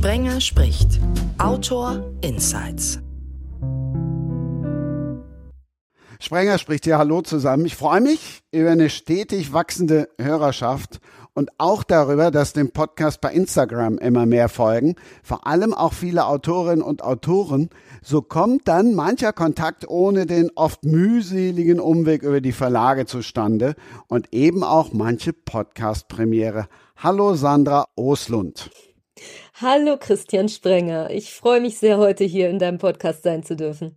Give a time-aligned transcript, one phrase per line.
[0.00, 0.98] Sprenger spricht.
[1.36, 3.00] Autor Insights.
[6.18, 7.66] Sprenger spricht hier Hallo zusammen.
[7.66, 11.00] Ich freue mich über eine stetig wachsende Hörerschaft
[11.34, 16.24] und auch darüber, dass dem Podcast bei Instagram immer mehr folgen, vor allem auch viele
[16.24, 17.68] Autorinnen und Autoren.
[18.02, 23.74] So kommt dann mancher Kontakt ohne den oft mühseligen Umweg über die Verlage zustande
[24.08, 26.68] und eben auch manche Podcast-Premiere.
[26.96, 28.70] Hallo Sandra Oslund.
[29.60, 31.10] Hallo Christian Sprenger.
[31.10, 33.96] Ich freue mich sehr, heute hier in deinem Podcast sein zu dürfen.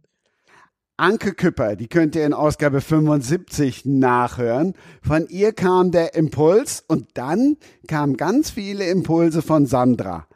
[0.97, 4.75] Anke Küpper, die könnt ihr in Ausgabe 75 nachhören.
[5.01, 10.27] Von ihr kam der Impuls und dann kamen ganz viele Impulse von Sandra.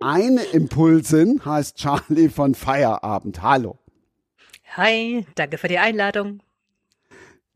[0.00, 3.40] Eine Impulsin heißt Charlie von Feierabend.
[3.42, 3.78] Hallo.
[4.76, 6.40] Hi, danke für die Einladung.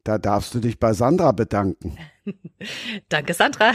[0.04, 1.98] Da darfst du dich bei Sandra bedanken.
[3.08, 3.72] danke, Sandra.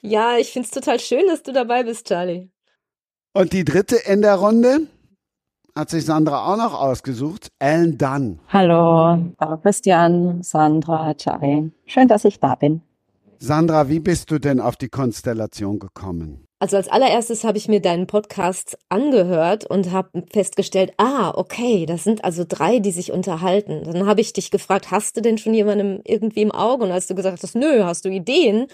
[0.00, 2.50] ja, ich finde es total schön, dass du dabei bist, Charlie.
[3.32, 4.88] Und die dritte in der Runde
[5.74, 7.48] hat sich Sandra auch noch ausgesucht.
[7.58, 8.40] Ellen Dunn.
[8.48, 9.32] Hallo,
[9.62, 11.70] Christian, Sandra, Charlie.
[11.86, 12.82] Schön, dass ich da bin.
[13.38, 16.46] Sandra, wie bist du denn auf die Konstellation gekommen?
[16.62, 22.04] Also als allererstes habe ich mir deinen Podcast angehört und habe festgestellt, ah, okay, das
[22.04, 23.82] sind also drei, die sich unterhalten.
[23.82, 26.84] Dann habe ich dich gefragt, hast du denn schon jemandem irgendwie im Auge?
[26.84, 28.68] Und als du gesagt hast, nö, hast du Ideen?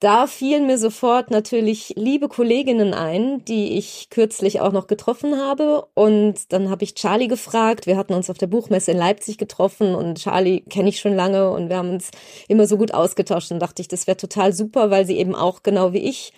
[0.00, 5.86] Da fielen mir sofort natürlich liebe Kolleginnen ein, die ich kürzlich auch noch getroffen habe.
[5.94, 7.86] Und dann habe ich Charlie gefragt.
[7.86, 11.50] Wir hatten uns auf der Buchmesse in Leipzig getroffen und Charlie kenne ich schon lange
[11.52, 12.10] und wir haben uns
[12.48, 13.50] immer so gut ausgetauscht.
[13.50, 16.34] Und dachte ich, das wäre total super, weil sie eben auch genau wie ich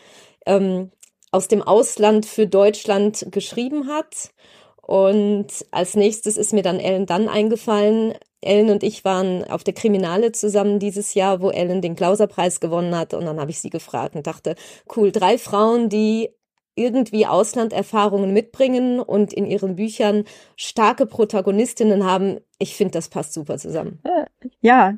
[0.46, 0.90] ähm,
[1.30, 4.30] aus dem Ausland für Deutschland geschrieben hat.
[4.82, 8.14] Und als nächstes ist mir dann Ellen dann eingefallen.
[8.40, 12.96] Ellen und ich waren auf der Kriminale zusammen dieses Jahr, wo Ellen den Klauserpreis gewonnen
[12.96, 13.14] hat.
[13.14, 14.56] Und dann habe ich sie gefragt und dachte,
[14.96, 16.30] cool, drei Frauen, die
[16.74, 20.24] irgendwie Auslanderfahrungen mitbringen und in ihren Büchern
[20.56, 22.38] starke Protagonistinnen haben.
[22.58, 24.00] Ich finde, das passt super zusammen.
[24.60, 24.94] Ja,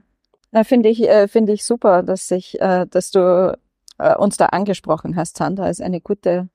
[0.52, 3.58] da finde ich, äh, finde ich super, dass ich, äh, dass du
[4.02, 6.48] äh, uns da angesprochen hast, Sandra, ist eine gute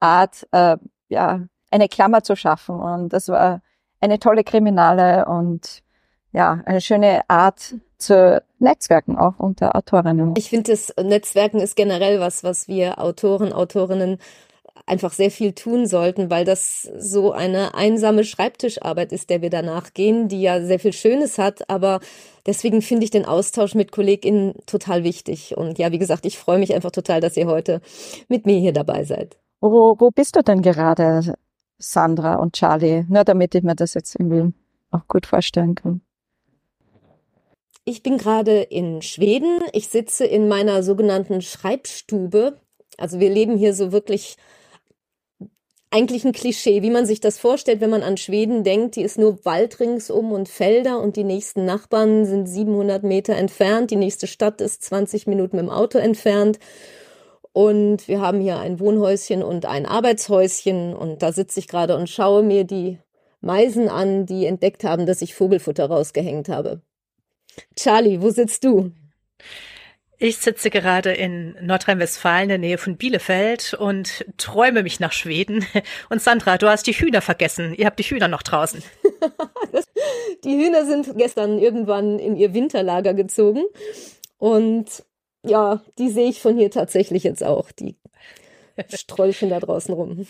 [0.00, 0.76] Art, äh,
[1.08, 2.80] ja, eine Klammer zu schaffen.
[2.80, 3.62] Und das war
[4.00, 5.82] eine tolle Kriminale und
[6.32, 10.34] ja, eine schöne Art zu Netzwerken auch unter Autorinnen.
[10.36, 14.18] Ich finde, das Netzwerken ist generell was, was wir Autoren, Autorinnen
[14.86, 19.92] einfach sehr viel tun sollten, weil das so eine einsame Schreibtischarbeit ist, der wir danach
[19.94, 22.00] gehen, die ja sehr viel Schönes hat, aber
[22.46, 25.56] deswegen finde ich den Austausch mit KollegInnen total wichtig.
[25.56, 27.80] Und ja, wie gesagt, ich freue mich einfach total, dass ihr heute
[28.28, 29.38] mit mir hier dabei seid.
[29.60, 31.34] Wo, wo bist du denn gerade,
[31.78, 33.04] Sandra und Charlie?
[33.08, 34.52] Nur damit ich mir das jetzt irgendwie
[34.90, 36.00] auch gut vorstellen kann.
[37.84, 39.60] Ich bin gerade in Schweden.
[39.72, 42.60] Ich sitze in meiner sogenannten Schreibstube.
[42.98, 44.36] Also wir leben hier so wirklich
[45.90, 48.96] eigentlich ein Klischee, wie man sich das vorstellt, wenn man an Schweden denkt.
[48.96, 53.90] Die ist nur Wald ringsum und Felder und die nächsten Nachbarn sind 700 Meter entfernt.
[53.90, 56.58] Die nächste Stadt ist 20 Minuten mit dem Auto entfernt.
[57.52, 62.08] Und wir haben hier ein Wohnhäuschen und ein Arbeitshäuschen und da sitze ich gerade und
[62.08, 62.98] schaue mir die
[63.40, 66.82] Meisen an, die entdeckt haben, dass ich Vogelfutter rausgehängt habe.
[67.76, 68.92] Charlie, wo sitzt du?
[70.20, 75.64] Ich sitze gerade in Nordrhein-Westfalen in der Nähe von Bielefeld und träume mich nach Schweden.
[76.10, 77.72] Und Sandra, du hast die Hühner vergessen.
[77.74, 78.82] Ihr habt die Hühner noch draußen.
[80.44, 83.62] die Hühner sind gestern irgendwann in ihr Winterlager gezogen.
[84.38, 85.04] Und
[85.44, 87.70] ja, die sehe ich von hier tatsächlich jetzt auch.
[87.70, 87.94] Die
[88.88, 90.26] strolchen da draußen rum.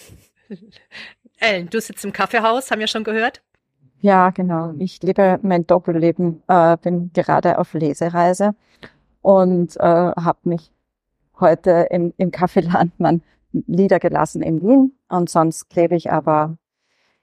[1.38, 3.41] Ellen, du sitzt im Kaffeehaus, haben wir schon gehört?
[4.03, 4.75] Ja, genau.
[4.78, 8.55] Ich lebe mein Doppelleben, äh, bin gerade auf Lesereise
[9.23, 10.71] und äh, habe mich
[11.41, 14.93] heute im, im Café Landmann niedergelassen in Wien.
[15.09, 16.59] Und sonst lebe ich aber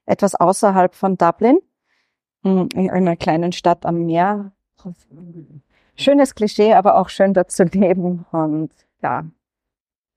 [0.06, 1.59] etwas außerhalb von Dublin,
[2.44, 4.51] in einer kleinen Stadt am Meer.
[5.95, 8.25] Schönes Klischee, aber auch schön dort zu leben.
[8.31, 9.25] Und ja,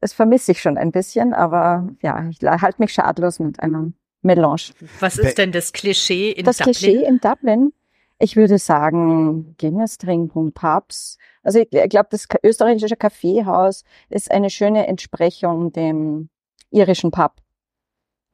[0.01, 4.73] das vermisse ich schon ein bisschen, aber ja, ich halte mich schadlos mit einem Melange.
[5.01, 6.73] Was ist denn das Klischee in das Dublin?
[6.73, 7.73] Das Klischee in Dublin?
[8.21, 11.19] Ich würde sagen, Guinness trinken, Pubs.
[11.43, 16.29] Also ich, ich glaube, das österreichische Kaffeehaus ist eine schöne Entsprechung dem
[16.71, 17.37] irischen Pub.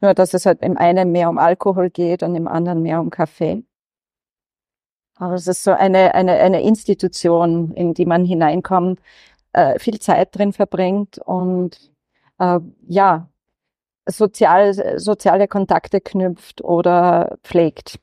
[0.00, 3.10] Nur, dass es halt im einen mehr um Alkohol geht und im anderen mehr um
[3.10, 3.64] Kaffee.
[5.16, 9.00] Aber es ist so eine, eine, eine Institution, in die man hineinkommt,
[9.52, 11.92] äh, viel Zeit drin verbringt und
[12.38, 12.58] äh,
[12.88, 13.28] ja,
[14.06, 18.00] sozial, soziale Kontakte knüpft oder pflegt.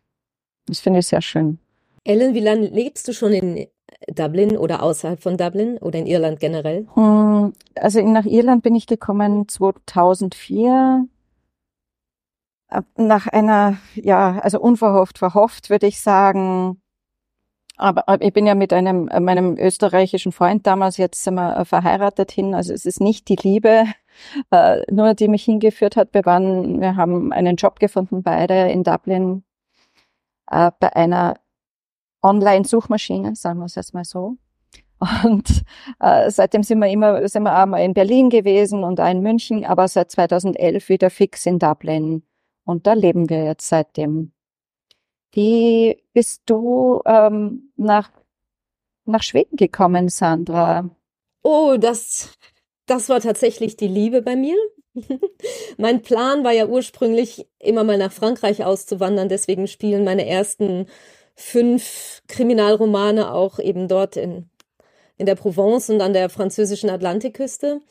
[0.67, 1.59] Das finde ich sehr schön.
[2.03, 3.67] Ellen, wie lange lebst du schon in
[4.07, 6.87] Dublin oder außerhalb von Dublin oder in Irland generell?
[6.95, 11.07] Hm, also nach Irland bin ich gekommen 2004
[12.95, 16.81] nach einer, ja, also unverhofft verhofft, würde ich sagen.
[17.77, 22.53] Aber, ich bin ja mit einem meinem österreichischen Freund damals jetzt sind wir verheiratet hin.
[22.53, 23.85] Also es ist nicht die Liebe,
[24.51, 26.13] äh, nur die mich hingeführt hat.
[26.13, 29.43] Wir waren, wir haben einen Job gefunden beide in Dublin
[30.49, 31.35] äh, bei einer
[32.21, 34.37] Online-Suchmaschine, sagen wir es jetzt mal so.
[35.23, 35.63] Und
[35.99, 39.65] äh, seitdem sind wir immer, sind wir einmal in Berlin gewesen und auch in München,
[39.65, 42.23] aber seit 2011 wieder fix in Dublin.
[42.65, 44.31] Und da leben wir jetzt seitdem.
[45.31, 48.11] Wie bist du ähm, nach,
[49.05, 50.89] nach Schweden gekommen, Sandra?
[51.41, 52.37] Oh, das,
[52.85, 54.55] das war tatsächlich die Liebe bei mir.
[55.77, 60.85] mein Plan war ja ursprünglich immer mal nach Frankreich auszuwandern, deswegen spielen meine ersten
[61.35, 64.49] fünf Kriminalromane auch eben dort in,
[65.17, 67.81] in der Provence und an der französischen Atlantikküste.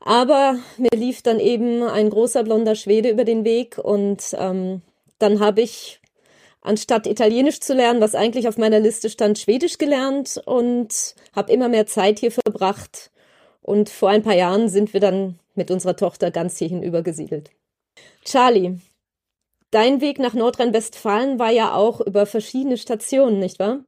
[0.00, 4.82] Aber mir lief dann eben ein großer blonder Schwede über den Weg und ähm,
[5.18, 6.00] dann habe ich
[6.60, 11.68] anstatt Italienisch zu lernen, was eigentlich auf meiner Liste stand, Schwedisch gelernt und habe immer
[11.68, 13.10] mehr Zeit hier verbracht.
[13.62, 17.50] Und vor ein paar Jahren sind wir dann mit unserer Tochter ganz hierhin übergesiedelt.
[18.24, 18.78] Charlie,
[19.70, 23.84] dein Weg nach Nordrhein-Westfalen war ja auch über verschiedene Stationen, nicht wahr?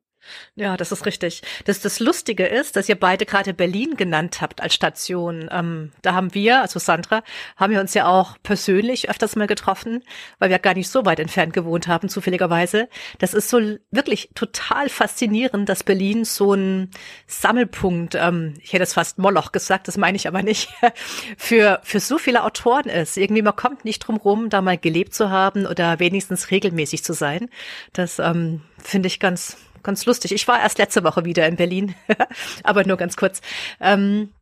[0.54, 1.42] Ja, das ist richtig.
[1.64, 5.48] Das, das Lustige ist, dass ihr beide gerade Berlin genannt habt als Station.
[5.50, 7.22] Ähm, da haben wir, also Sandra,
[7.56, 10.04] haben wir uns ja auch persönlich öfters mal getroffen,
[10.38, 12.88] weil wir gar nicht so weit entfernt gewohnt haben, zufälligerweise.
[13.18, 16.90] Das ist so wirklich total faszinierend, dass Berlin so ein
[17.26, 20.68] Sammelpunkt, ähm, ich hätte es fast Moloch gesagt, das meine ich aber nicht,
[21.38, 23.16] für, für so viele Autoren ist.
[23.16, 27.14] Irgendwie, man kommt nicht drum rum, da mal gelebt zu haben oder wenigstens regelmäßig zu
[27.14, 27.48] sein.
[27.92, 30.32] Das ähm, finde ich ganz ganz lustig.
[30.32, 31.94] Ich war erst letzte Woche wieder in Berlin,
[32.62, 33.40] aber nur ganz kurz.
[33.80, 34.32] Ähm,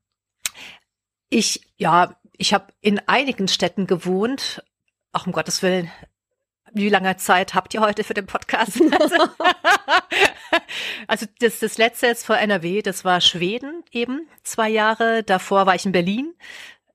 [1.31, 4.62] ich, ja, ich habe in einigen Städten gewohnt.
[5.12, 5.90] Ach, um Gottes Willen.
[6.73, 8.81] Wie lange Zeit habt ihr heute für den Podcast?
[11.06, 15.23] also das, das letzte jetzt vor NRW, das war Schweden eben, zwei Jahre.
[15.23, 16.34] Davor war ich in Berlin,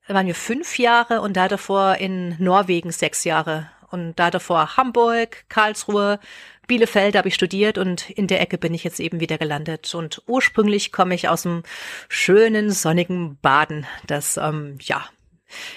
[0.07, 3.69] da waren wir fünf Jahre und da davor in Norwegen sechs Jahre.
[3.93, 6.19] Und da davor Hamburg, Karlsruhe,
[6.65, 9.93] Bielefeld habe ich studiert und in der Ecke bin ich jetzt eben wieder gelandet.
[9.93, 11.61] Und ursprünglich komme ich aus dem
[12.09, 15.05] schönen, sonnigen Baden, das ähm, ja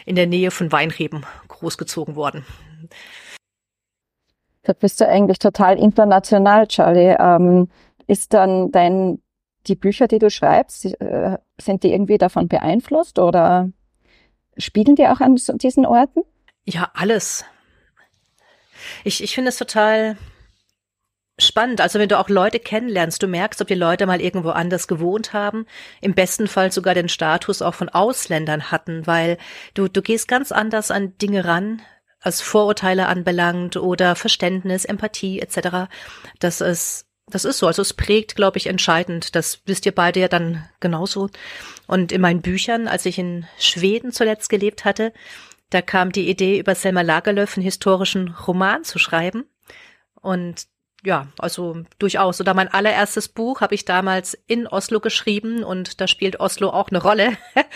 [0.07, 2.47] in der Nähe von Weinreben großgezogen worden.
[4.63, 7.15] Da bist du eigentlich total international, Charlie.
[7.19, 7.69] Ähm,
[8.07, 9.21] ist dann dein
[9.67, 13.69] die Bücher, die du schreibst, äh, sind die irgendwie davon beeinflusst oder
[14.57, 16.23] spielen die auch an diesen Orten?
[16.65, 17.45] Ja, alles.
[19.05, 20.17] Ich, ich finde es total
[21.39, 21.81] spannend.
[21.81, 25.33] Also wenn du auch Leute kennenlernst, du merkst, ob die Leute mal irgendwo anders gewohnt
[25.33, 25.67] haben,
[26.01, 29.39] im besten Fall sogar den Status auch von Ausländern hatten, weil
[29.75, 31.83] du, du gehst ganz anders an Dinge ran,
[32.21, 35.91] als Vorurteile anbelangt oder Verständnis, Empathie etc.
[36.41, 37.67] Das ist das ist so.
[37.67, 39.35] Also es prägt, glaube ich, entscheidend.
[39.35, 41.29] Das wisst ihr beide ja dann genauso.
[41.89, 45.13] Und in meinen Büchern, als ich in Schweden zuletzt gelebt hatte,
[45.77, 49.45] da kam die Idee, über Selma Lagerlöf einen historischen Roman zu schreiben.
[50.15, 50.69] Und
[51.05, 52.41] ja, also durchaus.
[52.41, 56.89] Oder mein allererstes Buch habe ich damals in Oslo geschrieben und da spielt Oslo auch
[56.89, 57.37] eine Rolle.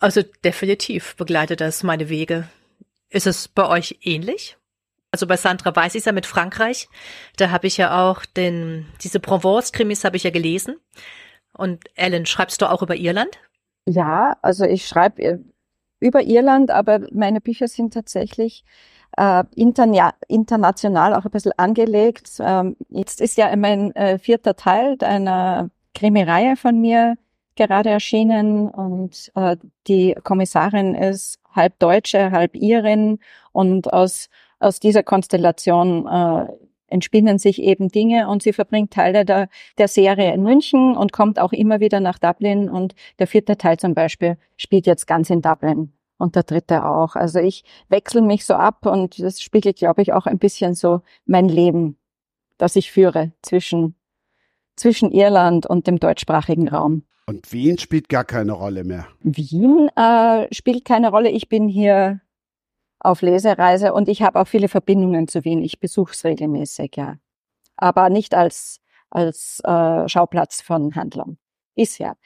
[0.00, 2.48] also definitiv begleitet das meine Wege.
[3.10, 4.56] Ist es bei euch ähnlich?
[5.12, 6.88] Also bei Sandra weiß ich ja mit Frankreich.
[7.36, 10.80] Da habe ich ja auch den, diese Provence-Krimis habe ich ja gelesen.
[11.52, 13.38] Und Ellen, schreibst du auch über Irland?
[13.86, 15.44] Ja, also ich schreibe
[16.00, 18.64] über Irland, aber meine Bücher sind tatsächlich
[19.16, 22.30] äh, interna international auch ein bisschen angelegt.
[22.40, 27.16] Ähm, jetzt ist ja mein äh, vierter Teil einer Krimireihe von mir
[27.56, 33.18] gerade erschienen und äh, die Kommissarin ist halb Deutsche, halb Irin
[33.52, 34.28] und aus,
[34.60, 36.46] aus dieser Konstellation äh,
[36.90, 41.38] entspinnen sich eben Dinge und sie verbringt Teile der, der Serie in München und kommt
[41.38, 45.42] auch immer wieder nach Dublin und der vierte Teil zum Beispiel spielt jetzt ganz in
[45.42, 47.16] Dublin und der dritte auch.
[47.16, 51.00] Also ich wechsle mich so ab und das spiegelt, glaube ich, auch ein bisschen so
[51.24, 51.96] mein Leben,
[52.58, 53.94] das ich führe zwischen,
[54.76, 57.02] zwischen Irland und dem deutschsprachigen Raum.
[57.26, 59.06] Und Wien spielt gar keine Rolle mehr.
[59.20, 61.30] Wien äh, spielt keine Rolle.
[61.30, 62.20] Ich bin hier
[63.00, 65.62] auf Lesereise und ich habe auch viele Verbindungen zu Wien.
[65.62, 67.16] Ich besuche es regelmäßig, ja.
[67.76, 68.80] Aber nicht als,
[69.10, 71.38] als äh, Schauplatz von Handlung.
[71.74, 72.16] Bisher.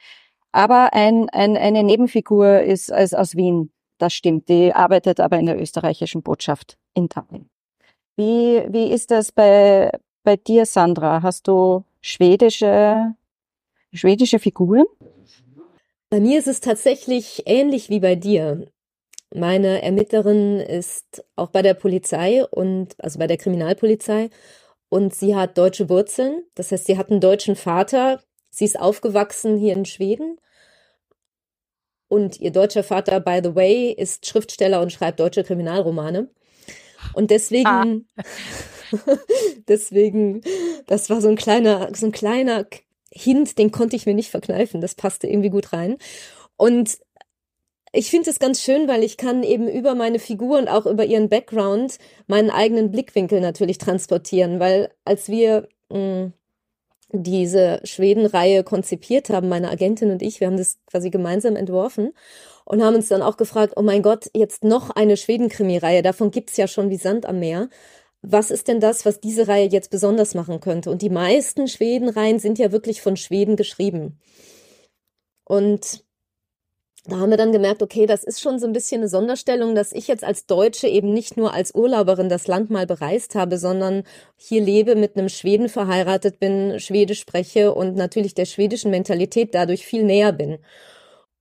[0.51, 4.49] Aber ein, ein, eine Nebenfigur ist, ist aus Wien das stimmt.
[4.49, 7.49] Die arbeitet aber in der österreichischen Botschaft in Tallinn.
[8.17, 9.91] Wie, wie ist das bei,
[10.23, 11.21] bei dir, Sandra?
[11.21, 13.15] Hast du schwedische
[13.93, 14.85] schwedische Figuren?
[16.09, 18.67] Bei mir ist es tatsächlich ähnlich wie bei dir.
[19.33, 24.29] Meine Ermittlerin ist auch bei der Polizei und also bei der Kriminalpolizei
[24.89, 26.43] und sie hat deutsche Wurzeln.
[26.55, 28.21] Das heißt, sie hat einen deutschen Vater.
[28.49, 30.39] Sie ist aufgewachsen hier in Schweden.
[32.07, 36.29] Und ihr deutscher Vater, by the way, ist Schriftsteller und schreibt deutsche Kriminalromane.
[37.13, 37.85] Und deswegen, ah.
[39.67, 40.41] deswegen,
[40.85, 42.67] das war so ein kleiner, so ein kleiner
[43.11, 44.81] Hint, den konnte ich mir nicht verkneifen.
[44.81, 45.97] Das passte irgendwie gut rein.
[46.57, 46.99] Und
[47.95, 51.05] ich finde es ganz schön, weil ich kann eben über meine Figur und auch über
[51.05, 51.97] ihren Background
[52.27, 56.33] meinen eigenen Blickwinkel natürlich transportieren, weil als wir mh, hm,
[57.11, 62.11] diese Schweden-Reihe konzipiert haben, meine Agentin und ich, wir haben das quasi gemeinsam entworfen
[62.65, 66.57] und haben uns dann auch gefragt, oh mein Gott, jetzt noch eine Schweden-Krimi-Reihe, davon gibt's
[66.57, 67.69] ja schon wie Sand am Meer.
[68.21, 70.89] Was ist denn das, was diese Reihe jetzt besonders machen könnte?
[70.89, 74.19] Und die meisten Schweden-Reihen sind ja wirklich von Schweden geschrieben.
[75.45, 76.04] Und
[77.07, 79.91] da haben wir dann gemerkt, okay, das ist schon so ein bisschen eine Sonderstellung, dass
[79.91, 84.03] ich jetzt als Deutsche eben nicht nur als Urlauberin das Land mal bereist habe, sondern
[84.37, 89.85] hier lebe, mit einem Schweden verheiratet bin, Schwedisch spreche und natürlich der schwedischen Mentalität dadurch
[89.85, 90.57] viel näher bin.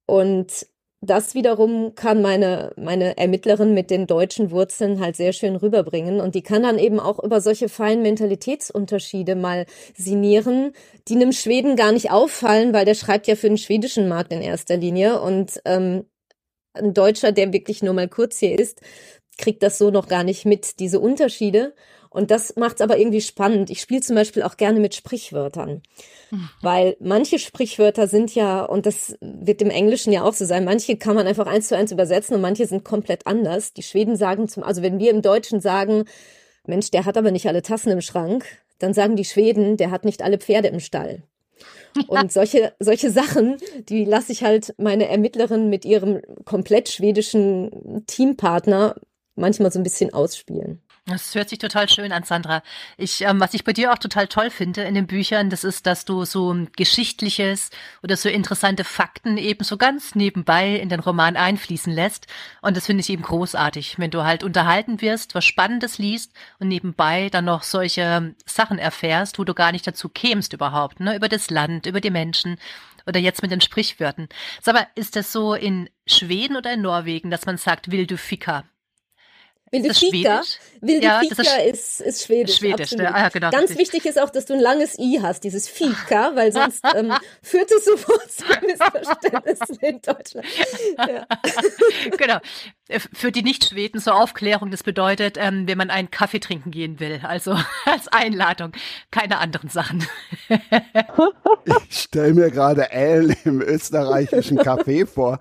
[0.06, 0.66] Und
[1.04, 6.20] das wiederum kann meine, meine Ermittlerin mit den deutschen Wurzeln halt sehr schön rüberbringen.
[6.20, 10.72] Und die kann dann eben auch über solche feinen Mentalitätsunterschiede mal sinieren,
[11.08, 14.42] die einem Schweden gar nicht auffallen, weil der schreibt ja für den schwedischen Markt in
[14.42, 15.20] erster Linie.
[15.20, 16.04] Und ähm,
[16.74, 18.80] ein Deutscher, der wirklich nur mal kurz hier ist,
[19.38, 21.74] kriegt das so noch gar nicht mit, diese Unterschiede.
[22.14, 23.70] Und das macht es aber irgendwie spannend.
[23.70, 25.82] Ich spiele zum Beispiel auch gerne mit Sprichwörtern.
[26.62, 30.96] Weil manche Sprichwörter sind ja, und das wird im Englischen ja auch so sein, manche
[30.96, 33.72] kann man einfach eins zu eins übersetzen und manche sind komplett anders.
[33.72, 36.04] Die Schweden sagen zum, also wenn wir im Deutschen sagen,
[36.66, 38.46] Mensch, der hat aber nicht alle Tassen im Schrank,
[38.78, 41.24] dann sagen die Schweden, der hat nicht alle Pferde im Stall.
[42.06, 43.56] Und solche, solche Sachen,
[43.88, 48.94] die lasse ich halt meine Ermittlerin mit ihrem komplett schwedischen Teampartner
[49.34, 50.80] manchmal so ein bisschen ausspielen.
[51.06, 52.62] Das hört sich total schön an, Sandra.
[52.96, 55.84] Ich, ähm, was ich bei dir auch total toll finde in den Büchern, das ist,
[55.84, 57.68] dass du so Geschichtliches
[58.02, 62.26] oder so interessante Fakten eben so ganz nebenbei in den Roman einfließen lässt.
[62.62, 66.68] Und das finde ich eben großartig, wenn du halt unterhalten wirst, was Spannendes liest und
[66.68, 71.16] nebenbei dann noch solche Sachen erfährst, wo du gar nicht dazu kämst überhaupt, ne?
[71.16, 72.56] Über das Land, über die Menschen
[73.06, 74.30] oder jetzt mit den Sprichwörtern.
[74.62, 78.16] Sag mal, ist das so in Schweden oder in Norwegen, dass man sagt, will du
[78.16, 78.64] Ficker?
[79.74, 80.42] Wilde ist Fika,
[80.80, 82.56] Wilde ja, Fika ist, ist, ist Schwedisch.
[82.56, 83.12] Schwedisch, ne?
[83.12, 83.78] ah, genau, Ganz richtig.
[83.78, 87.12] wichtig ist auch, dass du ein langes I hast, dieses Fika, weil sonst ähm,
[87.42, 90.46] führt es sofort zu Missverständnissen in Deutschland.
[90.96, 91.26] Ja.
[92.16, 92.38] genau.
[92.88, 97.00] Äh, für die Nicht-Schweden zur Aufklärung, das bedeutet, ähm, wenn man einen Kaffee trinken gehen
[97.00, 98.72] will, also als Einladung,
[99.10, 100.06] keine anderen Sachen.
[101.64, 105.40] ich stelle mir gerade Elle im österreichischen Café vor.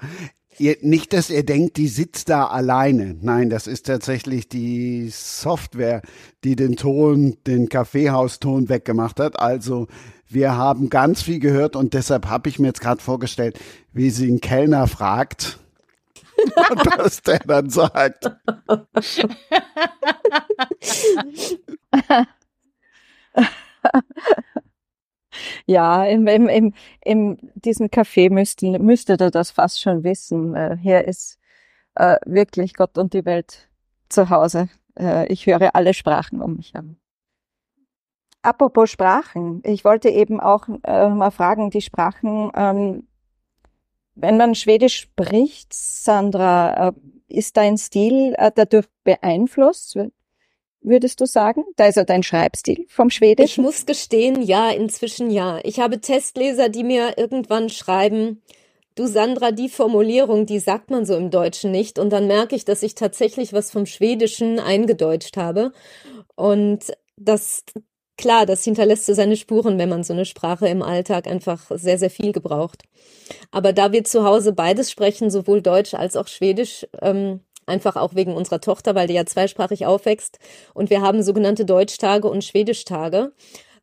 [0.60, 3.16] Nicht, dass ihr denkt, die sitzt da alleine.
[3.22, 6.02] Nein, das ist tatsächlich die Software,
[6.44, 9.40] die den Ton, den Kaffeehauston weggemacht hat.
[9.40, 9.88] Also
[10.28, 13.60] wir haben ganz viel gehört und deshalb habe ich mir jetzt gerade vorgestellt,
[13.92, 15.60] wie sie einen Kellner fragt.
[16.98, 18.26] was der dann sagt.
[25.66, 26.74] Ja, im, im, im,
[27.04, 30.56] in diesem Café müsste, müsste er das fast schon wissen.
[30.56, 31.40] Äh, hier ist
[31.96, 33.70] äh, wirklich Gott und die Welt
[34.10, 34.70] zu Hause.
[34.98, 36.98] Äh, ich höre alle Sprachen um mich herum.
[38.42, 43.08] Apropos Sprachen, ich wollte eben auch äh, mal fragen, die Sprachen, ähm,
[44.16, 46.94] wenn man Schwedisch spricht, Sandra, äh,
[47.30, 49.98] ist dein Stil äh, dadurch beeinflusst?
[50.84, 51.64] Würdest du sagen?
[51.76, 53.62] Ja dein Schreibstil vom Schwedischen.
[53.62, 55.60] Ich muss gestehen, ja, inzwischen ja.
[55.64, 58.42] Ich habe Testleser, die mir irgendwann schreiben,
[58.96, 62.00] du Sandra, die Formulierung, die sagt man so im Deutschen nicht.
[62.00, 65.72] Und dann merke ich, dass ich tatsächlich was vom Schwedischen eingedeutscht habe.
[66.36, 67.64] Und das,
[68.18, 71.98] klar, das hinterlässt so seine Spuren, wenn man so eine Sprache im Alltag einfach sehr,
[71.98, 72.84] sehr viel gebraucht.
[73.52, 78.16] Aber da wir zu Hause beides sprechen, sowohl Deutsch als auch Schwedisch, ähm, einfach auch
[78.16, 80.40] wegen unserer Tochter, weil die ja zweisprachig aufwächst.
[80.74, 83.34] Und wir haben sogenannte Deutschtage und Schwedischtage.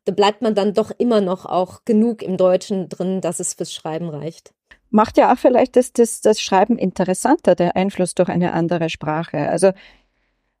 [0.05, 3.73] Da bleibt man dann doch immer noch auch genug im Deutschen drin, dass es fürs
[3.73, 4.53] Schreiben reicht.
[4.89, 9.49] Macht ja auch vielleicht das, das, das Schreiben interessanter, der Einfluss durch eine andere Sprache.
[9.49, 9.71] Also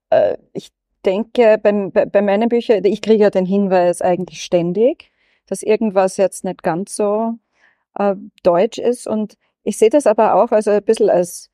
[0.09, 0.71] äh, ich
[1.05, 5.11] denke, beim, bei, bei meinen Büchern, ich kriege ja den Hinweis eigentlich ständig,
[5.47, 7.33] dass irgendwas jetzt nicht ganz so
[7.95, 9.07] äh, deutsch ist.
[9.07, 11.50] Und ich sehe das aber auch also ein bisschen als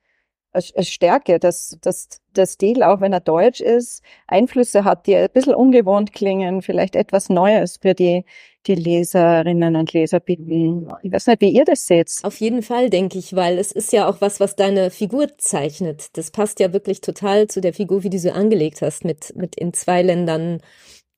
[0.56, 5.54] Stärke, dass, dass der Stil, auch wenn er deutsch ist, Einflüsse hat, die ein bisschen
[5.54, 8.24] ungewohnt klingen, vielleicht etwas Neues für die,
[8.66, 10.88] die Leserinnen und Leser bieten.
[11.02, 12.10] Ich weiß nicht, wie ihr das seht.
[12.22, 16.16] Auf jeden Fall, denke ich, weil es ist ja auch was, was deine Figur zeichnet.
[16.16, 19.56] Das passt ja wirklich total zu der Figur, wie du sie angelegt hast, mit, mit
[19.56, 20.60] in zwei Ländern,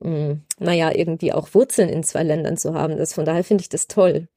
[0.00, 2.96] mh, hm, naja, irgendwie auch Wurzeln in zwei Ländern zu haben.
[2.96, 4.28] Das, von daher finde ich das toll.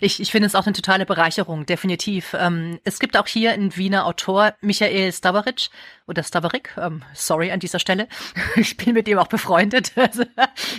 [0.00, 2.34] Ich, ich finde es auch eine totale Bereicherung, definitiv.
[2.38, 5.68] Ähm, es gibt auch hier einen Wiener Autor, Michael Stavaric
[6.06, 8.08] oder Stavarik, ähm, sorry an dieser Stelle.
[8.56, 9.92] Ich bin mit ihm auch befreundet.
[10.00, 10.24] Also,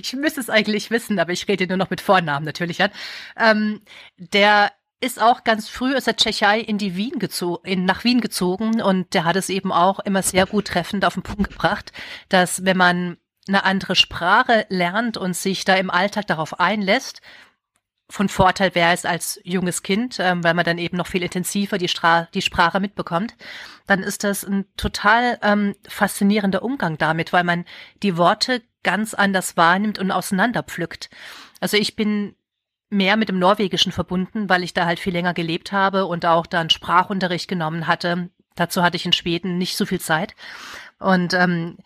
[0.02, 2.90] ich müsste es eigentlich wissen, aber ich rede nur noch mit Vornamen natürlich an.
[3.38, 3.82] Ähm,
[4.18, 8.22] der ist auch ganz früh aus der Tschechei in die Wien gezogen, in, nach Wien
[8.22, 11.92] gezogen und der hat es eben auch immer sehr gut treffend auf den Punkt gebracht,
[12.30, 13.18] dass wenn man
[13.48, 17.22] eine andere Sprache lernt und sich da im Alltag darauf einlässt,
[18.12, 21.78] von Vorteil wäre es als junges Kind, ähm, weil man dann eben noch viel intensiver
[21.78, 23.36] die, Stra die Sprache mitbekommt,
[23.88, 27.66] dann ist das ein total ähm, faszinierender Umgang damit, weil man
[28.04, 31.10] die Worte ganz anders wahrnimmt und auseinanderpflückt.
[31.62, 32.36] Also ich bin
[32.90, 36.46] mehr mit dem Norwegischen verbunden, weil ich da halt viel länger gelebt habe und auch
[36.46, 38.30] dann Sprachunterricht genommen hatte.
[38.56, 40.36] Dazu hatte ich in Schweden nicht so viel Zeit.
[41.00, 41.78] Und ähm,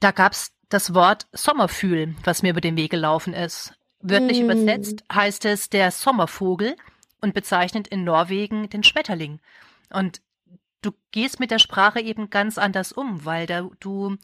[0.00, 3.74] da gab's das Wort Sommerfühl, was mir über den Weg gelaufen ist.
[4.08, 4.44] Wörtlich mm.
[4.44, 6.76] übersetzt heißt es der Sommervogel
[7.20, 9.40] und bezeichnet in Norwegen den Schmetterling.
[9.90, 10.20] Und
[10.82, 14.16] du gehst mit der Sprache eben ganz anders um, weil da du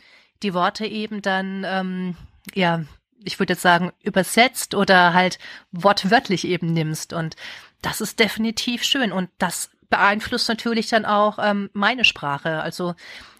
[0.43, 2.17] die Worte eben dann, ähm,
[2.55, 2.83] ja,
[3.25, 5.39] ich würde jetzt sagen, übersetzt oder halt
[5.71, 7.13] wortwörtlich eben nimmst.
[7.13, 7.37] Und
[7.81, 9.13] das ist definitiv schön.
[9.13, 12.63] Und das beeinflusst natürlich dann auch ähm, meine Sprache.
[12.63, 12.95] Also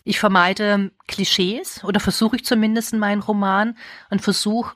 [0.05, 3.77] ich vermeide Klischees oder versuche ich zumindest in meinen Roman
[4.11, 4.75] und versuche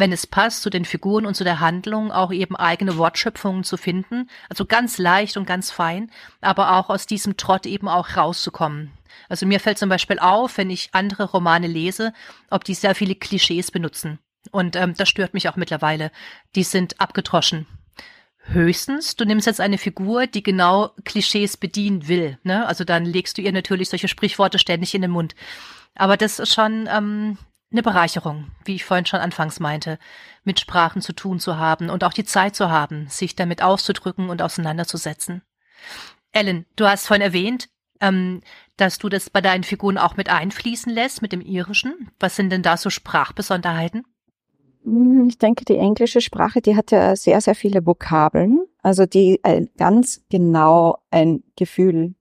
[0.00, 3.76] wenn es passt, zu den Figuren und zu der Handlung auch eben eigene Wortschöpfungen zu
[3.76, 4.28] finden.
[4.48, 8.90] Also ganz leicht und ganz fein, aber auch aus diesem Trott eben auch rauszukommen.
[9.28, 12.12] Also mir fällt zum Beispiel auf, wenn ich andere Romane lese,
[12.50, 14.18] ob die sehr viele Klischees benutzen.
[14.50, 16.10] Und ähm, das stört mich auch mittlerweile.
[16.56, 17.66] Die sind abgedroschen.
[18.42, 22.38] Höchstens, du nimmst jetzt eine Figur, die genau Klischees bedienen will.
[22.42, 22.66] Ne?
[22.66, 25.34] Also dann legst du ihr natürlich solche Sprichworte ständig in den Mund.
[25.94, 27.38] Aber das ist schon, ähm,
[27.72, 29.98] eine Bereicherung, wie ich vorhin schon anfangs meinte,
[30.44, 34.28] mit Sprachen zu tun zu haben und auch die Zeit zu haben, sich damit auszudrücken
[34.28, 35.42] und auseinanderzusetzen.
[36.32, 37.68] Ellen, du hast vorhin erwähnt,
[38.00, 38.40] ähm,
[38.76, 42.10] dass du das bei deinen Figuren auch mit einfließen lässt, mit dem Irischen.
[42.18, 44.04] Was sind denn da so Sprachbesonderheiten?
[44.84, 49.40] Hm, ich denke, die englische Sprache, die hat ja sehr, sehr viele Vokabeln, also die
[49.76, 52.14] ganz genau ein Gefühl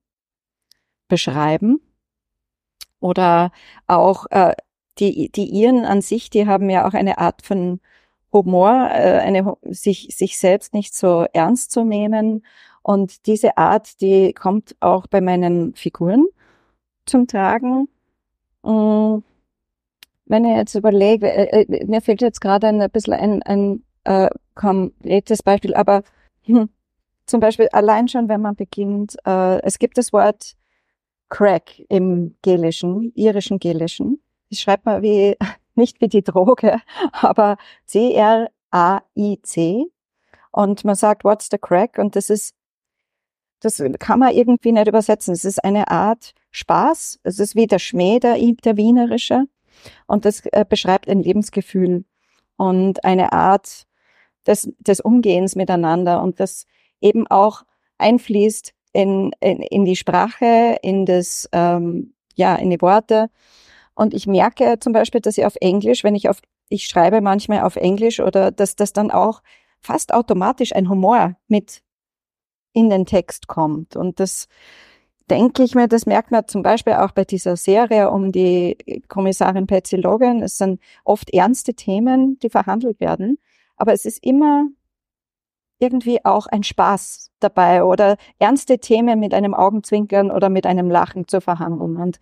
[1.08, 1.82] beschreiben.
[3.00, 3.52] Oder
[3.88, 4.54] auch äh,
[5.00, 7.80] die, die Iren an sich, die haben ja auch eine Art von
[8.32, 12.46] Humor, äh, eine, sich, sich selbst nicht so ernst zu nehmen.
[12.84, 16.26] Und diese Art, die kommt auch bei meinen Figuren
[17.06, 17.88] zum Tragen.
[18.64, 19.18] Mm,
[20.26, 24.30] wenn ich jetzt überlege, äh, äh, mir fehlt jetzt gerade ein bisschen ein, ein äh,
[24.56, 26.04] komplettes Beispiel, aber
[26.44, 26.70] hm,
[27.26, 30.56] zum Beispiel allein schon, wenn man beginnt, äh, es gibt das Wort
[31.30, 35.36] Crack im Gelischen, irischen Gelischen ich schreibe mal wie,
[35.76, 36.82] nicht wie die Droge,
[37.14, 38.52] aber C-R-A-I-C.
[40.52, 41.98] Und man sagt, what's the crack?
[42.00, 42.56] Und das ist,
[43.62, 45.34] das kann man irgendwie nicht übersetzen.
[45.34, 47.20] Es ist eine Art Spaß.
[47.24, 49.46] Es ist wie der Schmäh, der, der Wienerische.
[50.08, 52.04] Und das äh, beschreibt ein Lebensgefühl
[52.58, 53.86] und eine Art
[54.48, 56.66] des, des Umgehens miteinander und das
[57.00, 57.64] eben auch
[57.98, 63.30] einfließt in, in, in die Sprache, in das, ähm, ja, in die Worte
[64.00, 67.64] und ich merke zum Beispiel, dass ich auf Englisch, wenn ich auf, ich schreibe manchmal
[67.64, 69.42] auf Englisch oder dass das dann auch
[69.82, 71.82] fast automatisch ein Humor mit
[72.72, 73.98] in den Text kommt.
[73.98, 74.48] Und das
[75.30, 78.78] denke ich mir, das merkt man zum Beispiel auch bei dieser Serie um die
[79.10, 80.42] Kommissarin Patsy Logan.
[80.44, 83.38] Es sind oft ernste Themen, die verhandelt werden,
[83.76, 84.68] aber es ist immer
[85.80, 91.28] irgendwie auch ein Spaß dabei oder ernste Themen mit einem Augenzwinkern oder mit einem Lachen
[91.28, 91.98] zu verhandeln.
[91.98, 92.20] Und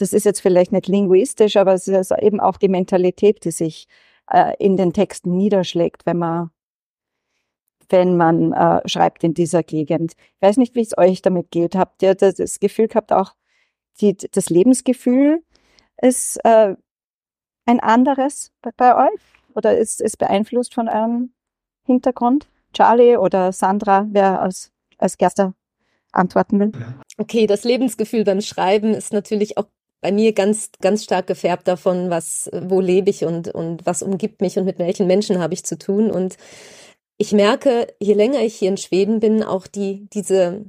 [0.00, 3.86] das ist jetzt vielleicht nicht linguistisch, aber es ist eben auch die Mentalität, die sich
[4.30, 6.50] äh, in den Texten niederschlägt, wenn man
[7.92, 10.12] wenn man äh, schreibt in dieser Gegend.
[10.12, 11.74] Ich weiß nicht, wie es euch damit geht.
[11.74, 13.34] Habt ihr das, das Gefühl gehabt, auch
[14.00, 15.42] die, das Lebensgefühl
[16.00, 16.76] ist äh,
[17.66, 19.20] ein anderes bei, bei euch
[19.54, 21.32] oder ist, ist beeinflusst von eurem
[21.84, 22.48] Hintergrund?
[22.72, 25.54] Charlie oder Sandra, wer als, als erster
[26.12, 26.72] antworten will?
[27.18, 29.66] Okay, das Lebensgefühl beim Schreiben ist natürlich auch
[30.00, 34.40] bei mir ganz, ganz stark gefärbt davon, was, wo lebe ich und, und was umgibt
[34.40, 36.10] mich und mit welchen Menschen habe ich zu tun.
[36.10, 36.36] Und
[37.18, 40.64] ich merke, je länger ich hier in Schweden bin, auch die, diese,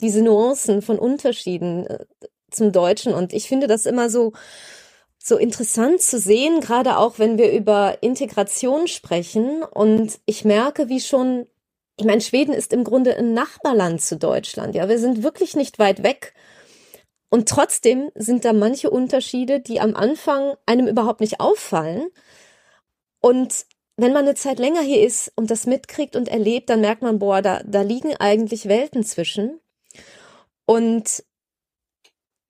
[0.00, 2.04] diese Nuancen von Unterschieden äh,
[2.50, 3.14] zum Deutschen.
[3.14, 4.32] Und ich finde das immer so,
[5.18, 9.62] so interessant zu sehen, gerade auch wenn wir über Integration sprechen.
[9.62, 11.46] Und ich merke, wie schon,
[11.96, 14.74] ich meine, Schweden ist im Grunde ein Nachbarland zu Deutschland.
[14.74, 16.34] Ja, wir sind wirklich nicht weit weg.
[17.34, 22.06] Und trotzdem sind da manche Unterschiede, die am Anfang einem überhaupt nicht auffallen.
[23.20, 23.66] Und
[23.96, 27.18] wenn man eine Zeit länger hier ist und das mitkriegt und erlebt, dann merkt man,
[27.18, 29.58] boah, da, da liegen eigentlich Welten zwischen.
[30.64, 31.24] Und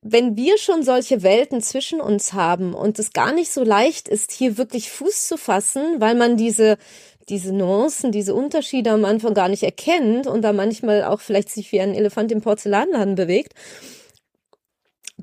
[0.02, 4.32] wenn wir schon solche Welten zwischen uns haben und es gar nicht so leicht ist,
[4.32, 6.76] hier wirklich Fuß zu fassen, weil man diese,
[7.30, 11.72] diese Nuancen, diese Unterschiede am Anfang gar nicht erkennt und da manchmal auch vielleicht sich
[11.72, 13.54] wie ein Elefant im Porzellanladen bewegt,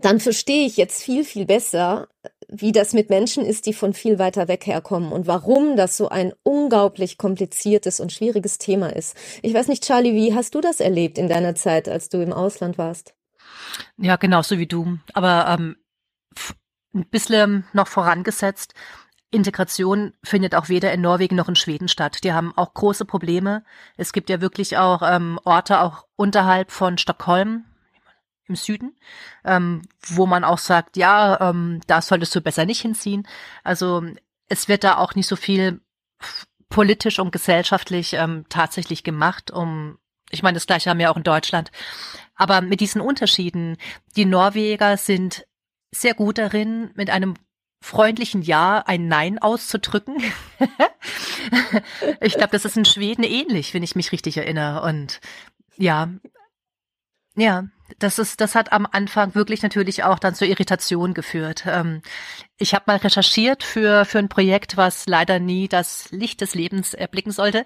[0.06, 2.08] dann verstehe ich jetzt viel, viel besser,
[2.48, 6.10] wie das mit Menschen ist, die von viel weiter weg herkommen und warum das so
[6.10, 9.16] ein unglaublich kompliziertes und schwieriges Thema ist.
[9.42, 12.34] Ich weiß nicht, Charlie, wie hast du das erlebt in deiner Zeit, als du im
[12.34, 13.16] Ausland warst?
[13.98, 14.98] Ja, genauso wie du.
[15.14, 15.78] Aber ähm,
[16.94, 18.74] ein bisschen noch vorangesetzt.
[19.32, 22.24] Integration findet auch weder in Norwegen noch in Schweden statt.
[22.26, 23.64] Die haben auch große Probleme.
[23.96, 27.64] Es gibt ja wirklich auch ähm, Orte auch unterhalb von Stockholm,
[28.52, 28.96] im Süden,
[29.44, 33.28] ähm, wo man auch sagt, ja, ähm, da solltest du besser nicht hinziehen.
[33.64, 34.04] Also
[34.50, 35.82] es wird da auch nicht so viel
[36.70, 39.98] politisch und gesellschaftlich ähm, tatsächlich gemacht, um,
[40.30, 41.72] ich meine, das gleiche haben wir auch in Deutschland.
[42.36, 43.78] Aber mit diesen Unterschieden,
[44.16, 45.46] die Norweger sind
[45.92, 47.36] sehr gut darin, mit einem
[47.82, 50.22] freundlichen Ja ein Nein auszudrücken.
[52.22, 54.84] ich glaube, das ist in Schweden ähnlich, wenn ich mich richtig erinnere.
[54.84, 55.20] Und
[55.78, 56.10] ja,
[57.36, 57.66] ja,
[58.00, 61.64] das ist, das hat am Anfang wirklich natürlich auch dann zur Irritation geführt.
[61.68, 62.02] Ähm,
[62.58, 66.94] ich habe mal recherchiert für für ein Projekt, was leider nie das Licht des Lebens
[66.94, 67.66] erblicken sollte,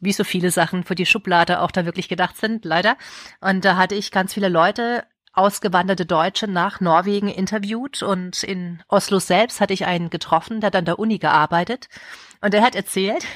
[0.00, 2.96] wie so viele Sachen für die Schublade auch da wirklich gedacht sind, leider.
[3.40, 5.04] Und da hatte ich ganz viele Leute
[5.36, 10.86] ausgewanderte Deutsche nach Norwegen interviewt und in Oslo selbst hatte ich einen getroffen, der dann
[10.86, 11.88] der Uni gearbeitet
[12.40, 13.26] und er hat erzählt,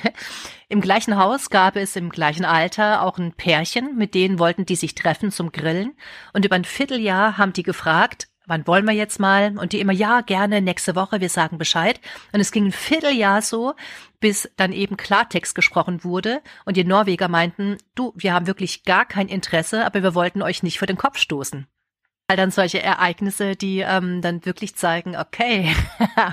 [0.68, 4.76] im gleichen Haus gab es im gleichen Alter auch ein Pärchen, mit denen wollten die
[4.76, 5.96] sich treffen zum Grillen
[6.32, 9.56] und über ein Vierteljahr haben die gefragt, wann wollen wir jetzt mal?
[9.58, 12.00] Und die immer, ja, gerne, nächste Woche, wir sagen Bescheid.
[12.32, 13.74] Und es ging ein Vierteljahr so,
[14.18, 19.06] bis dann eben Klartext gesprochen wurde und die Norweger meinten, du, wir haben wirklich gar
[19.06, 21.68] kein Interesse, aber wir wollten euch nicht vor den Kopf stoßen
[22.30, 25.74] halt dann solche Ereignisse, die ähm, dann wirklich zeigen, okay,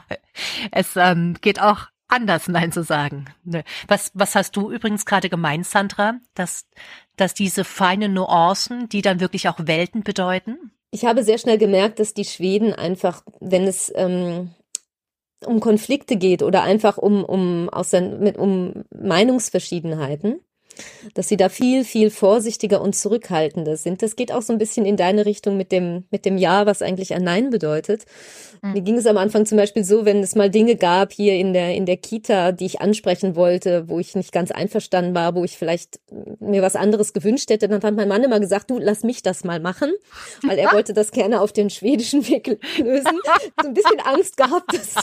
[0.71, 3.25] es ähm, geht auch anders Nein zu sagen.
[3.43, 3.63] Ne.
[3.87, 6.65] Was, was hast du übrigens gerade gemeint, Sandra, dass,
[7.15, 10.71] dass diese feinen Nuancen, die dann wirklich auch Welten bedeuten?
[10.91, 14.51] Ich habe sehr schnell gemerkt, dass die Schweden einfach, wenn es ähm,
[15.45, 20.39] um Konflikte geht oder einfach um, um, aus der, mit, um Meinungsverschiedenheiten,
[21.13, 24.01] dass sie da viel, viel vorsichtiger und zurückhaltender sind.
[24.01, 26.81] Das geht auch so ein bisschen in deine Richtung mit dem, mit dem Ja, was
[26.81, 28.05] eigentlich ein Nein bedeutet.
[28.61, 28.73] Mhm.
[28.73, 31.53] Mir ging es am Anfang zum Beispiel so, wenn es mal Dinge gab hier in
[31.53, 35.43] der, in der Kita, die ich ansprechen wollte, wo ich nicht ganz einverstanden war, wo
[35.43, 35.99] ich vielleicht
[36.39, 39.43] mir was anderes gewünscht hätte, dann hat mein Mann immer gesagt, du, lass mich das
[39.43, 39.91] mal machen,
[40.43, 43.07] weil er wollte das gerne auf den schwedischen Weg lösen.
[43.61, 44.95] So ein bisschen Angst gehabt, dass,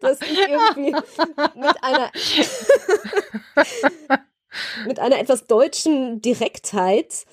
[0.00, 0.92] dass ich irgendwie
[1.54, 2.10] mit einer
[4.86, 7.26] mit einer etwas deutschen Direktheit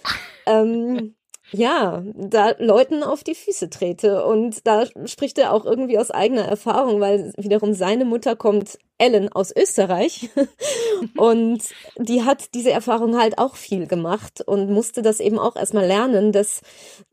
[0.46, 1.16] ähm,
[1.52, 4.26] ja, da Leuten auf die Füße trete.
[4.26, 9.32] Und da spricht er auch irgendwie aus eigener Erfahrung, weil wiederum seine Mutter kommt, Ellen,
[9.32, 10.30] aus Österreich.
[11.18, 11.64] und
[11.98, 16.32] die hat diese Erfahrung halt auch viel gemacht und musste das eben auch erstmal lernen,
[16.32, 16.62] dass,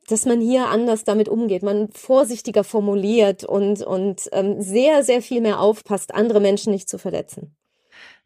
[0.08, 5.40] dass man hier anders damit umgeht, man vorsichtiger formuliert und, und ähm, sehr, sehr viel
[5.40, 7.56] mehr aufpasst, andere Menschen nicht zu verletzen.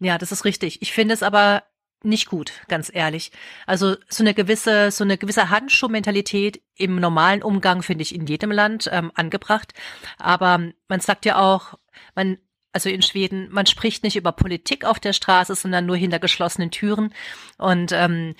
[0.01, 0.81] Ja, das ist richtig.
[0.83, 1.63] Ich finde es aber
[2.03, 3.31] nicht gut, ganz ehrlich.
[3.67, 8.51] Also so eine gewisse, so eine gewisse Handschuhmentalität im normalen Umgang finde ich in jedem
[8.51, 9.75] Land ähm, angebracht.
[10.19, 11.79] Aber man sagt ja auch,
[12.15, 12.39] man,
[12.73, 16.71] also in Schweden, man spricht nicht über Politik auf der Straße, sondern nur hinter geschlossenen
[16.71, 17.13] Türen.
[17.59, 18.35] Und ähm,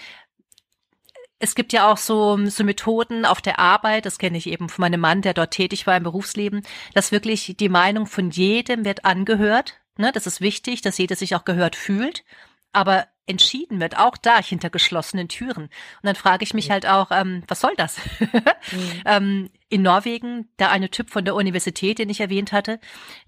[1.39, 4.83] es gibt ja auch so, so Methoden auf der Arbeit, das kenne ich eben von
[4.83, 6.63] meinem Mann, der dort tätig war im Berufsleben,
[6.95, 9.81] dass wirklich die Meinung von jedem wird angehört.
[9.97, 12.25] Ne, das ist wichtig, dass jeder sich auch gehört fühlt.
[12.73, 15.65] Aber entschieden wird, auch da hinter geschlossenen Türen.
[15.65, 15.71] Und
[16.03, 17.97] dann frage ich mich halt auch, ähm, was soll das?
[18.21, 19.03] mhm.
[19.07, 22.81] ähm, in Norwegen, der eine Typ von der Universität, den ich erwähnt hatte,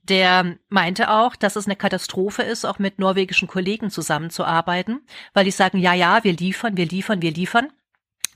[0.02, 5.00] der meinte auch, dass es eine Katastrophe ist, auch mit norwegischen Kollegen zusammenzuarbeiten,
[5.32, 7.68] weil die sagen, ja, ja, wir liefern, wir liefern, wir liefern.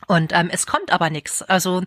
[0.06, 1.42] Und ähm, es kommt aber nichts.
[1.42, 1.82] Also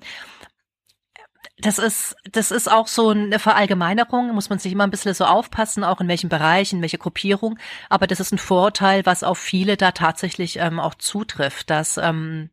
[1.61, 5.25] das ist, das ist auch so eine Verallgemeinerung, muss man sich immer ein bisschen so
[5.25, 7.59] aufpassen, auch in welchem Bereich, in welche Gruppierung.
[7.89, 12.49] Aber das ist ein Vorurteil, was auf viele da tatsächlich ähm, auch zutrifft, dass ähm,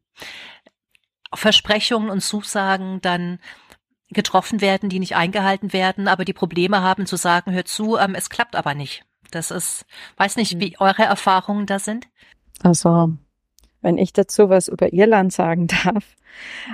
[1.32, 3.38] Versprechungen und Zusagen dann
[4.10, 8.14] getroffen werden, die nicht eingehalten werden, aber die Probleme haben zu sagen, hört zu, ähm,
[8.14, 9.04] es klappt aber nicht.
[9.30, 9.84] Das ist,
[10.16, 12.06] weiß nicht, wie eure Erfahrungen da sind.
[12.62, 13.16] Also,
[13.86, 16.16] wenn ich dazu was über Irland sagen darf,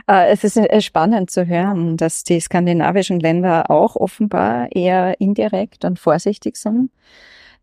[0.09, 5.85] äh, es ist äh, spannend zu hören, dass die skandinavischen Länder auch offenbar eher indirekt
[5.85, 6.91] und vorsichtig sind.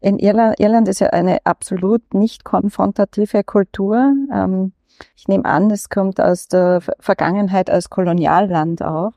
[0.01, 4.13] In Irland, Irland ist ja eine absolut nicht konfrontative Kultur.
[4.31, 4.71] Ähm,
[5.17, 9.13] ich nehme an, es kommt aus der Vergangenheit als Kolonialland auch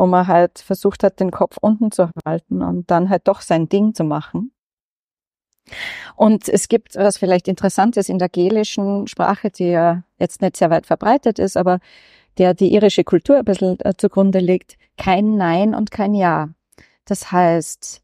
[0.00, 3.68] wo man halt versucht hat, den Kopf unten zu halten und dann halt doch sein
[3.68, 4.52] Ding zu machen.
[6.16, 10.70] Und es gibt was vielleicht Interessantes in der gelischen Sprache, die ja jetzt nicht sehr
[10.70, 11.80] weit verbreitet ist, aber
[12.38, 16.50] der die irische Kultur ein bisschen äh, zugrunde legt, kein Nein und kein Ja.
[17.04, 18.02] Das heißt,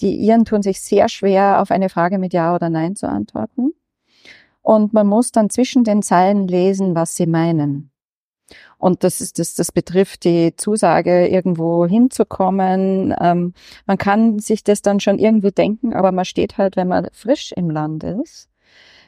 [0.00, 3.72] die Iren tun sich sehr schwer, auf eine Frage mit Ja oder Nein zu antworten.
[4.62, 7.90] Und man muss dann zwischen den Zeilen lesen, was sie meinen.
[8.78, 13.14] Und das ist das, das betrifft die Zusage, irgendwo hinzukommen.
[13.20, 13.54] Ähm,
[13.86, 17.52] man kann sich das dann schon irgendwie denken, aber man steht halt, wenn man frisch
[17.52, 18.50] im Land ist,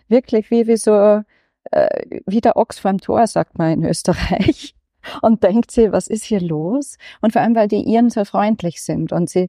[0.08, 1.22] wirklich wie, wie so,
[1.70, 4.74] äh, wie der Ochs vorm Tor, sagt man in Österreich.
[5.22, 6.96] Und denkt sie, was ist hier los?
[7.20, 9.48] Und vor allem, weil die Iren so freundlich sind und sie,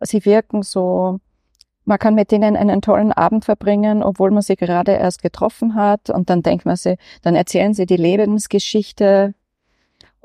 [0.00, 1.20] sie wirken so,
[1.84, 6.10] man kann mit denen einen tollen Abend verbringen, obwohl man sie gerade erst getroffen hat.
[6.10, 9.34] Und dann denkt man sie, dann erzählen sie die Lebensgeschichte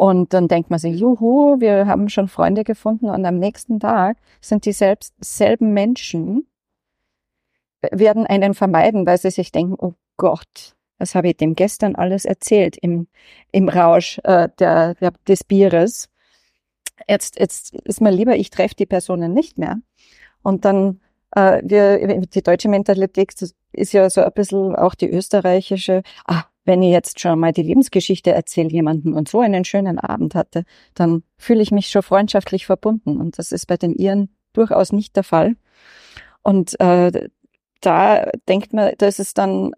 [0.01, 4.17] und dann denkt man sich, juhu, wir haben schon Freunde gefunden und am nächsten Tag
[4.41, 6.47] sind die selbst, selben Menschen,
[7.91, 12.25] werden einen vermeiden, weil sie sich denken, oh Gott, was habe ich dem gestern alles
[12.25, 13.09] erzählt im,
[13.51, 16.09] im Rausch äh, der, der, des Bieres.
[17.07, 19.77] Jetzt, jetzt ist mir lieber, ich treffe die Personen nicht mehr.
[20.41, 20.99] Und dann,
[21.35, 23.35] äh, wir, die deutsche Mentalität
[23.71, 27.63] ist ja so ein bisschen auch die österreichische, ah, wenn ich jetzt schon mal die
[27.63, 32.65] Lebensgeschichte erzähle jemandem und so einen schönen Abend hatte, dann fühle ich mich schon freundschaftlich
[32.65, 33.19] verbunden.
[33.19, 35.57] Und das ist bei den Iren durchaus nicht der Fall.
[36.43, 37.27] Und äh,
[37.81, 39.73] da denkt man, das ist dann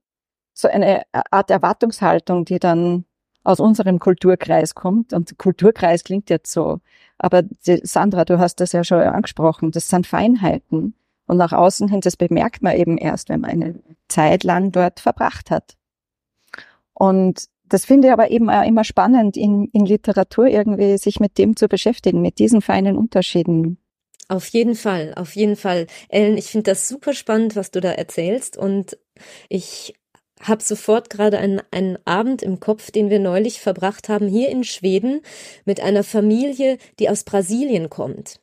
[0.54, 1.02] so eine
[1.32, 3.06] Art Erwartungshaltung, die dann
[3.44, 5.14] aus unserem Kulturkreis kommt.
[5.14, 6.80] Und Kulturkreis klingt jetzt so.
[7.18, 9.72] Aber Sandra, du hast das ja schon angesprochen.
[9.72, 10.94] Das sind Feinheiten.
[11.26, 13.80] Und nach außen hin, das bemerkt man eben erst, wenn man eine
[14.10, 15.76] Zeit lang dort verbracht hat.
[16.94, 21.38] Und das finde ich aber eben auch immer spannend, in, in Literatur irgendwie sich mit
[21.38, 23.78] dem zu beschäftigen, mit diesen feinen Unterschieden.
[24.28, 25.88] Auf jeden Fall, auf jeden Fall.
[26.10, 28.58] Ellen, ich finde das super spannend, was du da erzählst.
[28.58, 28.98] Und
[29.50, 29.94] ich
[30.42, 34.64] habe sofort gerade einen, einen Abend im Kopf, den wir neulich verbracht haben, hier in
[34.64, 35.22] Schweden
[35.66, 38.42] mit einer Familie, die aus Brasilien kommt.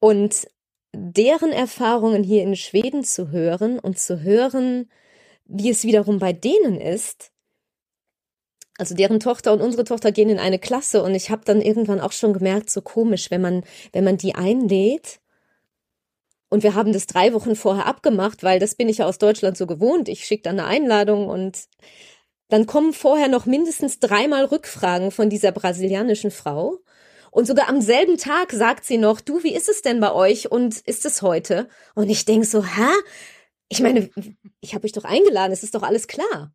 [0.00, 0.46] Und
[0.94, 4.88] deren Erfahrungen hier in Schweden zu hören und zu hören,
[5.46, 7.31] wie es wiederum bei denen ist,
[8.82, 12.00] also deren Tochter und unsere Tochter gehen in eine Klasse und ich habe dann irgendwann
[12.00, 15.20] auch schon gemerkt, so komisch, wenn man, wenn man die einlädt
[16.48, 19.56] und wir haben das drei Wochen vorher abgemacht, weil das bin ich ja aus Deutschland
[19.56, 20.08] so gewohnt.
[20.08, 21.60] Ich schicke dann eine Einladung und
[22.48, 26.80] dann kommen vorher noch mindestens dreimal Rückfragen von dieser brasilianischen Frau.
[27.30, 30.50] Und sogar am selben Tag sagt sie noch, du, wie ist es denn bei euch
[30.50, 31.68] und ist es heute?
[31.94, 32.90] Und ich denk so, hä?
[33.68, 34.10] Ich meine,
[34.60, 36.52] ich habe euch doch eingeladen, es ist doch alles klar.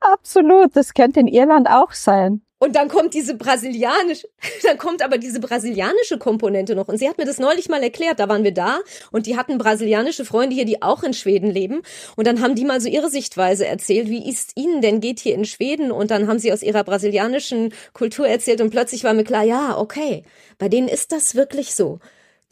[0.00, 2.42] Absolut, das könnte in Irland auch sein.
[2.58, 4.28] Und dann kommt diese brasilianische,
[4.62, 6.88] dann kommt aber diese brasilianische Komponente noch.
[6.88, 8.18] Und sie hat mir das neulich mal erklärt.
[8.18, 8.78] Da waren wir da
[9.12, 11.82] und die hatten brasilianische Freunde hier, die auch in Schweden leben.
[12.16, 14.08] Und dann haben die mal so ihre Sichtweise erzählt.
[14.08, 15.92] Wie ist ihnen denn geht hier in Schweden?
[15.92, 19.76] Und dann haben sie aus ihrer brasilianischen Kultur erzählt und plötzlich war mir klar, ja,
[19.78, 20.22] okay.
[20.56, 21.98] Bei denen ist das wirklich so.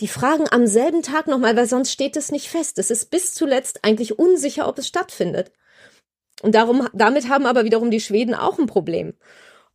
[0.00, 2.78] Die fragen am selben Tag nochmal, weil sonst steht es nicht fest.
[2.78, 5.52] Es ist bis zuletzt eigentlich unsicher, ob es stattfindet.
[6.44, 9.14] Und darum, damit haben aber wiederum die Schweden auch ein Problem.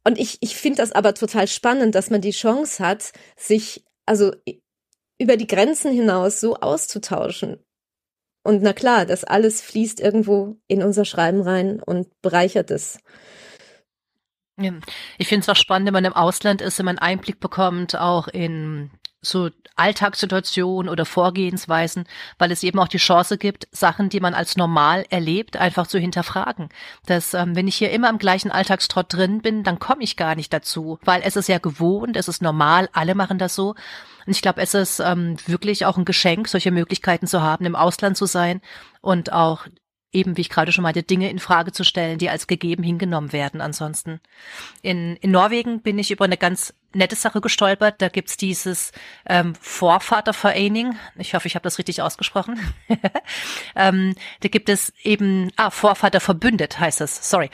[0.04, 4.34] Und ich, ich finde das aber total spannend, dass man die Chance hat, sich also
[5.18, 7.58] über die Grenzen hinaus so auszutauschen.
[8.44, 13.00] Und na klar, das alles fließt irgendwo in unser Schreiben rein und bereichert es.
[15.18, 18.28] Ich finde es auch spannend, wenn man im Ausland ist, wenn man Einblick bekommt, auch
[18.28, 22.06] in so Alltagssituationen oder Vorgehensweisen,
[22.38, 25.98] weil es eben auch die Chance gibt, Sachen, die man als normal erlebt, einfach zu
[26.00, 26.70] hinterfragen.
[27.06, 30.36] Dass ähm, wenn ich hier immer im gleichen Alltagstrott drin bin, dann komme ich gar
[30.36, 33.70] nicht dazu, weil es ist ja gewohnt, es ist normal, alle machen das so.
[33.70, 37.76] Und ich glaube, es ist ähm, wirklich auch ein Geschenk, solche Möglichkeiten zu haben, im
[37.76, 38.62] Ausland zu sein
[39.02, 39.66] und auch
[40.12, 43.32] eben, wie ich gerade schon meinte, Dinge in Frage zu stellen, die als gegeben hingenommen
[43.32, 43.62] werden.
[43.62, 44.20] Ansonsten
[44.82, 48.02] in, in Norwegen bin ich über eine ganz nette Sache gestolpert.
[48.02, 48.92] Da gibt's dieses
[49.26, 50.98] ähm, Vorvatervereinigung.
[51.18, 52.60] Ich hoffe, ich habe das richtig ausgesprochen.
[53.76, 57.50] ähm, da gibt es eben, ah, Vorvater verbündet heißt es, sorry.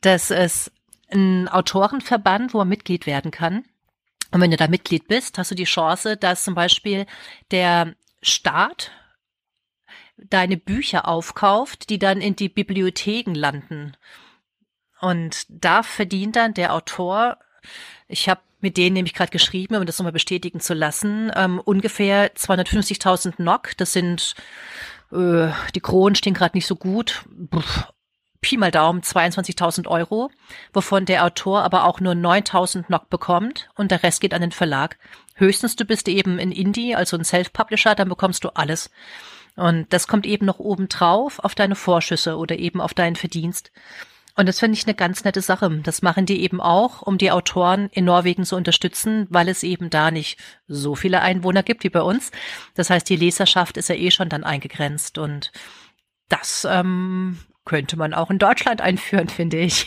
[0.00, 0.72] Das ist
[1.12, 3.64] ein Autorenverband, wo man Mitglied werden kann.
[4.30, 7.06] Und wenn du da Mitglied bist, hast du die Chance, dass zum Beispiel
[7.50, 8.90] der Staat
[10.16, 13.96] deine Bücher aufkauft, die dann in die Bibliotheken landen.
[15.00, 17.38] Und da verdient dann der Autor,
[18.08, 22.34] ich habe mit denen nämlich gerade geschrieben, um das nochmal bestätigen zu lassen, ähm, ungefähr
[22.34, 23.76] 250.000 NOK.
[23.76, 24.34] Das sind,
[25.12, 27.26] äh, die Kronen stehen gerade nicht so gut.
[27.50, 27.60] Puh,
[28.40, 30.30] Pi mal Daumen 22.000 Euro,
[30.72, 34.52] wovon der Autor aber auch nur 9.000 NOK bekommt und der Rest geht an den
[34.52, 34.98] Verlag.
[35.34, 38.90] Höchstens du bist eben ein Indie, also ein Self-Publisher, dann bekommst du alles.
[39.56, 43.70] Und das kommt eben noch oben drauf auf deine Vorschüsse oder eben auf deinen Verdienst.
[44.36, 45.70] Und das finde ich eine ganz nette Sache.
[45.84, 49.90] Das machen die eben auch, um die Autoren in Norwegen zu unterstützen, weil es eben
[49.90, 52.32] da nicht so viele Einwohner gibt wie bei uns.
[52.74, 55.52] Das heißt, die Leserschaft ist ja eh schon dann eingegrenzt und
[56.28, 59.86] das ähm, könnte man auch in Deutschland einführen, finde ich.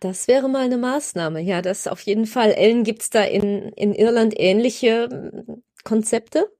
[0.00, 2.52] Das wäre mal eine Maßnahme, ja, das auf jeden Fall.
[2.52, 6.50] Ellen, gibt's da in, in Irland ähnliche hm, Konzepte?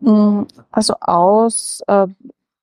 [0.00, 2.06] Mm, also aus äh,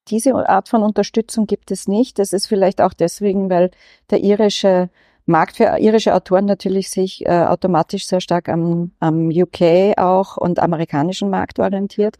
[0.09, 2.19] diese Art von Unterstützung gibt es nicht.
[2.19, 3.71] Das ist vielleicht auch deswegen, weil
[4.09, 4.89] der irische
[5.25, 10.59] Markt für irische Autoren natürlich sich äh, automatisch sehr stark am, am UK auch und
[10.59, 12.17] amerikanischen Markt orientiert.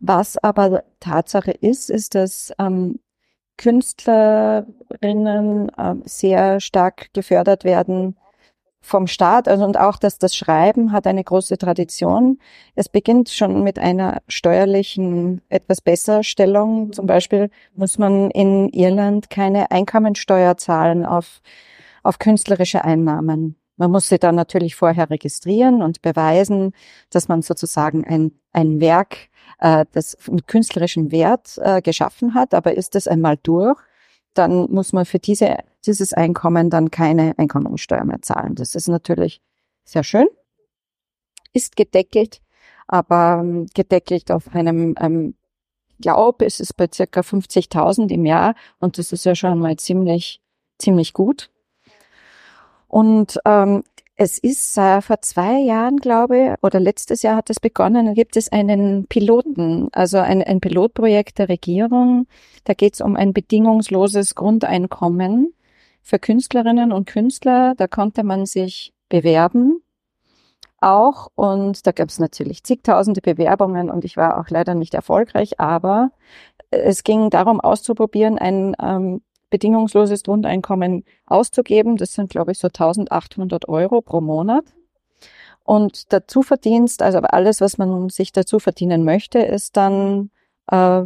[0.00, 2.98] Was aber Tatsache ist, ist, dass ähm,
[3.56, 8.16] Künstlerinnen äh, sehr stark gefördert werden
[8.82, 12.38] vom Staat also, und auch, dass das Schreiben hat eine große Tradition.
[12.74, 16.92] Es beginnt schon mit einer steuerlichen etwas besser Stellung.
[16.92, 21.40] Zum Beispiel muss man in Irland keine Einkommensteuer zahlen auf,
[22.02, 23.56] auf künstlerische Einnahmen.
[23.76, 26.72] Man muss sie dann natürlich vorher registrieren und beweisen,
[27.10, 29.28] dass man sozusagen ein, ein Werk,
[29.60, 32.52] äh, das mit künstlerischem Wert äh, geschaffen hat.
[32.52, 33.80] Aber ist es einmal durch,
[34.34, 38.54] dann muss man für diese, dieses Einkommen dann keine Einkommensteuer mehr zahlen.
[38.54, 39.40] Das ist natürlich
[39.84, 40.26] sehr schön,
[41.52, 42.40] ist gedeckelt,
[42.86, 45.34] aber ähm, gedeckelt auf einem ähm,
[46.00, 50.40] Glaub ist es bei circa 50.000 im Jahr und das ist ja schon mal ziemlich,
[50.78, 51.50] ziemlich gut.
[52.88, 53.84] Und ähm,
[54.22, 58.36] es ist äh, vor zwei Jahren, glaube ich, oder letztes Jahr hat es begonnen, gibt
[58.36, 62.26] es einen Piloten, also ein, ein Pilotprojekt der Regierung.
[62.64, 65.52] Da geht es um ein bedingungsloses Grundeinkommen
[66.02, 67.74] für Künstlerinnen und Künstler.
[67.76, 69.82] Da konnte man sich bewerben
[70.80, 75.60] auch und da gab es natürlich zigtausende Bewerbungen und ich war auch leider nicht erfolgreich,
[75.60, 76.10] aber
[76.70, 79.20] es ging darum auszuprobieren, ein ähm,
[79.52, 81.98] bedingungsloses Grundeinkommen auszugeben.
[81.98, 84.64] Das sind, glaube ich, so 1800 Euro pro Monat.
[85.62, 90.30] Und der Zuverdienst, also alles, was man sich dazu verdienen möchte, ist dann,
[90.68, 91.04] äh,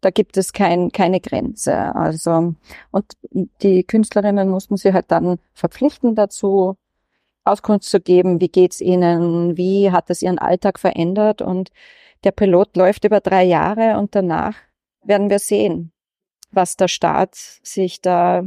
[0.00, 1.94] da gibt es kein, keine Grenze.
[1.94, 2.54] Also,
[2.90, 3.04] und
[3.62, 6.76] die Künstlerinnen mussten sich halt dann verpflichten dazu,
[7.44, 11.70] Auskunft zu geben, wie geht's ihnen, wie hat es ihren Alltag verändert und
[12.24, 14.54] der Pilot läuft über drei Jahre und danach
[15.04, 15.91] werden wir sehen,
[16.52, 18.44] was der Staat sich da,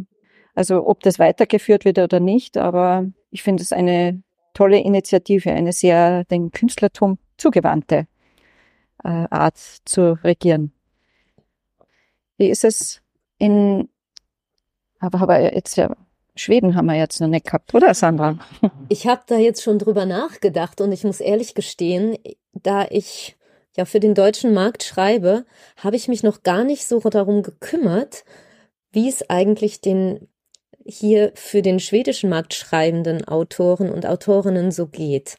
[0.53, 5.73] also ob das weitergeführt wird oder nicht, aber ich finde es eine tolle Initiative, eine
[5.73, 8.07] sehr dem Künstlertum zugewandte
[9.03, 10.71] äh, Art zu regieren.
[12.37, 13.01] Wie ist es
[13.37, 13.89] in,
[14.99, 15.95] aber, aber jetzt ja,
[16.35, 18.37] Schweden haben wir jetzt noch nicht gehabt, oder Sandra?
[18.89, 22.17] Ich habe da jetzt schon drüber nachgedacht und ich muss ehrlich gestehen,
[22.51, 23.37] da ich
[23.75, 25.45] ja für den deutschen Markt schreibe,
[25.77, 28.23] habe ich mich noch gar nicht so darum gekümmert,
[28.91, 30.27] wie es eigentlich den
[30.85, 35.37] hier für den schwedischen Markt schreibenden Autoren und Autorinnen so geht.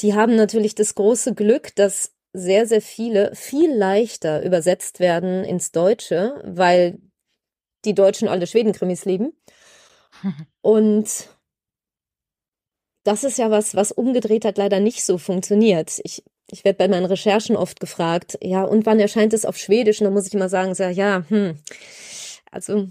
[0.00, 5.72] Die haben natürlich das große Glück, dass sehr, sehr viele viel leichter übersetzt werden ins
[5.72, 6.98] Deutsche, weil
[7.84, 9.32] die Deutschen alle Schwedenkrimis lieben.
[10.60, 11.28] Und
[13.04, 16.00] das ist ja was, was umgedreht hat leider nicht so funktioniert.
[16.04, 20.00] Ich ich werde bei meinen Recherchen oft gefragt, ja, und wann erscheint es auf Schwedisch?
[20.00, 21.58] Und dann muss ich immer sagen, so, ja, hm,
[22.50, 22.88] also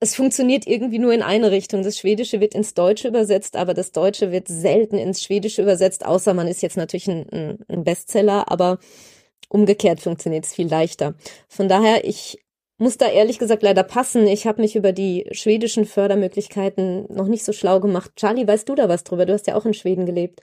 [0.00, 1.82] es funktioniert irgendwie nur in eine Richtung.
[1.82, 6.32] Das Schwedische wird ins Deutsche übersetzt, aber das Deutsche wird selten ins Schwedische übersetzt, außer
[6.32, 8.78] man ist jetzt natürlich ein, ein Bestseller, aber
[9.48, 11.14] umgekehrt funktioniert es viel leichter.
[11.48, 12.38] Von daher, ich
[12.80, 14.26] muss da ehrlich gesagt leider passen.
[14.26, 18.12] Ich habe mich über die schwedischen Fördermöglichkeiten noch nicht so schlau gemacht.
[18.16, 19.26] Charlie, weißt du da was drüber?
[19.26, 20.40] Du hast ja auch in Schweden gelebt.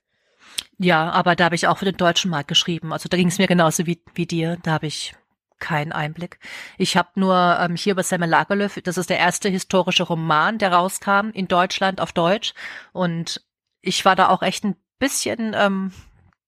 [0.77, 2.93] Ja, aber da habe ich auch für den deutschen Markt geschrieben.
[2.93, 4.57] Also da ging es mir genauso wie, wie dir.
[4.61, 5.15] Da habe ich
[5.57, 6.37] keinen Einblick.
[6.77, 10.71] Ich habe nur ähm, hier über Semmel Lagerlöf, das ist der erste historische Roman, der
[10.71, 12.53] rauskam in Deutschland auf Deutsch.
[12.93, 13.43] Und
[13.81, 15.91] ich war da auch echt ein bisschen ähm,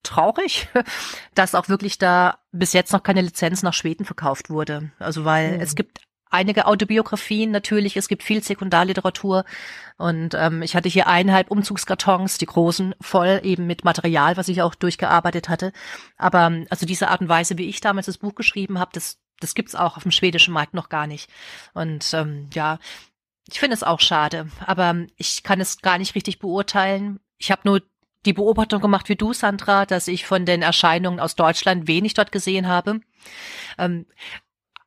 [0.04, 0.68] traurig,
[1.36, 4.92] dass auch wirklich da bis jetzt noch keine Lizenz nach Schweden verkauft wurde.
[5.00, 5.62] Also weil mhm.
[5.62, 9.46] es gibt einige Autobiografien natürlich, es gibt viel Sekundarliteratur
[9.98, 14.62] und ähm, ich hatte hier eineinhalb Umzugskartons, die großen, voll eben mit Material, was ich
[14.62, 15.74] auch durchgearbeitet hatte.
[16.18, 19.56] Aber also diese Art und Weise, wie ich damals das Buch geschrieben habe, das, das
[19.56, 21.30] gibt's auch auf dem schwedischen Markt noch gar nicht.
[21.74, 22.80] Und ähm, ja,
[23.52, 27.20] ich finde es auch schade, aber ich kann es gar nicht richtig beurteilen.
[27.38, 27.82] Ich habe nur
[28.26, 32.32] die Beobachtung gemacht wie du, Sandra, dass ich von den Erscheinungen aus Deutschland wenig dort
[32.32, 33.00] gesehen habe.
[33.78, 34.06] Ähm,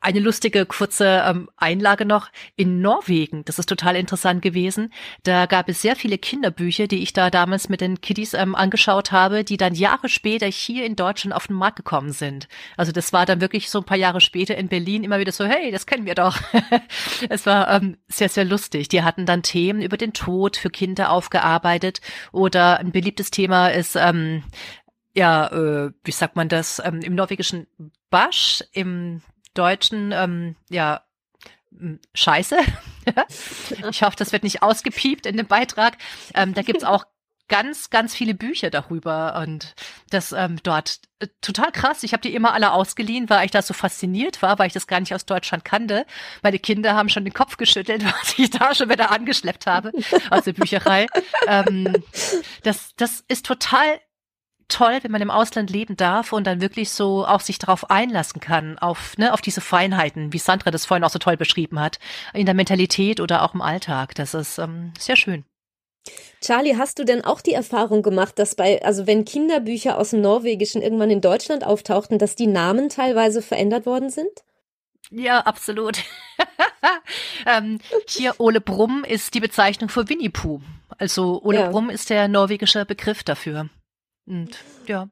[0.03, 3.45] eine lustige kurze ähm, Einlage noch in Norwegen.
[3.45, 4.93] Das ist total interessant gewesen.
[5.23, 9.13] Da gab es sehr viele Kinderbücher, die ich da damals mit den Kiddies ähm, angeschaut
[9.13, 12.49] habe, die dann Jahre später hier in Deutschland auf den Markt gekommen sind.
[12.77, 15.45] Also das war dann wirklich so ein paar Jahre später in Berlin immer wieder so,
[15.45, 16.39] hey, das kennen wir doch.
[17.29, 18.89] es war ähm, sehr, sehr lustig.
[18.89, 22.01] Die hatten dann Themen über den Tod für Kinder aufgearbeitet
[22.33, 24.43] oder ein beliebtes Thema ist ähm,
[25.15, 27.67] ja, äh, wie sagt man das, ähm, im norwegischen
[28.11, 29.23] Basch, im
[29.55, 31.03] Deutschen, ähm, ja,
[32.15, 32.59] Scheiße.
[33.91, 35.97] ich hoffe, das wird nicht ausgepiept in dem Beitrag.
[36.35, 37.05] Ähm, da gibt's auch
[37.49, 39.75] ganz, ganz viele Bücher darüber und
[40.11, 42.03] das ähm, dort äh, total krass.
[42.03, 44.87] Ich habe die immer alle ausgeliehen, weil ich da so fasziniert war, weil ich das
[44.87, 46.07] gar nicht aus Deutschland kannte.
[46.43, 49.93] Meine Kinder haben schon den Kopf geschüttelt, was ich da schon wieder angeschleppt habe
[50.31, 51.07] aus der Bücherei.
[51.47, 51.93] ähm,
[52.63, 54.01] das, das ist total
[54.73, 58.41] toll, wenn man im Ausland leben darf und dann wirklich so auch sich darauf einlassen
[58.41, 61.99] kann, auf, ne, auf diese Feinheiten, wie Sandra das vorhin auch so toll beschrieben hat,
[62.33, 64.15] in der Mentalität oder auch im Alltag.
[64.15, 65.45] Das ist ähm, sehr schön.
[66.41, 70.21] Charlie, hast du denn auch die Erfahrung gemacht, dass bei, also wenn Kinderbücher aus dem
[70.21, 74.31] Norwegischen irgendwann in Deutschland auftauchten, dass die Namen teilweise verändert worden sind?
[75.11, 75.99] Ja, absolut.
[77.47, 80.61] ähm, hier Ole Brumm ist die Bezeichnung für Winnie Pooh.
[80.99, 81.71] Also Ole ja.
[81.71, 83.69] Brumm ist der norwegische Begriff dafür.
[84.27, 84.51] Und
[84.87, 85.09] ja.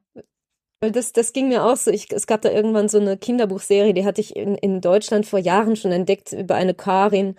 [0.79, 1.91] Das, das ging mir auch so.
[1.91, 5.37] Ich, es gab da irgendwann so eine Kinderbuchserie, die hatte ich in, in Deutschland vor
[5.37, 7.35] Jahren schon entdeckt über eine Karin.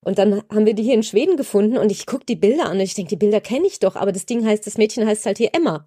[0.00, 2.76] Und dann haben wir die hier in Schweden gefunden und ich gucke die Bilder an
[2.76, 5.26] und ich denke, die Bilder kenne ich doch, aber das Ding heißt, das Mädchen heißt
[5.26, 5.86] halt hier Emma.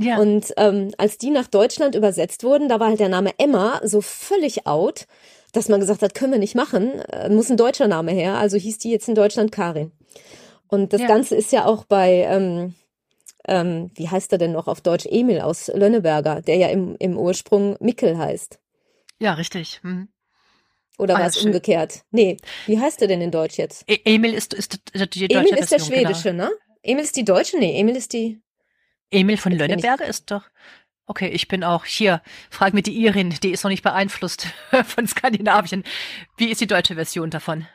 [0.00, 0.18] Ja.
[0.18, 4.00] Und ähm, als die nach Deutschland übersetzt wurden, da war halt der Name Emma so
[4.00, 5.06] völlig out,
[5.52, 8.34] dass man gesagt hat, können wir nicht machen, äh, muss ein deutscher Name her.
[8.34, 9.92] Also hieß die jetzt in Deutschland Karin.
[10.68, 11.08] Und das ja.
[11.08, 12.74] Ganze ist ja auch bei ähm,
[13.48, 17.16] ähm, wie heißt er denn noch auf Deutsch, Emil aus Lönneberger, der ja im, im
[17.16, 18.60] Ursprung Mickel heißt.
[19.18, 19.80] Ja, richtig.
[19.82, 20.08] Hm.
[20.98, 22.02] Oder ah, war es umgekehrt?
[22.10, 22.36] Nee,
[22.66, 23.84] wie heißt er denn in Deutsch jetzt?
[23.88, 24.80] E Emil ist, ist
[25.14, 26.44] die deutsche Emil ist der schwedische, genau.
[26.44, 26.52] ne?
[26.82, 27.58] Emil ist die deutsche?
[27.58, 28.40] Nee, Emil ist die.
[29.10, 30.44] Emil von Lönneberger ist doch.
[31.06, 32.20] Okay, ich bin auch hier.
[32.50, 34.48] Frag mir die Irin, die ist noch nicht beeinflusst
[34.84, 35.84] von Skandinavien.
[36.36, 37.66] Wie ist die deutsche Version davon?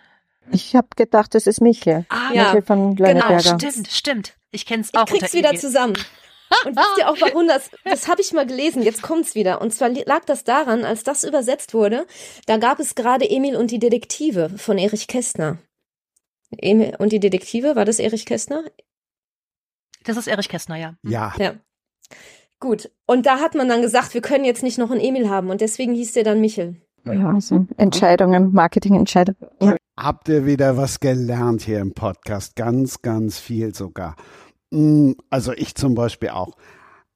[0.52, 2.06] Ich habe gedacht, das ist Michael.
[2.10, 2.62] Ah, Michael ja.
[2.62, 3.58] von genau, Lönneberger.
[3.58, 4.34] Genau, stimmt, stimmt.
[4.52, 5.06] Ich kenne es auch.
[5.08, 5.96] Ich krieg's wieder zusammen.
[6.66, 9.62] Und wisst ihr auch, warum das, das habe ich mal gelesen, jetzt kommt's wieder.
[9.62, 12.06] Und zwar lag das daran, als das übersetzt wurde,
[12.46, 15.58] da gab es gerade Emil und die Detektive von Erich Kästner.
[16.58, 18.64] Emil und die Detektive, war das Erich Kästner?
[20.04, 20.90] Das ist Erich Kästner, ja.
[21.04, 21.12] Hm.
[21.12, 21.34] Ja.
[21.40, 21.56] Ja.
[22.60, 22.92] Gut.
[23.06, 25.62] Und da hat man dann gesagt, wir können jetzt nicht noch einen Emil haben und
[25.62, 26.82] deswegen hieß der dann Michel.
[27.06, 29.50] Ja, also Entscheidungen, Marketingentscheidungen.
[29.60, 29.76] Ja.
[29.96, 32.56] Habt ihr wieder was gelernt hier im Podcast?
[32.56, 34.16] Ganz, ganz viel sogar.
[34.72, 36.58] Mm, also ich zum Beispiel auch.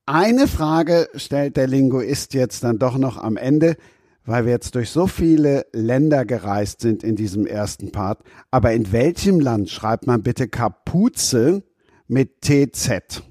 [0.05, 3.77] Eine Frage stellt der Linguist jetzt dann doch noch am Ende,
[4.25, 8.19] weil wir jetzt durch so viele Länder gereist sind in diesem ersten Part.
[8.51, 11.63] Aber in welchem Land schreibt man bitte Kapuze
[12.07, 13.23] mit TZ?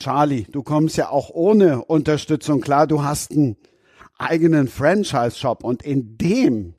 [0.00, 2.88] Charlie, du kommst ja auch ohne Unterstützung klar.
[2.88, 3.56] Du hast einen
[4.18, 6.74] eigenen Franchise-Shop und in dem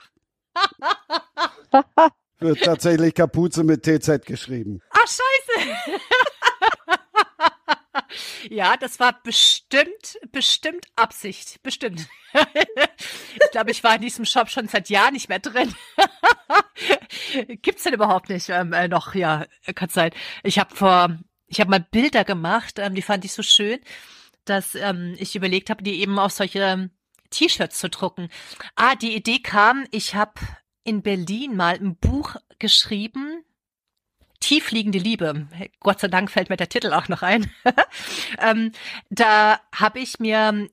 [2.38, 4.80] wird tatsächlich Kapuze mit TZ geschrieben.
[4.90, 6.00] Ach, scheiße.
[8.50, 11.62] Ja, das war bestimmt, bestimmt Absicht.
[11.62, 12.06] Bestimmt.
[13.34, 15.74] ich glaube, ich war in diesem Shop schon seit Jahren nicht mehr drin.
[17.62, 19.14] Gibt's denn überhaupt nicht ähm, äh, noch?
[19.14, 20.10] Ja, kann sein.
[20.42, 23.80] Ich habe vor, ich habe mal Bilder gemacht, ähm, die fand ich so schön,
[24.44, 26.90] dass ähm, ich überlegt habe, die eben auch solche
[27.30, 28.28] T-Shirts zu drucken.
[28.76, 30.34] Ah, die Idee kam, ich habe
[30.86, 33.44] in Berlin mal ein Buch geschrieben.
[34.40, 35.48] Tiefliegende Liebe.
[35.80, 37.50] Gott sei Dank fällt mir der Titel auch noch ein.
[38.40, 38.72] ähm,
[39.10, 40.68] da habe ich mir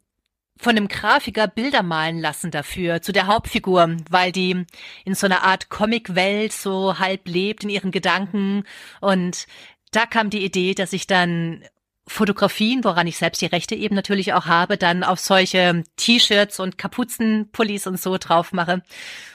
[0.58, 4.66] von einem Grafiker Bilder malen lassen dafür, zu der Hauptfigur, weil die
[5.04, 8.64] in so einer Art Comicwelt so halb lebt in ihren Gedanken.
[9.02, 9.48] Und
[9.92, 11.64] da kam die Idee, dass ich dann
[12.06, 16.78] Fotografien, woran ich selbst die Rechte eben natürlich auch habe, dann auf solche T-Shirts und
[16.78, 18.82] Kapuzenpullis und so drauf mache.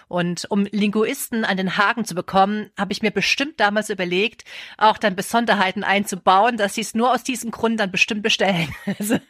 [0.09, 4.45] Und um Linguisten an den Haken zu bekommen, habe ich mir bestimmt damals überlegt,
[4.79, 8.75] auch dann Besonderheiten einzubauen, dass sie es nur aus diesem Grund dann bestimmt bestellen.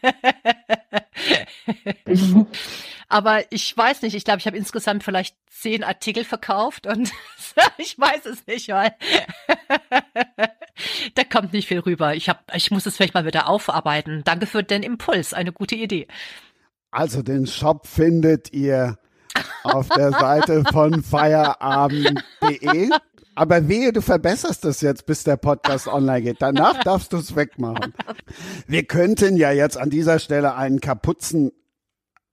[3.08, 7.10] Aber ich weiß nicht, ich glaube, ich habe insgesamt vielleicht zehn Artikel verkauft und
[7.78, 8.94] ich weiß es nicht, weil
[11.14, 12.14] da kommt nicht viel rüber.
[12.14, 14.22] Ich hab, ich muss es vielleicht mal wieder aufarbeiten.
[14.24, 16.06] Danke für den Impuls, eine gute Idee.
[16.90, 18.98] Also den Shop findet ihr
[19.62, 22.90] auf der Seite von feierabend.de.
[23.34, 26.42] Aber wehe, du verbesserst es jetzt, bis der Podcast online geht.
[26.42, 27.94] Danach darfst du es wegmachen.
[28.66, 30.80] Wir könnten ja jetzt an dieser Stelle einen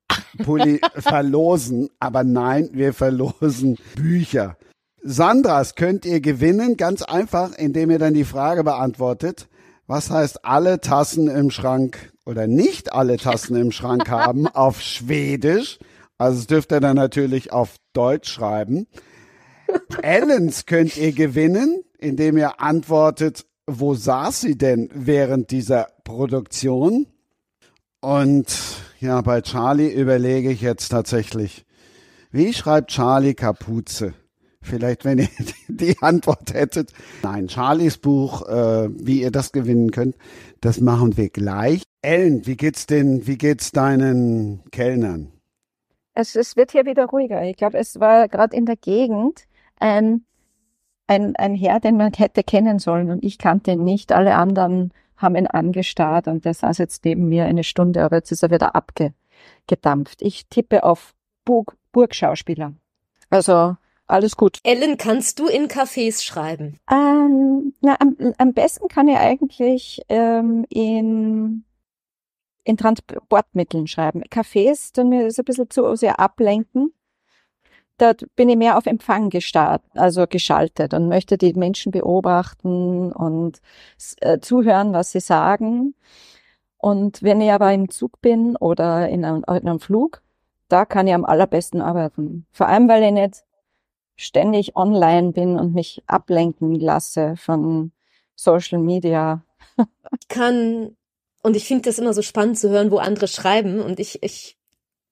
[0.08, 4.58] Kapuzenpulli verlosen, aber nein, wir verlosen Bücher.
[5.04, 9.48] Sandras könnt ihr gewinnen, ganz einfach, indem ihr dann die Frage beantwortet,
[9.88, 15.78] was heißt alle Tassen im Schrank oder nicht alle Tassen im Schrank haben auf Schwedisch.
[16.18, 18.88] Also es dürft ihr dann natürlich auf Deutsch schreiben.
[20.02, 27.08] Ellens könnt ihr gewinnen, indem ihr antwortet, wo saß sie denn während dieser Produktion?
[28.00, 28.48] Und
[29.06, 31.66] ja, bei Charlie überlege ich jetzt tatsächlich,
[32.32, 34.14] wie schreibt Charlie Kapuze?
[34.62, 35.30] Vielleicht, wenn ihr
[35.68, 36.92] die Antwort hättet.
[37.22, 40.16] Nein, Charlies Buch, äh, wie ihr das gewinnen könnt,
[40.60, 41.84] das machen wir gleich.
[42.02, 45.32] Ellen, wie geht's denn, wie geht's deinen Kellnern?
[46.16, 47.44] Es, es wird hier wieder ruhiger.
[47.44, 49.44] Ich glaube, es war gerade in der Gegend
[49.80, 50.26] ein,
[51.06, 54.12] ein, ein Herr, den man hätte kennen sollen und ich kannte ihn nicht.
[54.12, 58.32] Alle anderen haben ihn angestarrt und der saß jetzt neben mir eine Stunde, aber jetzt
[58.32, 60.22] ist er wieder abgedampft.
[60.22, 61.14] Ich tippe auf
[61.46, 62.74] Burg, Burgschauspieler.
[63.30, 63.76] Also
[64.08, 64.60] alles gut.
[64.64, 66.80] Ellen, kannst du in Cafés schreiben?
[66.92, 71.64] Ähm, na, am, am besten kann ich eigentlich ähm, in
[72.66, 74.24] in Transportmitteln schreiben.
[74.24, 76.94] Cafés tun mir so ein bisschen zu sehr ablenken
[77.98, 83.62] da bin ich mehr auf Empfang gestartet, also geschaltet und möchte die Menschen beobachten und
[84.20, 85.96] äh, zuhören, was sie sagen.
[86.78, 90.22] Und wenn ich aber im Zug bin oder in einem, in einem Flug,
[90.68, 92.46] da kann ich am allerbesten arbeiten.
[92.52, 93.44] Vor allem, weil ich nicht
[94.16, 97.92] ständig online bin und mich ablenken lasse von
[98.36, 99.44] Social Media.
[99.78, 100.96] ich kann,
[101.44, 103.80] und ich finde das immer so spannend zu hören, wo andere schreiben.
[103.82, 104.58] Und ich, ich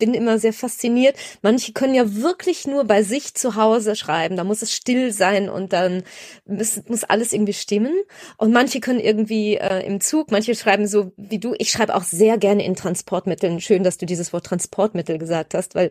[0.03, 1.15] bin immer sehr fasziniert.
[1.41, 4.35] Manche können ja wirklich nur bei sich zu Hause schreiben.
[4.35, 6.03] Da muss es still sein und dann
[6.45, 7.93] muss, muss alles irgendwie stimmen.
[8.37, 11.55] Und manche können irgendwie äh, im Zug, manche schreiben so wie du.
[11.57, 13.61] Ich schreibe auch sehr gerne in Transportmitteln.
[13.61, 15.89] Schön, dass du dieses Wort Transportmittel gesagt hast, weil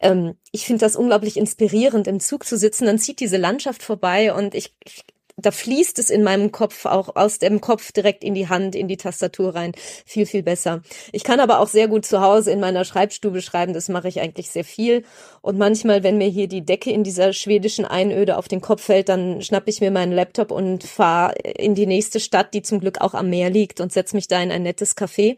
[0.00, 2.84] ähm, ich finde das unglaublich inspirierend, im Zug zu sitzen.
[2.84, 5.02] Dann zieht diese Landschaft vorbei und ich, ich
[5.36, 8.88] da fließt es in meinem Kopf auch aus dem Kopf direkt in die Hand, in
[8.88, 9.72] die Tastatur rein.
[10.06, 10.80] Viel, viel besser.
[11.12, 13.74] Ich kann aber auch sehr gut zu Hause in meiner Schreibstube schreiben.
[13.74, 15.04] Das mache ich eigentlich sehr viel.
[15.42, 19.10] Und manchmal, wenn mir hier die Decke in dieser schwedischen Einöde auf den Kopf fällt,
[19.10, 23.02] dann schnapp ich mir meinen Laptop und fahre in die nächste Stadt, die zum Glück
[23.02, 25.36] auch am Meer liegt und setze mich da in ein nettes Café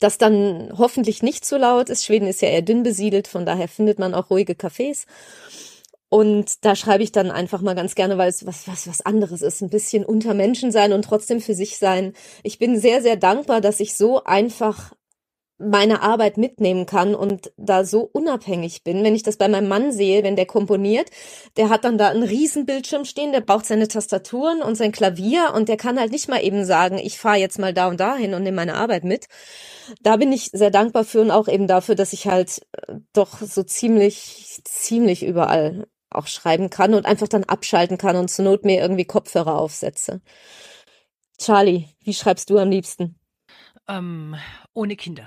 [0.00, 2.04] das dann hoffentlich nicht so laut ist.
[2.04, 5.06] Schweden ist ja eher dünn besiedelt, von daher findet man auch ruhige Cafés.
[6.10, 9.42] Und da schreibe ich dann einfach mal ganz gerne, weil es was, was, was anderes
[9.42, 9.60] ist.
[9.60, 12.14] Ein bisschen unter Menschen sein und trotzdem für sich sein.
[12.42, 14.92] Ich bin sehr, sehr dankbar, dass ich so einfach
[15.58, 19.02] meine Arbeit mitnehmen kann und da so unabhängig bin.
[19.02, 21.10] Wenn ich das bei meinem Mann sehe, wenn der komponiert,
[21.56, 25.52] der hat dann da einen riesen Bildschirm stehen, der braucht seine Tastaturen und sein Klavier
[25.54, 28.34] und der kann halt nicht mal eben sagen, ich fahre jetzt mal da und dahin
[28.34, 29.26] und nehme meine Arbeit mit.
[30.02, 33.40] Da bin ich sehr dankbar für und auch eben dafür, dass ich halt äh, doch
[33.40, 38.64] so ziemlich, ziemlich überall auch schreiben kann und einfach dann abschalten kann und zur Not
[38.64, 40.20] mir irgendwie Kopfhörer aufsetze.
[41.38, 43.18] Charlie, wie schreibst du am liebsten?
[43.90, 44.36] Ähm,
[44.74, 45.26] ohne Kinder.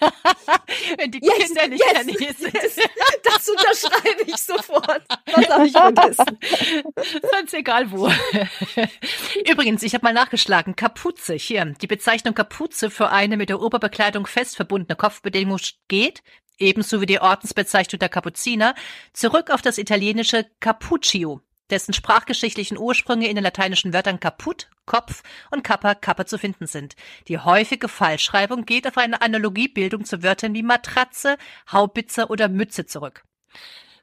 [0.98, 2.54] Wenn die yes, Kinder nicht yes, Nähe sind.
[2.54, 2.78] Yes.
[3.22, 5.02] Das unterschreibe ich sofort.
[5.34, 6.38] Das habe ich vergessen.
[7.30, 8.10] Sonst egal wo.
[9.50, 10.76] Übrigens, ich habe mal nachgeschlagen.
[10.76, 11.64] Kapuze, hier.
[11.80, 15.58] Die Bezeichnung Kapuze für eine mit der Oberbekleidung fest verbundene Kopfbedeckung
[15.88, 16.22] geht,
[16.58, 18.74] ebenso wie die Ordensbezeichnung der Kapuziner,
[19.12, 21.40] zurück auf das italienische Cappuccio,
[21.70, 26.94] dessen sprachgeschichtlichen Ursprünge in den lateinischen Wörtern Kaput, Kopf und Kappa, Kappa zu finden sind.
[27.28, 31.36] Die häufige Falschschreibung geht auf eine Analogiebildung zu Wörtern wie Matratze,
[31.70, 33.24] Haubitze oder Mütze zurück.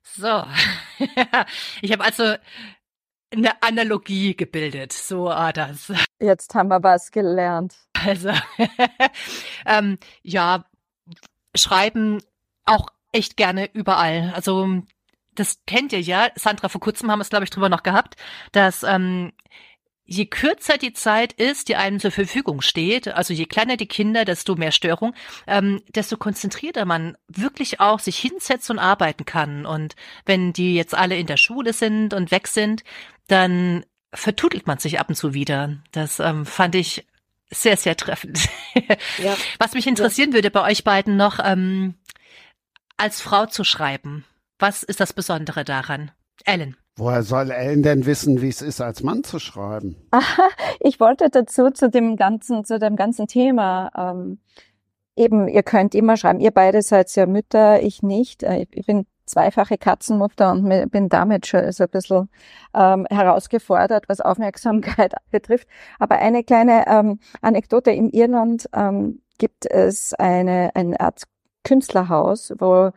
[0.04, 0.46] So,
[1.82, 2.36] ich habe also
[3.32, 4.94] eine Analogie gebildet.
[4.94, 5.92] So war das.
[6.20, 7.76] Jetzt haben wir was gelernt.
[7.94, 8.32] Also,
[9.66, 10.66] ähm, ja,
[11.56, 12.22] Schreiben
[12.66, 14.32] auch echt gerne überall.
[14.36, 14.84] Also
[15.36, 16.30] das kennt ihr ja.
[16.36, 18.16] Sandra, vor kurzem haben wir es, glaube ich, drüber noch gehabt,
[18.52, 19.34] dass ähm,
[20.06, 24.26] je kürzer die Zeit ist, die einem zur Verfügung steht, also je kleiner die Kinder,
[24.26, 25.14] desto mehr Störung,
[25.48, 29.66] ähm, desto konzentrierter man wirklich auch sich hinsetzt und arbeiten kann.
[29.66, 29.96] Und
[30.26, 32.84] wenn die jetzt alle in der Schule sind und weg sind,
[33.28, 35.78] dann vertutelt man sich ab und zu wieder.
[35.92, 37.06] Das ähm, fand ich
[37.50, 38.50] sehr, sehr treffend.
[39.18, 39.36] Ja.
[39.60, 40.36] Was mich interessieren ja.
[40.36, 41.96] würde bei euch beiden noch, ähm,
[42.98, 44.26] als Frau zu schreiben?
[44.60, 46.12] Was ist das Besondere daran?
[46.46, 46.78] Ellen.
[46.96, 49.96] Woher soll Ellen denn wissen, wie es ist, als Mann zu schreiben?
[50.80, 53.90] ich wollte dazu zu dem ganzen, zu dem ganzen Thema.
[53.98, 54.40] Ähm,
[55.16, 56.40] eben, ihr könnt immer schreiben.
[56.40, 58.44] Ihr beide seid ja Mütter, ich nicht.
[58.44, 62.30] Äh, ich bin zweifache Katzenmutter und bin damit schon so ein bisschen
[62.76, 65.68] ähm, herausgefordert, was Aufmerksamkeit betrifft.
[65.98, 67.92] Aber eine kleine ähm, Anekdote.
[67.92, 71.24] In Irland ähm, gibt es eine, eine Art
[71.64, 72.92] Künstlerhaus, wo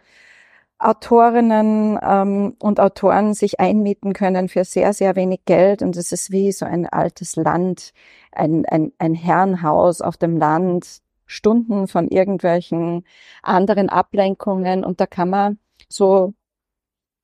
[0.78, 5.82] Autorinnen ähm, und Autoren sich einmieten können für sehr, sehr wenig Geld.
[5.82, 7.92] Und es ist wie so ein altes Land,
[8.32, 13.04] ein, ein, ein Herrenhaus auf dem Land, Stunden von irgendwelchen
[13.42, 14.84] anderen Ablenkungen.
[14.84, 15.58] Und da kann man
[15.88, 16.34] so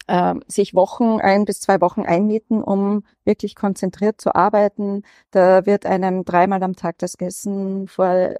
[0.06, 5.02] äh, sich Wochen, ein bis zwei Wochen einmieten, um wirklich konzentriert zu arbeiten.
[5.30, 8.34] Da wird einem dreimal am Tag das Essen vor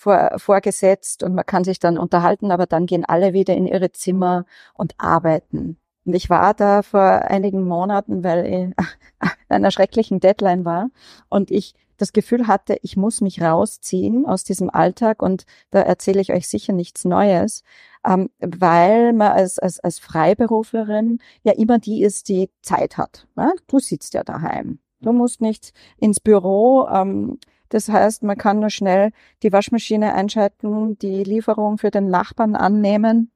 [0.00, 3.92] vor, vorgesetzt und man kann sich dann unterhalten, aber dann gehen alle wieder in ihre
[3.92, 5.76] Zimmer und arbeiten.
[6.06, 8.86] Und ich war da vor einigen Monaten, weil ich
[9.50, 10.88] einer schrecklichen Deadline war
[11.28, 16.22] und ich das Gefühl hatte, ich muss mich rausziehen aus diesem Alltag und da erzähle
[16.22, 17.62] ich euch sicher nichts Neues,
[18.06, 23.26] ähm, weil man als, als, als Freiberuflerin ja immer die ist, die Zeit hat.
[23.36, 23.52] Ne?
[23.66, 24.78] Du sitzt ja daheim.
[25.02, 26.88] Du musst nicht ins Büro.
[26.88, 27.38] Ähm,
[27.70, 29.12] das heißt, man kann nur schnell
[29.42, 33.30] die Waschmaschine einschalten, die Lieferung für den Nachbarn annehmen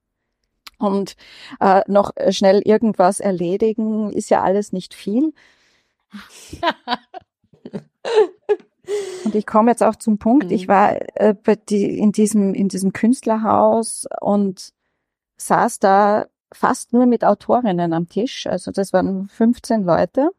[0.79, 1.17] und
[1.61, 4.13] äh, noch schnell irgendwas erledigen.
[4.13, 5.33] Ist ja alles nicht viel.
[9.25, 10.51] Und ich komme jetzt auch zum Punkt.
[10.51, 10.73] Ich mhm.
[10.73, 11.35] war äh,
[11.69, 14.73] die, in diesem in diesem Künstlerhaus und
[15.37, 18.47] saß da fast nur mit Autorinnen am Tisch.
[18.47, 20.31] Also das waren 15 Leute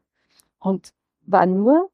[0.60, 0.94] und
[1.26, 1.90] war nur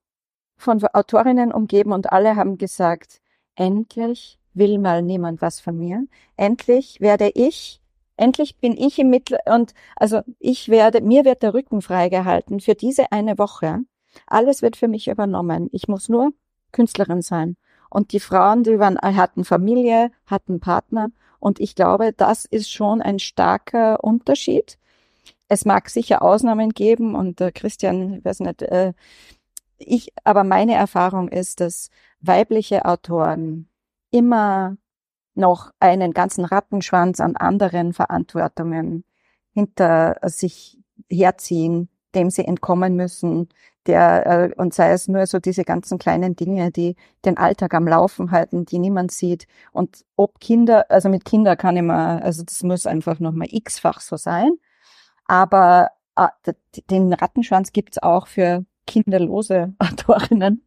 [0.62, 3.22] von Autorinnen umgeben und alle haben gesagt,
[3.56, 6.06] endlich will mal niemand was von mir.
[6.38, 7.82] Endlich werde ich,
[8.18, 12.76] endlich bin ich im Mittel und also ich werde, mir wird der Rücken freigehalten für
[12.76, 13.80] diese eine Woche.
[14.28, 15.70] Alles wird für mich übernommen.
[15.72, 16.34] Ich muss nur
[16.72, 17.56] Künstlerin sein.
[17.90, 21.10] Und die Frauen, die waren, hatten Familie, hatten Partner.
[21.40, 24.78] Und ich glaube, das ist schon ein starker Unterschied.
[25.48, 28.94] Es mag sicher Ausnahmen geben und äh, Christian, ich weiß nicht, äh,
[29.86, 33.70] ich, aber meine Erfahrung ist, dass weibliche Autoren
[34.12, 34.78] immer
[35.36, 39.04] noch einen ganzen Rattenschwanz an anderen Verantwortungen
[39.54, 40.80] hinter sich
[41.10, 43.50] herziehen, dem sie entkommen müssen,
[43.88, 47.88] der äh, und sei es nur so diese ganzen kleinen Dinge, die den Alltag am
[47.88, 49.48] Laufen halten, die niemand sieht.
[49.72, 54.18] Und ob Kinder, also mit Kinder kann immer, also das muss einfach nochmal x-fach so
[54.18, 54.52] sein.
[55.26, 56.28] Aber äh,
[56.90, 60.66] den Rattenschwanz gibt's auch für kinderlose Autorinnen.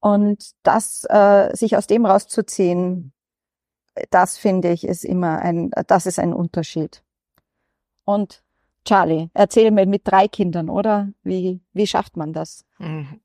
[0.00, 3.12] Und das, äh, sich aus dem rauszuziehen,
[4.10, 7.02] das finde ich ist immer ein, das ist ein Unterschied.
[8.04, 8.42] Und
[8.84, 11.08] Charlie, erzähl mir mit drei Kindern, oder?
[11.24, 12.64] Wie, wie schafft man das?
[12.78, 13.20] Mhm.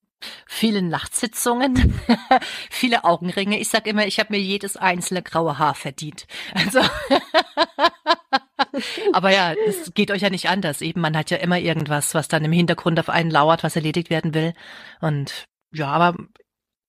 [0.47, 1.99] Viele Nachtsitzungen,
[2.69, 3.59] viele Augenringe.
[3.59, 6.25] Ich sag immer, ich habe mir jedes einzelne graue Haar verdient.
[6.53, 6.79] Also
[9.13, 10.81] Aber ja, es geht euch ja nicht anders.
[10.81, 14.09] Eben, man hat ja immer irgendwas, was dann im Hintergrund auf einen lauert, was erledigt
[14.09, 14.53] werden will.
[14.99, 16.15] Und ja, aber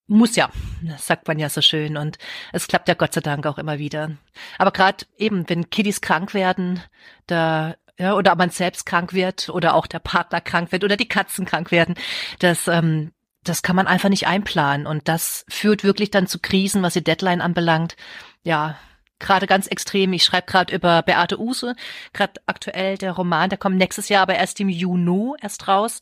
[0.06, 0.50] muss ja,
[0.82, 1.96] das sagt man ja so schön.
[1.96, 2.18] Und
[2.52, 4.12] es klappt ja Gott sei Dank auch immer wieder.
[4.58, 6.82] Aber gerade eben, wenn Kiddies krank werden,
[7.26, 11.08] da ja, oder man selbst krank wird oder auch der Partner krank wird oder die
[11.08, 11.94] Katzen krank werden,
[12.38, 13.12] das ähm,
[13.44, 17.04] das kann man einfach nicht einplanen und das führt wirklich dann zu Krisen, was die
[17.04, 17.96] Deadline anbelangt.
[18.44, 18.78] Ja,
[19.22, 20.12] gerade ganz extrem.
[20.12, 21.74] Ich schreibe gerade über Beate Use,
[22.12, 26.00] gerade aktuell der Roman, der kommt nächstes Jahr aber erst im Juni erst raus,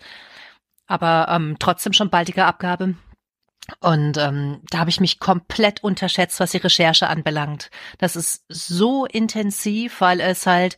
[0.87, 2.95] aber ähm, trotzdem schon baldiger Abgabe.
[3.79, 7.71] Und ähm, da habe ich mich komplett unterschätzt, was die Recherche anbelangt.
[7.99, 10.77] Das ist so intensiv, weil es halt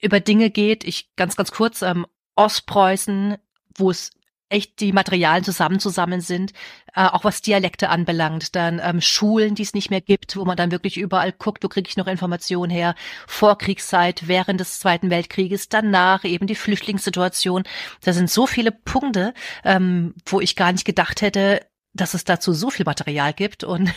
[0.00, 0.84] über Dinge geht.
[0.84, 2.06] Ich ganz ganz kurz ähm,
[2.36, 3.36] Ostpreußen,
[3.76, 4.10] wo es
[4.48, 6.52] echt die Materialien zusammen zusammen sind,
[6.94, 10.56] äh, auch was Dialekte anbelangt, dann ähm, Schulen, die es nicht mehr gibt, wo man
[10.56, 12.94] dann wirklich überall guckt, wo kriege ich noch Informationen her,
[13.26, 17.64] Vorkriegszeit, während des Zweiten Weltkrieges, danach eben die Flüchtlingssituation.
[18.02, 19.34] Da sind so viele Punkte,
[19.64, 23.92] ähm, wo ich gar nicht gedacht hätte, dass es dazu so viel Material gibt und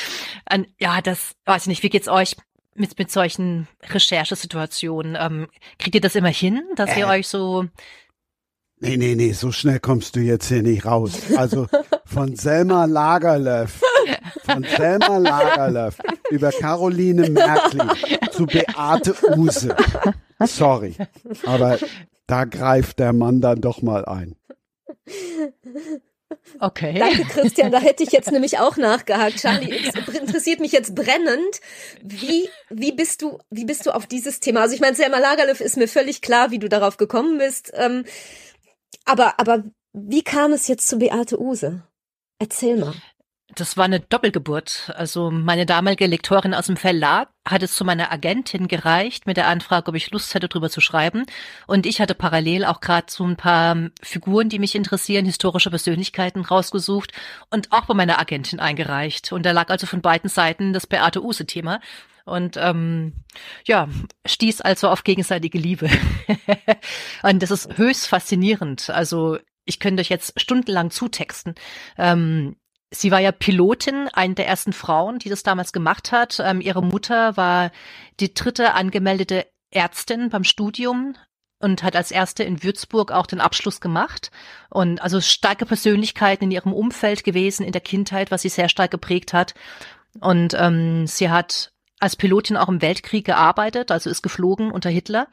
[0.78, 2.36] ja, das weiß ich nicht, wie geht's euch?
[2.74, 5.16] mit, mit solchen Recherchesituationen.
[5.20, 7.18] Ähm, kriegt ihr das immer hin, dass ihr äh.
[7.18, 7.66] euch so
[8.82, 11.12] Nee, nee, nee, so schnell kommst du jetzt hier nicht raus.
[11.36, 11.66] Also
[12.06, 13.82] von Selma Lagerlöf,
[14.44, 15.98] von Selma Lagerlöf
[16.30, 17.80] über Caroline Merkel
[18.32, 19.76] zu Beate Use.
[20.40, 20.96] Sorry,
[21.44, 21.78] aber
[22.26, 24.34] da greift der Mann dann doch mal ein.
[26.58, 26.94] Okay.
[26.98, 27.72] Danke, Christian.
[27.72, 29.36] Da hätte ich jetzt nämlich auch nachgehakt.
[29.38, 29.74] Charlie,
[30.20, 31.60] interessiert mich jetzt brennend.
[32.02, 34.60] Wie, wie bist du, wie bist du auf dieses Thema?
[34.62, 37.72] Also ich meine, Selma Lagerlöf ist mir völlig klar, wie du darauf gekommen bist.
[37.74, 38.04] Ähm,
[39.04, 41.82] aber, aber wie kam es jetzt zu Beate Use?
[42.38, 42.94] Erzähl mal.
[43.56, 44.92] Das war eine Doppelgeburt.
[44.94, 49.48] Also meine damalige Lektorin aus dem Verlag hat es zu meiner Agentin gereicht mit der
[49.48, 51.26] Anfrage, ob ich Lust hätte, drüber zu schreiben.
[51.66, 56.44] Und ich hatte parallel auch gerade so ein paar Figuren, die mich interessieren, historische Persönlichkeiten
[56.44, 57.12] rausgesucht
[57.50, 59.32] und auch bei meiner Agentin eingereicht.
[59.32, 61.80] Und da lag also von beiden Seiten das Beate Use-Thema.
[62.30, 63.24] Und ähm,
[63.66, 63.88] ja,
[64.24, 65.90] stieß also auf gegenseitige Liebe.
[67.22, 68.90] und das ist höchst faszinierend.
[68.90, 71.54] Also ich könnte euch jetzt stundenlang zutexten.
[71.98, 72.56] Ähm,
[72.92, 76.40] Sie war ja Pilotin, eine der ersten Frauen, die das damals gemacht hat.
[76.44, 77.70] Ähm, ihre Mutter war
[78.18, 81.14] die dritte angemeldete Ärztin beim Studium
[81.60, 84.32] und hat als erste in Würzburg auch den Abschluss gemacht.
[84.70, 88.90] Und also starke Persönlichkeiten in ihrem Umfeld gewesen in der Kindheit, was sie sehr stark
[88.90, 89.54] geprägt hat.
[90.18, 95.28] Und ähm, sie hat als Pilotin auch im Weltkrieg gearbeitet, also ist geflogen unter Hitler,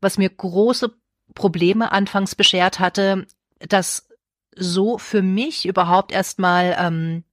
[0.00, 0.92] was mir große
[1.34, 3.26] Probleme anfangs beschert hatte,
[3.60, 4.08] dass
[4.54, 7.24] so für mich überhaupt erstmal, ähm,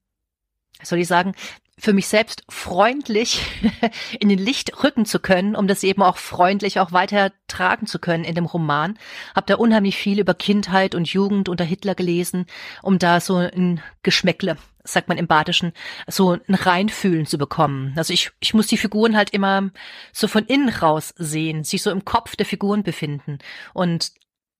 [0.83, 1.33] soll ich sagen,
[1.77, 3.41] für mich selbst freundlich
[4.19, 7.99] in den Licht rücken zu können, um das eben auch freundlich auch weiter tragen zu
[7.99, 8.97] können in dem Roman.
[9.35, 12.45] Hab da unheimlich viel über Kindheit und Jugend unter Hitler gelesen,
[12.81, 15.73] um da so ein Geschmäckle, sagt man im Badischen,
[16.07, 17.93] so ein Reinfühlen zu bekommen.
[17.97, 19.69] Also ich, ich muss die Figuren halt immer
[20.13, 23.39] so von innen raus sehen, sich so im Kopf der Figuren befinden.
[23.73, 24.11] Und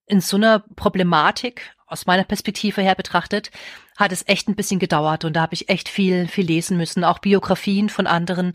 [0.08, 3.52] in so einer Problematik aus meiner Perspektive her betrachtet,
[3.98, 7.04] hat es echt ein bisschen gedauert und da habe ich echt viel, viel lesen müssen.
[7.04, 8.54] Auch Biografien von anderen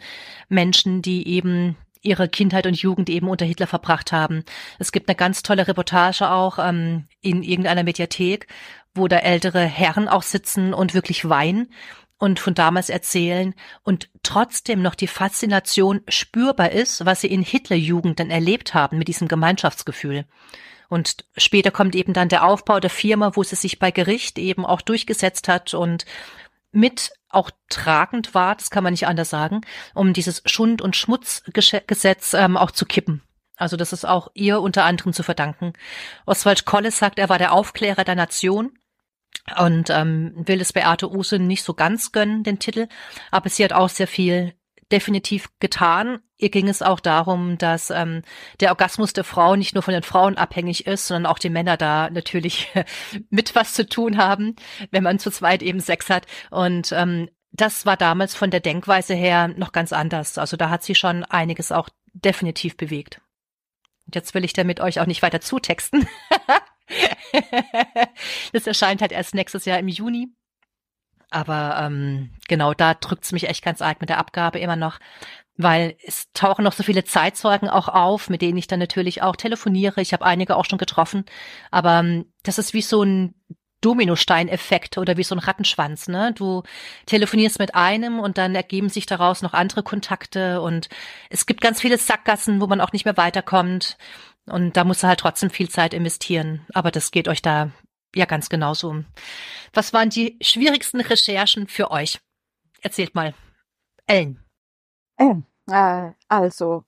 [0.48, 4.44] Menschen, die eben ihre Kindheit und Jugend eben unter Hitler verbracht haben.
[4.78, 8.46] Es gibt eine ganz tolle Reportage auch ähm, in irgendeiner Mediathek,
[8.94, 11.72] wo da ältere Herren auch sitzen und wirklich weinen
[12.18, 18.18] und von damals erzählen und trotzdem noch die Faszination spürbar ist, was sie in Hitlerjugend
[18.18, 20.26] dann erlebt haben mit diesem Gemeinschaftsgefühl.
[20.91, 24.66] Und später kommt eben dann der Aufbau der Firma, wo sie sich bei Gericht eben
[24.66, 26.05] auch durchgesetzt hat und
[26.72, 29.61] mit auch tragend war, das kann man nicht anders sagen,
[29.95, 33.22] um dieses Schund- und Schmutzgesetz ähm, auch zu kippen.
[33.57, 35.74] Also das ist auch ihr unter anderem zu verdanken.
[36.26, 38.72] Oswald Kolles sagt, er war der Aufklärer der Nation
[39.59, 42.88] und ähm, will es Beate Use nicht so ganz gönnen, den Titel,
[43.30, 44.55] aber sie hat auch sehr viel
[44.93, 46.20] definitiv getan.
[46.36, 48.22] Ihr ging es auch darum, dass ähm,
[48.61, 51.76] der Orgasmus der Frau nicht nur von den Frauen abhängig ist, sondern auch die Männer
[51.76, 52.68] da natürlich
[53.30, 54.57] mit was zu tun haben,
[54.91, 56.26] wenn man zu zweit eben Sex hat.
[56.51, 60.38] Und ähm, das war damals von der Denkweise her noch ganz anders.
[60.38, 63.20] Also da hat sie schon einiges auch definitiv bewegt.
[64.07, 66.09] Und jetzt will ich damit euch auch nicht weiter zutexten.
[68.53, 70.28] das erscheint halt erst nächstes Jahr im Juni.
[71.31, 74.99] Aber ähm, genau, da drückt's mich echt ganz arg mit der Abgabe immer noch,
[75.57, 79.37] weil es tauchen noch so viele Zeitzeugen auch auf, mit denen ich dann natürlich auch
[79.37, 80.01] telefoniere.
[80.01, 81.24] Ich habe einige auch schon getroffen,
[81.70, 83.35] aber ähm, das ist wie so ein
[83.81, 86.33] Dominosteineffekt oder wie so ein Rattenschwanz, ne?
[86.35, 86.62] Du
[87.07, 90.89] telefonierst mit einem und dann ergeben sich daraus noch andere Kontakte und
[91.31, 93.97] es gibt ganz viele Sackgassen, wo man auch nicht mehr weiterkommt.
[94.47, 96.66] Und da musst du halt trotzdem viel Zeit investieren.
[96.74, 97.70] Aber das geht euch da
[98.14, 99.04] ja, ganz genauso.
[99.72, 102.20] Was waren die schwierigsten Recherchen für euch?
[102.82, 103.34] Erzählt mal.
[104.06, 104.40] Ellen.
[105.70, 106.84] Äh, also.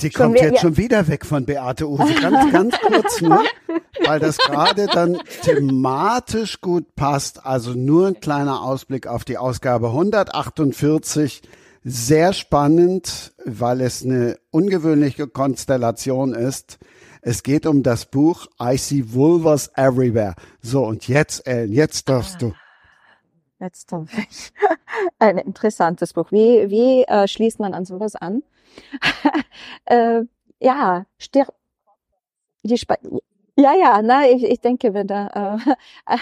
[0.00, 0.60] Die kommt jetzt ja.
[0.60, 2.14] schon wieder weg von Beate Use.
[2.14, 3.44] Ganz, ganz kurz nur,
[4.06, 7.44] weil das gerade dann thematisch gut passt.
[7.44, 11.42] Also nur ein kleiner Ausblick auf die Ausgabe 148.
[11.84, 16.78] Sehr spannend, weil es eine ungewöhnliche Konstellation ist.
[17.26, 20.34] Es geht um das Buch I See Vulvas Everywhere.
[20.60, 22.52] So, und jetzt, Ellen, jetzt darfst du.
[23.58, 24.52] Jetzt darf ich.
[25.18, 26.30] Ein interessantes Buch.
[26.32, 28.42] Wie, wie äh, schließt man an sowas an?
[29.86, 30.24] äh,
[30.60, 31.46] ja, stir
[32.62, 32.92] die Sp
[33.56, 35.58] ja, ja, na, ich, ich denke, äh, äh,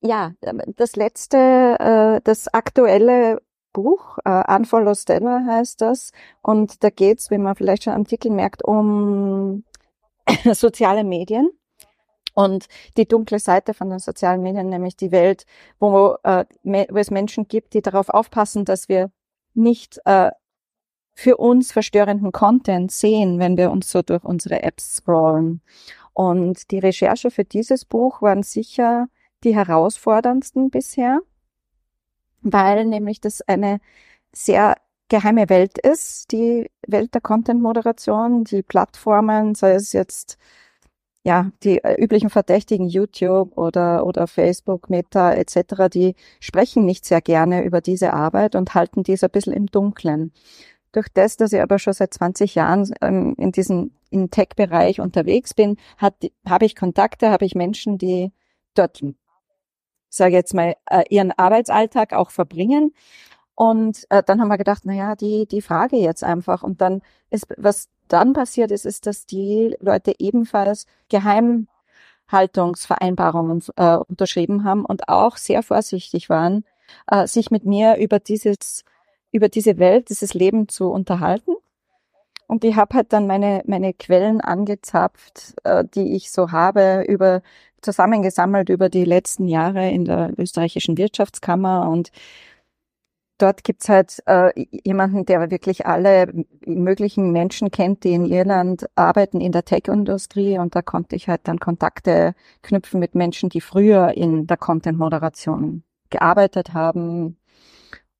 [0.00, 0.32] ja,
[0.76, 3.40] das letzte, äh, das aktuelle
[3.72, 6.10] Buch, äh, Unfollow Stella heißt das,
[6.42, 9.62] und da geht's, wie man vielleicht schon am Titel merkt, um
[10.52, 11.50] soziale Medien
[12.34, 12.66] und
[12.96, 15.44] die dunkle Seite von den sozialen Medien, nämlich die Welt,
[15.78, 19.10] wo, äh, wo es Menschen gibt, die darauf aufpassen, dass wir
[19.54, 20.30] nicht äh,
[21.12, 25.60] für uns verstörenden Content sehen, wenn wir uns so durch unsere Apps scrollen.
[26.14, 29.08] Und die Recherche für dieses Buch waren sicher
[29.44, 31.20] die herausforderndsten bisher,
[32.42, 33.80] weil nämlich das eine
[34.32, 34.76] sehr
[35.10, 40.38] geheime Welt ist, die Welt der Content-Moderation, die Plattformen, sei es jetzt
[41.22, 47.20] ja, die äh, üblichen Verdächtigen YouTube oder, oder Facebook, Meta etc., die sprechen nicht sehr
[47.20, 50.32] gerne über diese Arbeit und halten dies ein bisschen im Dunkeln.
[50.92, 55.54] Durch das, dass ich aber schon seit 20 Jahren ähm, in diesem im Tech-Bereich unterwegs
[55.54, 58.32] bin, habe ich Kontakte, habe ich Menschen, die
[58.74, 59.04] dort,
[60.08, 62.92] sage jetzt mal, äh, ihren Arbeitsalltag auch verbringen.
[63.60, 66.62] Und äh, dann haben wir gedacht, na ja, die die Frage jetzt einfach.
[66.62, 74.64] Und dann ist was dann passiert ist, ist, dass die Leute ebenfalls Geheimhaltungsvereinbarungen äh, unterschrieben
[74.64, 76.64] haben und auch sehr vorsichtig waren,
[77.10, 78.82] äh, sich mit mir über dieses,
[79.30, 81.52] über diese Welt, dieses Leben zu unterhalten.
[82.46, 87.42] Und ich habe halt dann meine, meine Quellen angezapft, äh, die ich so habe, über
[87.82, 92.10] zusammengesammelt über die letzten Jahre in der österreichischen Wirtschaftskammer und
[93.42, 94.52] dort gibt's halt äh,
[94.84, 96.32] jemanden, der wirklich alle
[96.66, 101.42] möglichen Menschen kennt, die in Irland arbeiten in der Tech-Industrie und da konnte ich halt
[101.44, 107.38] dann Kontakte knüpfen mit Menschen, die früher in der Content-Moderation gearbeitet haben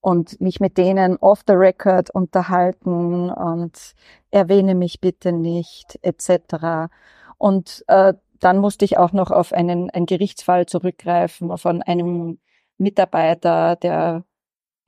[0.00, 3.94] und mich mit denen off the record unterhalten und
[4.30, 6.90] erwähne mich bitte nicht etc.
[7.38, 12.38] Und äh, dann musste ich auch noch auf einen, einen Gerichtsfall zurückgreifen von einem
[12.78, 14.24] Mitarbeiter, der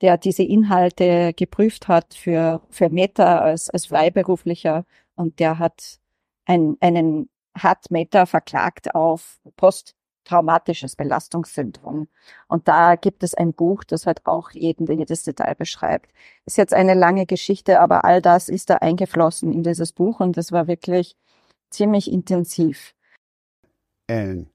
[0.01, 4.85] der diese Inhalte geprüft hat für, für Meta als, als Freiberuflicher
[5.15, 5.99] und der hat
[6.45, 12.07] ein, einen, hat Meta verklagt auf posttraumatisches Belastungssyndrom.
[12.47, 16.11] Und da gibt es ein Buch, das halt auch jeden, jedes Detail beschreibt.
[16.45, 20.35] Ist jetzt eine lange Geschichte, aber all das ist da eingeflossen in dieses Buch und
[20.35, 21.15] das war wirklich
[21.69, 22.93] ziemlich intensiv.
[24.07, 24.49] Ellen,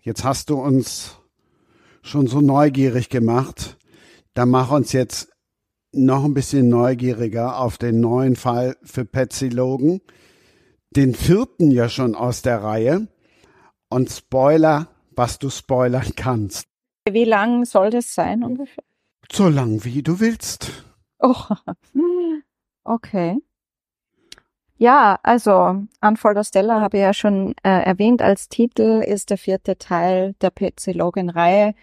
[0.00, 1.18] jetzt hast du uns
[2.02, 3.76] schon so neugierig gemacht
[4.34, 5.30] dann mach uns jetzt
[5.92, 10.00] noch ein bisschen neugieriger auf den neuen Fall für Patsy Logan.
[10.90, 13.08] Den vierten ja schon aus der Reihe.
[13.88, 16.68] Und Spoiler, was du spoilern kannst.
[17.08, 18.84] Wie lang soll das sein ungefähr?
[19.32, 20.84] So lang wie du willst.
[21.18, 21.34] Oh,
[22.84, 23.38] okay.
[24.76, 29.76] Ja, also Unfold Stella habe ich ja schon äh, erwähnt als Titel, ist der vierte
[29.76, 31.74] Teil der Patsy Logan Reihe.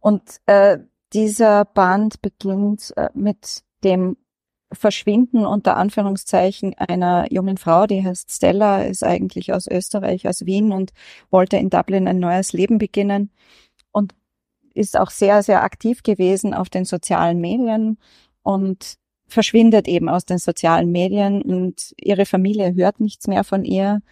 [0.00, 0.78] Und äh,
[1.16, 4.16] dieser Band beginnt äh, mit dem
[4.72, 10.72] Verschwinden unter Anführungszeichen einer jungen Frau, die heißt Stella, ist eigentlich aus Österreich, aus Wien
[10.72, 10.92] und
[11.30, 13.30] wollte in Dublin ein neues Leben beginnen
[13.92, 14.14] und
[14.74, 17.98] ist auch sehr, sehr aktiv gewesen auf den sozialen Medien
[18.42, 18.96] und
[19.26, 24.02] verschwindet eben aus den sozialen Medien und ihre Familie hört nichts mehr von ihr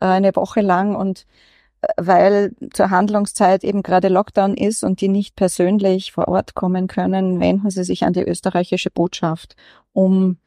[0.00, 1.24] äh, eine Woche lang und
[1.96, 7.40] weil zur Handlungszeit eben gerade Lockdown ist und die nicht persönlich vor Ort kommen können,
[7.40, 9.56] wenden sie sich an die österreichische Botschaft,
[9.92, 10.38] um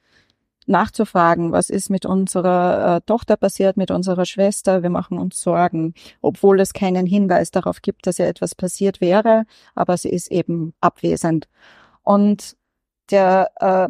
[0.66, 4.82] nachzufragen, was ist mit unserer äh, Tochter passiert, mit unserer Schwester.
[4.84, 9.46] Wir machen uns Sorgen, obwohl es keinen Hinweis darauf gibt, dass ihr etwas passiert wäre,
[9.76, 11.50] aber sie ist eben abwesend.
[12.04, 12.56] Und
[13.12, 13.90] der äh,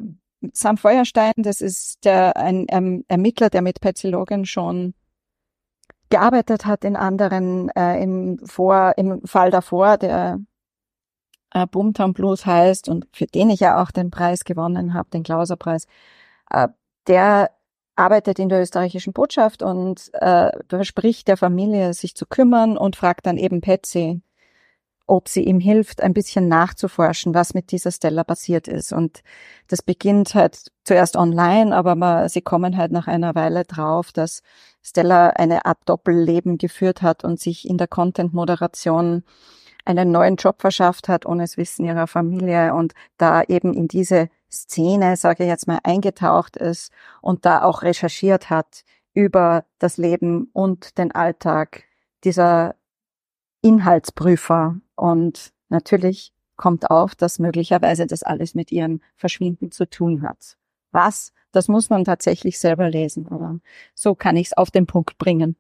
[0.51, 4.93] Sam Feuerstein, das ist der ein ähm, Ermittler, der mit Patsy Logan schon
[6.09, 10.39] gearbeitet hat in anderen, äh, im, Vor, im Fall davor, der
[11.53, 15.23] äh, Boomtown Blues heißt und für den ich ja auch den Preis gewonnen habe, den
[15.23, 15.87] Klauserpreis,
[16.49, 16.67] äh,
[17.07, 17.51] der
[17.95, 23.25] arbeitet in der österreichischen Botschaft und äh, verspricht der Familie, sich zu kümmern und fragt
[23.27, 24.21] dann eben Patsy,
[25.05, 28.93] ob sie ihm hilft, ein bisschen nachzuforschen, was mit dieser Stella passiert ist.
[28.93, 29.21] Und
[29.67, 34.41] das beginnt halt zuerst online, aber man, sie kommen halt nach einer Weile drauf, dass
[34.83, 39.23] Stella eine Art Doppelleben geführt hat und sich in der Content-Moderation
[39.85, 44.29] einen neuen Job verschafft hat, ohne das Wissen ihrer Familie und da eben in diese
[44.51, 50.49] Szene, sage ich jetzt mal, eingetaucht ist und da auch recherchiert hat über das Leben
[50.53, 51.83] und den Alltag
[52.23, 52.75] dieser
[53.61, 54.77] Inhaltsprüfer.
[54.95, 60.57] Und natürlich kommt auf, dass möglicherweise das alles mit ihrem Verschwinden zu tun hat.
[60.93, 61.33] Was?
[61.51, 63.27] Das muss man tatsächlich selber lesen.
[63.29, 63.59] Aber
[63.93, 65.55] so kann ich es auf den Punkt bringen.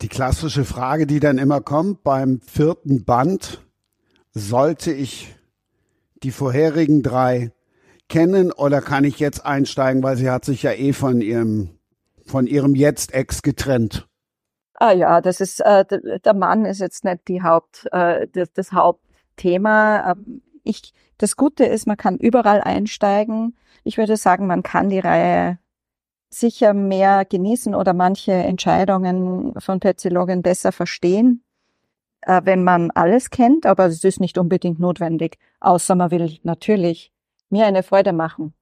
[0.00, 3.60] Die klassische Frage, die dann immer kommt beim vierten Band,
[4.32, 5.34] sollte ich
[6.22, 7.52] die vorherigen drei
[8.08, 11.70] kennen oder kann ich jetzt einsteigen, weil sie hat sich ja eh von ihrem
[12.26, 14.06] von ihrem Jetzt-Ex getrennt.
[14.74, 15.84] Ah ja, das ist äh,
[16.24, 20.12] der Mann ist jetzt nicht die Haupt äh, das, das Hauptthema.
[20.12, 23.56] Ähm, ich das Gute ist, man kann überall einsteigen.
[23.84, 25.58] Ich würde sagen, man kann die Reihe
[26.30, 31.42] sicher mehr genießen oder manche Entscheidungen von Patsy Logan besser verstehen,
[32.22, 37.12] äh, wenn man alles kennt, aber es ist nicht unbedingt notwendig, außer man will natürlich
[37.50, 38.54] mir eine Freude machen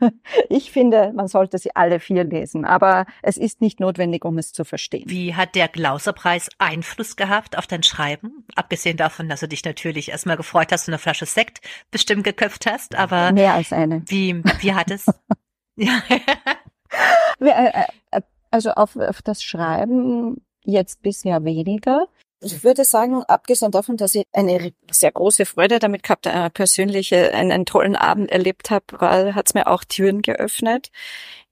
[0.48, 4.52] ich finde, man sollte sie alle vier lesen, aber es ist nicht notwendig, um es
[4.52, 5.04] zu verstehen.
[5.06, 8.44] Wie hat der Glauserpreis Einfluss gehabt auf dein Schreiben?
[8.56, 12.66] Abgesehen davon, dass du dich natürlich erstmal gefreut hast und eine Flasche Sekt bestimmt geköpft
[12.66, 14.02] hast, aber mehr als eine.
[14.06, 15.06] Wie, wie hat es?
[15.76, 16.02] ja.
[17.40, 18.20] Äh, äh,
[18.50, 22.06] also auf, auf das Schreiben jetzt bisher weniger.
[22.44, 27.32] Ich würde sagen, abgesehen davon, dass ich eine sehr große Freude damit gehabt, äh, persönliche,
[27.32, 30.90] einen, einen, tollen Abend erlebt habe, hat es mir auch Türen geöffnet.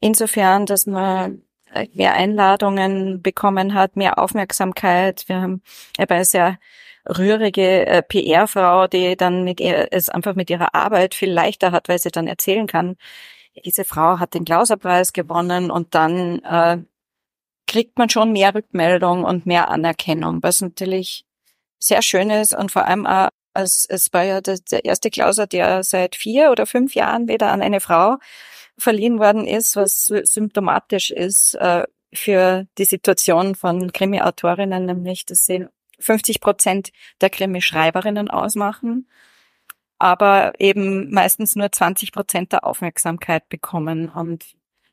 [0.00, 1.42] Insofern, dass man
[1.94, 5.24] mehr Einladungen bekommen hat, mehr Aufmerksamkeit.
[5.28, 5.62] Wir haben
[5.98, 6.58] eine sehr
[7.08, 11.88] rührige äh, PR-Frau, die dann mit ihr, es einfach mit ihrer Arbeit viel leichter hat,
[11.88, 12.96] weil sie dann erzählen kann,
[13.64, 16.78] diese Frau hat den Klauserpreis gewonnen und dann äh,
[17.66, 21.24] kriegt man schon mehr Rückmeldung und mehr Anerkennung, was natürlich
[21.78, 25.82] sehr schön ist und vor allem auch, als es war ja der erste Klauser, der
[25.82, 28.16] seit vier oder fünf Jahren wieder an eine Frau
[28.78, 31.84] verliehen worden ist, was symptomatisch ist äh,
[32.14, 35.66] für die Situation von Krimi-Autorinnen, nämlich dass sie
[35.98, 39.08] 50 Prozent der Krimi-Schreiberinnen ausmachen,
[39.98, 44.08] aber eben meistens nur 20 Prozent der Aufmerksamkeit bekommen.
[44.08, 44.44] Und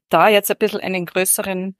[0.09, 1.75] da jetzt ein bisschen einen größeren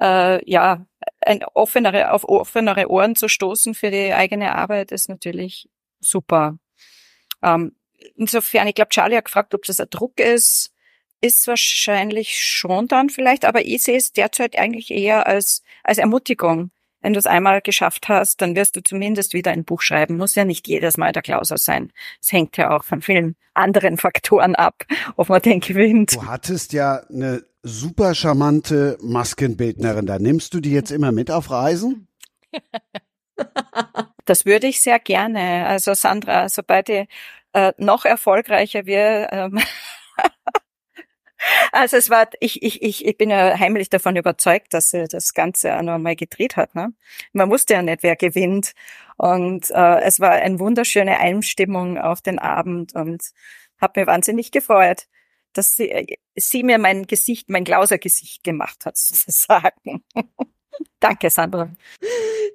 [0.00, 0.86] äh, ja,
[1.20, 5.68] ein offenere, auf offenere Ohren zu stoßen für die eigene Arbeit ist natürlich
[6.00, 6.58] super.
[7.42, 7.76] Ähm,
[8.16, 10.72] insofern, ich glaube, Charlie hat gefragt, ob das ein Druck ist.
[11.22, 16.70] Ist wahrscheinlich schon dann vielleicht, aber ich sehe es derzeit eigentlich eher als, als Ermutigung.
[17.00, 20.16] Wenn du es einmal geschafft hast, dann wirst du zumindest wieder ein Buch schreiben.
[20.16, 21.92] Muss ja nicht jedes Mal der Klauser sein.
[22.20, 24.84] Es hängt ja auch von vielen anderen Faktoren ab,
[25.16, 26.14] ob man den gewinnt.
[26.14, 30.18] Du hattest ja eine super charmante Maskenbildnerin da.
[30.18, 32.08] Nimmst du die jetzt immer mit auf Reisen?
[34.24, 35.66] Das würde ich sehr gerne.
[35.66, 37.06] Also Sandra, sobald ich
[37.52, 39.60] äh, noch erfolgreicher wir ähm,
[41.72, 45.34] Also es war, ich, ich, ich, ich bin ja heimlich davon überzeugt, dass sie das
[45.34, 46.74] Ganze auch noch mal gedreht hat.
[46.74, 46.92] Ne?
[47.32, 48.72] Man wusste ja nicht, wer gewinnt.
[49.16, 53.22] Und äh, es war eine wunderschöne Einstimmung auf den Abend und
[53.80, 55.06] habe mir wahnsinnig gefreut
[55.56, 60.04] dass sie, äh, sie mir mein Gesicht, mein Glausergesicht gemacht hat, sozusagen.
[61.00, 61.70] Danke, Sandra.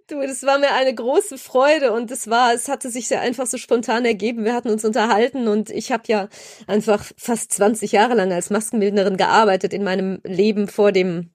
[0.07, 3.47] Du, das war mir eine große Freude und es war, es hatte sich sehr einfach
[3.47, 4.43] so spontan ergeben.
[4.43, 6.28] Wir hatten uns unterhalten und ich habe ja
[6.67, 11.32] einfach fast 20 Jahre lang als Maskenbildnerin gearbeitet in meinem Leben vor dem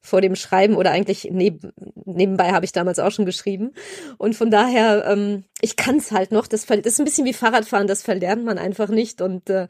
[0.00, 1.60] vor dem Schreiben oder eigentlich neb
[2.04, 3.72] nebenbei habe ich damals auch schon geschrieben.
[4.18, 6.46] Und von daher, ähm, ich kann es halt noch.
[6.46, 9.22] Das, das ist ein bisschen wie Fahrradfahren, das verlernt man einfach nicht.
[9.22, 9.68] Und äh,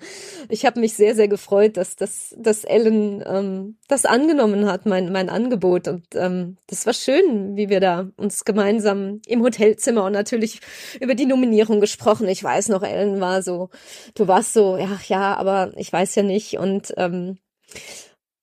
[0.48, 5.12] ich habe mich sehr, sehr gefreut, dass, dass, dass Ellen ähm, das angenommen hat, mein,
[5.12, 5.88] mein Angebot.
[5.88, 10.60] Und ähm, das war schön, wie wir da uns gemeinsam im Hotelzimmer und natürlich
[11.00, 12.28] über die Nominierung gesprochen.
[12.28, 13.70] Ich weiß noch, Ellen war so,
[14.14, 16.58] du warst so, ja, ja, aber ich weiß ja nicht.
[16.58, 17.38] Und ähm,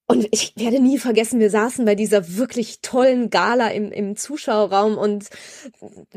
[0.10, 4.98] und ich werde nie vergessen, wir saßen bei dieser wirklich tollen Gala im, im Zuschauerraum
[4.98, 5.30] und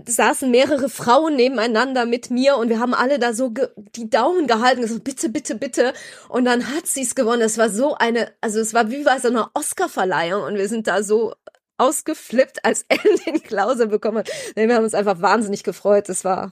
[0.07, 4.81] saßen mehrere Frauen nebeneinander mit mir und wir haben alle da so die Daumen gehalten,
[4.81, 5.93] gesagt, bitte, bitte, bitte.
[6.31, 7.43] Und dann hat sie es gewonnen.
[7.43, 10.87] Es war so eine, also es war wie bei so einer Oscarverleihung und wir sind
[10.87, 11.35] da so
[11.77, 14.31] ausgeflippt, als Ellen den Klausel bekommen hat.
[14.55, 16.09] Wir haben uns einfach wahnsinnig gefreut.
[16.09, 16.51] Es war,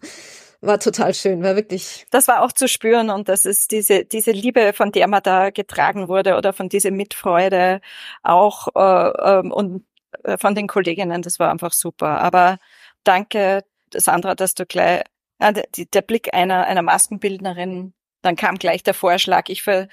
[0.61, 2.07] war total schön, war wirklich.
[2.11, 5.51] Das war auch zu spüren und das ist diese, diese Liebe, von der man da
[5.51, 7.81] getragen wurde oder von dieser Mitfreude
[8.23, 9.87] auch äh, ähm, und
[10.25, 12.21] äh, von den Kolleginnen, das war einfach super.
[12.21, 12.59] Aber
[13.05, 15.03] danke, Sandra, dass du gleich,
[15.39, 15.63] äh,
[15.95, 19.49] der Blick einer, einer Maskenbildnerin dann kam gleich der Vorschlag.
[19.49, 19.89] Ich für,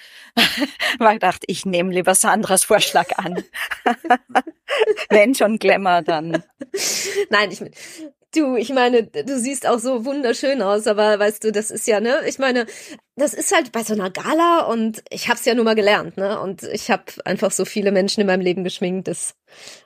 [1.00, 3.44] mal gedacht, ich nehme lieber Sandras Vorschlag an.
[5.10, 6.44] Wenn schon Glamour, dann.
[7.30, 7.62] Nein, ich,
[8.38, 12.00] Du, ich meine, du siehst auch so wunderschön aus, aber weißt du, das ist ja,
[12.00, 12.68] ne, ich meine,
[13.16, 16.40] das ist halt bei so einer Gala und ich hab's ja nur mal gelernt, ne?
[16.40, 19.36] Und ich habe einfach so viele Menschen in meinem Leben geschminkt, das,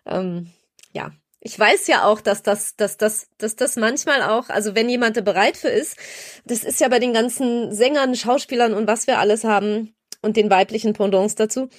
[0.06, 0.52] ähm,
[0.92, 1.12] ja.
[1.40, 5.16] Ich weiß ja auch, dass das, dass das, dass das manchmal auch, also wenn jemand
[5.18, 5.98] da bereit für ist,
[6.46, 10.50] das ist ja bei den ganzen Sängern, Schauspielern und was wir alles haben und den
[10.50, 11.70] weiblichen Pendants dazu,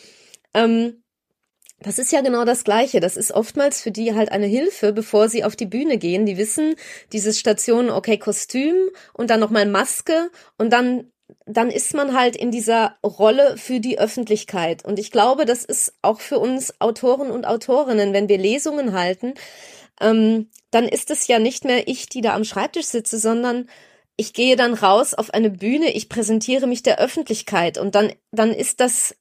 [0.55, 1.02] ähm,
[1.83, 3.01] das ist ja genau das Gleiche.
[3.01, 6.27] Das ist oftmals für die halt eine Hilfe, bevor sie auf die Bühne gehen.
[6.27, 6.75] Die wissen,
[7.13, 8.75] diese Station, okay, Kostüm
[9.13, 11.11] und dann nochmal Maske und dann,
[11.47, 14.85] dann ist man halt in dieser Rolle für die Öffentlichkeit.
[14.85, 19.35] Und ich glaube, das ist auch für uns Autoren und Autorinnen, wenn wir Lesungen halten,
[20.01, 23.69] ähm, dann ist es ja nicht mehr ich, die da am Schreibtisch sitze, sondern
[24.17, 28.51] ich gehe dann raus auf eine Bühne, ich präsentiere mich der Öffentlichkeit und dann, dann
[28.53, 29.15] ist das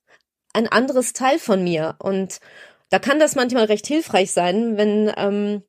[0.54, 1.96] ein anderes Teil von mir.
[2.00, 2.40] Und
[2.90, 5.64] da kann das manchmal recht hilfreich sein, wenn, ähm,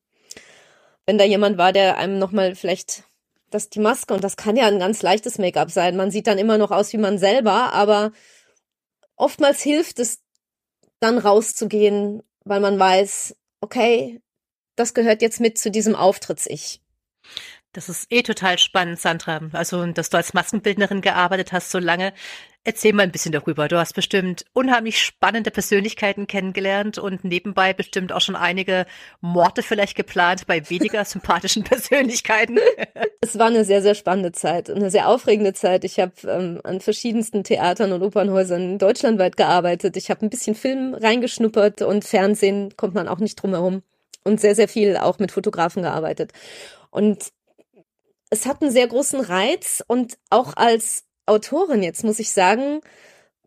[1.07, 3.05] wenn da jemand war, der einem nochmal vielleicht
[3.51, 5.97] das die Maske und das kann ja ein ganz leichtes Make-up sein.
[5.97, 8.13] Man sieht dann immer noch aus wie man selber, aber
[9.17, 10.23] oftmals hilft es
[11.01, 14.21] dann rauszugehen, weil man weiß, okay,
[14.77, 16.81] das gehört jetzt mit zu diesem Auftritts-Ich.
[17.75, 19.41] Das ist eh total spannend, Sandra.
[19.53, 22.13] Also, dass du als Maskenbildnerin gearbeitet hast so lange.
[22.65, 23.67] Erzähl mal ein bisschen darüber.
[23.67, 28.85] Du hast bestimmt unheimlich spannende Persönlichkeiten kennengelernt und nebenbei bestimmt auch schon einige
[29.23, 32.59] Morde vielleicht geplant bei weniger sympathischen Persönlichkeiten.
[33.23, 35.85] Es war eine sehr, sehr spannende Zeit, eine sehr aufregende Zeit.
[35.85, 39.97] Ich habe ähm, an verschiedensten Theatern und Opernhäusern deutschlandweit gearbeitet.
[39.97, 43.83] Ich habe ein bisschen Film reingeschnuppert und Fernsehen kommt man auch nicht drum herum.
[44.25, 46.33] Und sehr, sehr viel auch mit Fotografen gearbeitet.
[46.91, 47.33] Und
[48.33, 52.81] es hat einen sehr großen Reiz und auch als Autorin jetzt muss ich sagen,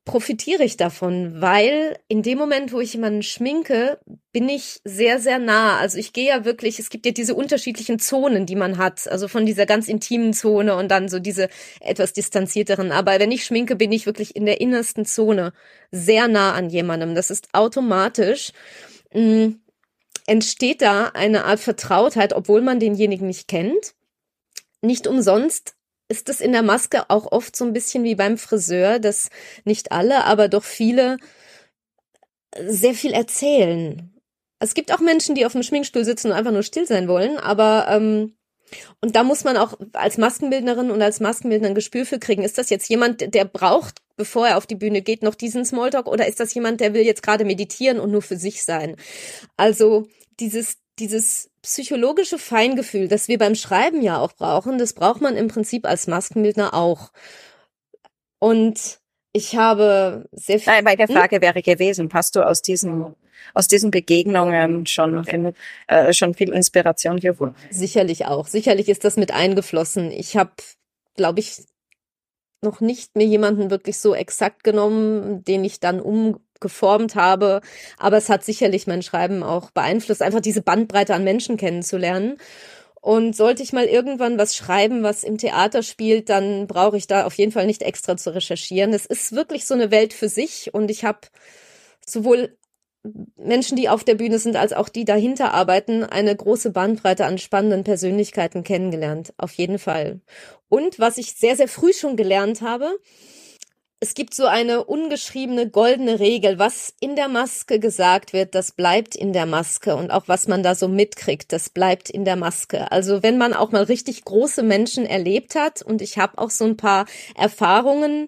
[0.06, 4.00] profitiere ich davon, weil in dem Moment, wo ich jemanden schminke,
[4.32, 5.80] bin ich sehr, sehr nah.
[5.80, 9.08] Also ich gehe ja wirklich, es gibt ja diese unterschiedlichen Zonen, die man hat.
[9.08, 11.50] Also von dieser ganz intimen Zone und dann so diese
[11.82, 12.92] etwas distanzierteren.
[12.92, 15.52] Aber wenn ich schminke, bin ich wirklich in der innersten Zone
[15.92, 17.16] sehr nah an jemandem.
[17.16, 18.52] Das ist automatisch.
[19.16, 19.60] Mh, mm,
[20.28, 23.96] entsteht da eine Art Vertrautheit, obwohl man denjenigen nicht kennt.
[24.86, 25.76] Nicht umsonst
[26.08, 29.30] ist es in der Maske auch oft so ein bisschen wie beim Friseur, dass
[29.64, 31.18] nicht alle, aber doch viele
[32.68, 34.14] sehr viel erzählen.
[34.60, 37.38] Es gibt auch Menschen, die auf dem Schminkstuhl sitzen und einfach nur still sein wollen,
[37.38, 38.38] aber ähm,
[39.02, 42.44] und da muss man auch als Maskenbildnerin und als Maskenbildner ein Gespür für kriegen.
[42.44, 46.08] Ist das jetzt jemand, der braucht, bevor er auf die Bühne geht, noch diesen Smalltalk
[46.08, 48.96] oder ist das jemand, der will jetzt gerade meditieren und nur für sich sein?
[49.56, 50.08] Also
[50.40, 55.48] dieses dieses psychologische Feingefühl, das wir beim Schreiben ja auch brauchen, das braucht man im
[55.48, 57.12] Prinzip als Maskenbildner auch.
[58.40, 59.00] Und
[59.34, 60.72] ich habe sehr viel.
[60.72, 61.42] Nein, meine Frage hm?
[61.42, 63.16] wäre gewesen, hast du aus diesen
[63.54, 65.54] aus diesen Begegnungen schon viel,
[65.88, 67.56] äh, schon viel Inspiration gefunden?
[67.70, 68.48] Sicherlich auch.
[68.48, 70.12] Sicherlich ist das mit eingeflossen.
[70.12, 70.52] Ich habe,
[71.16, 71.64] glaube ich,
[72.62, 77.62] noch nicht mir jemanden wirklich so exakt genommen, den ich dann um geformt habe.
[77.98, 82.38] Aber es hat sicherlich mein Schreiben auch beeinflusst, einfach diese Bandbreite an Menschen kennenzulernen.
[83.02, 87.26] Und sollte ich mal irgendwann was schreiben, was im Theater spielt, dann brauche ich da
[87.26, 88.94] auf jeden Fall nicht extra zu recherchieren.
[88.94, 91.20] Es ist wirklich so eine Welt für sich und ich habe
[92.04, 92.58] sowohl
[93.38, 97.38] Menschen, die auf der Bühne sind, als auch die dahinter arbeiten, eine große Bandbreite an
[97.38, 99.34] spannenden Persönlichkeiten kennengelernt.
[99.38, 100.22] Auf jeden Fall.
[100.70, 102.98] Und was ich sehr, sehr früh schon gelernt habe,
[104.00, 109.16] es gibt so eine ungeschriebene goldene Regel, was in der Maske gesagt wird, das bleibt
[109.16, 112.92] in der Maske und auch was man da so mitkriegt, das bleibt in der Maske.
[112.92, 116.66] Also wenn man auch mal richtig große Menschen erlebt hat und ich habe auch so
[116.66, 118.28] ein paar Erfahrungen,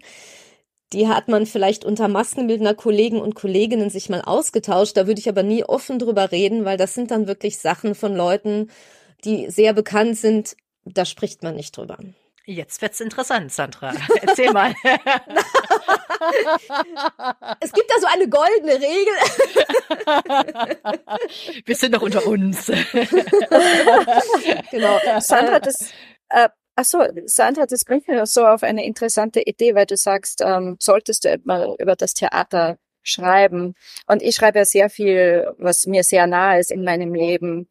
[0.94, 5.28] die hat man vielleicht unter Maskenbildner Kollegen und Kolleginnen sich mal ausgetauscht, da würde ich
[5.28, 8.70] aber nie offen drüber reden, weil das sind dann wirklich Sachen von Leuten,
[9.26, 10.56] die sehr bekannt sind,
[10.86, 11.98] da spricht man nicht drüber.
[12.50, 13.94] Jetzt wird's interessant, Sandra.
[14.22, 14.74] Erzähl mal.
[17.60, 19.14] es gibt da so eine goldene Regel.
[21.66, 22.68] Wir sind doch unter uns.
[24.72, 24.98] genau.
[25.20, 25.92] Sandra, das,
[26.30, 30.42] äh, ach so, Sandra, das bringt mich so auf eine interessante Idee, weil du sagst,
[30.42, 33.76] ähm, solltest du mal über das Theater schreiben.
[34.06, 37.68] Und ich schreibe ja sehr viel, was mir sehr nahe ist in meinem Leben.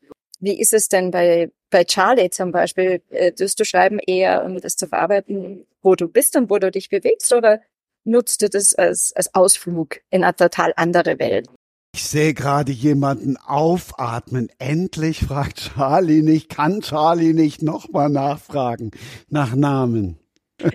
[0.47, 4.61] Wie ist es denn bei bei Charlie zum Beispiel, äh, tust du schreiben eher, um
[4.61, 7.61] das zu verarbeiten, wo du bist und wo du dich bewegst, oder
[8.05, 11.49] nutzt du das als, als Ausflug in eine total andere Welt?
[11.95, 14.49] Ich sehe gerade jemanden aufatmen.
[14.59, 18.91] Endlich fragt Charlie nicht, kann Charlie nicht nochmal nachfragen
[19.29, 20.19] nach Namen.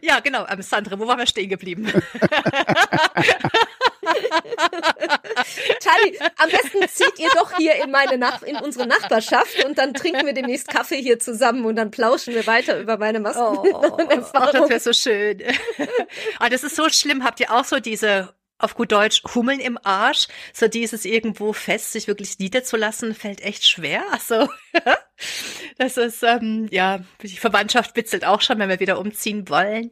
[0.01, 1.87] Ja, genau, ähm, Sandra, wo waren wir stehen geblieben?
[5.81, 9.93] Charlie, am besten zieht ihr doch hier in meine Nach in unsere Nachbarschaft und dann
[9.93, 13.41] trinken wir demnächst Kaffee hier zusammen und dann plauschen wir weiter über meine Masken.
[13.41, 15.43] Oh, oh, oh, das wäre so schön.
[16.39, 17.23] Aber das ist so schlimm.
[17.23, 21.93] Habt ihr auch so diese auf gut Deutsch Hummeln im Arsch, so dieses irgendwo fest
[21.93, 24.03] sich wirklich niederzulassen, fällt echt schwer.
[24.11, 24.47] Also
[25.77, 29.91] das ist ähm, ja die Verwandtschaft bitzelt auch schon, wenn wir wieder umziehen wollen.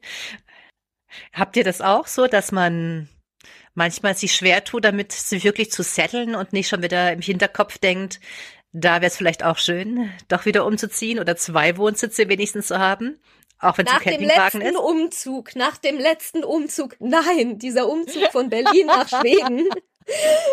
[1.33, 3.09] Habt ihr das auch so, dass man
[3.73, 7.77] manchmal sich schwer tut, damit sie wirklich zu setteln und nicht schon wieder im Hinterkopf
[7.77, 8.19] denkt,
[8.71, 13.19] da wäre es vielleicht auch schön, doch wieder umzuziehen oder zwei Wohnsitze wenigstens zu haben.
[13.61, 14.77] Auch wenn nach dem letzten ist.
[14.77, 19.67] Umzug, nach dem letzten Umzug, nein, dieser Umzug von Berlin nach Schweden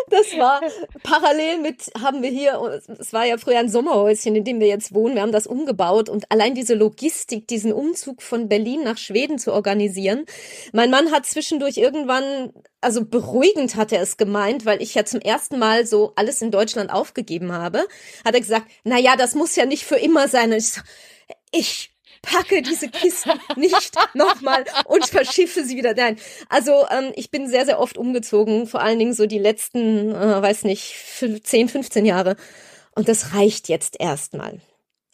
[0.09, 0.61] das war
[1.03, 4.93] parallel mit, haben wir hier, es war ja früher ein Sommerhäuschen, in dem wir jetzt
[4.93, 9.39] wohnen, wir haben das umgebaut und allein diese Logistik, diesen Umzug von Berlin nach Schweden
[9.39, 10.25] zu organisieren.
[10.73, 15.21] Mein Mann hat zwischendurch irgendwann, also beruhigend hat er es gemeint, weil ich ja zum
[15.21, 17.79] ersten Mal so alles in Deutschland aufgegeben habe,
[18.25, 20.51] hat er gesagt, na ja, das muss ja nicht für immer sein.
[20.51, 20.81] Und ich so,
[21.51, 25.93] ich packe diese Kisten nicht nochmal und verschiffe sie wieder.
[25.93, 26.17] Nein,
[26.49, 30.41] also ähm, ich bin sehr, sehr oft umgezogen, vor allen Dingen so die letzten, äh,
[30.41, 30.95] weiß nicht,
[31.43, 32.35] 10, 15 Jahre.
[32.95, 34.59] Und das reicht jetzt erstmal.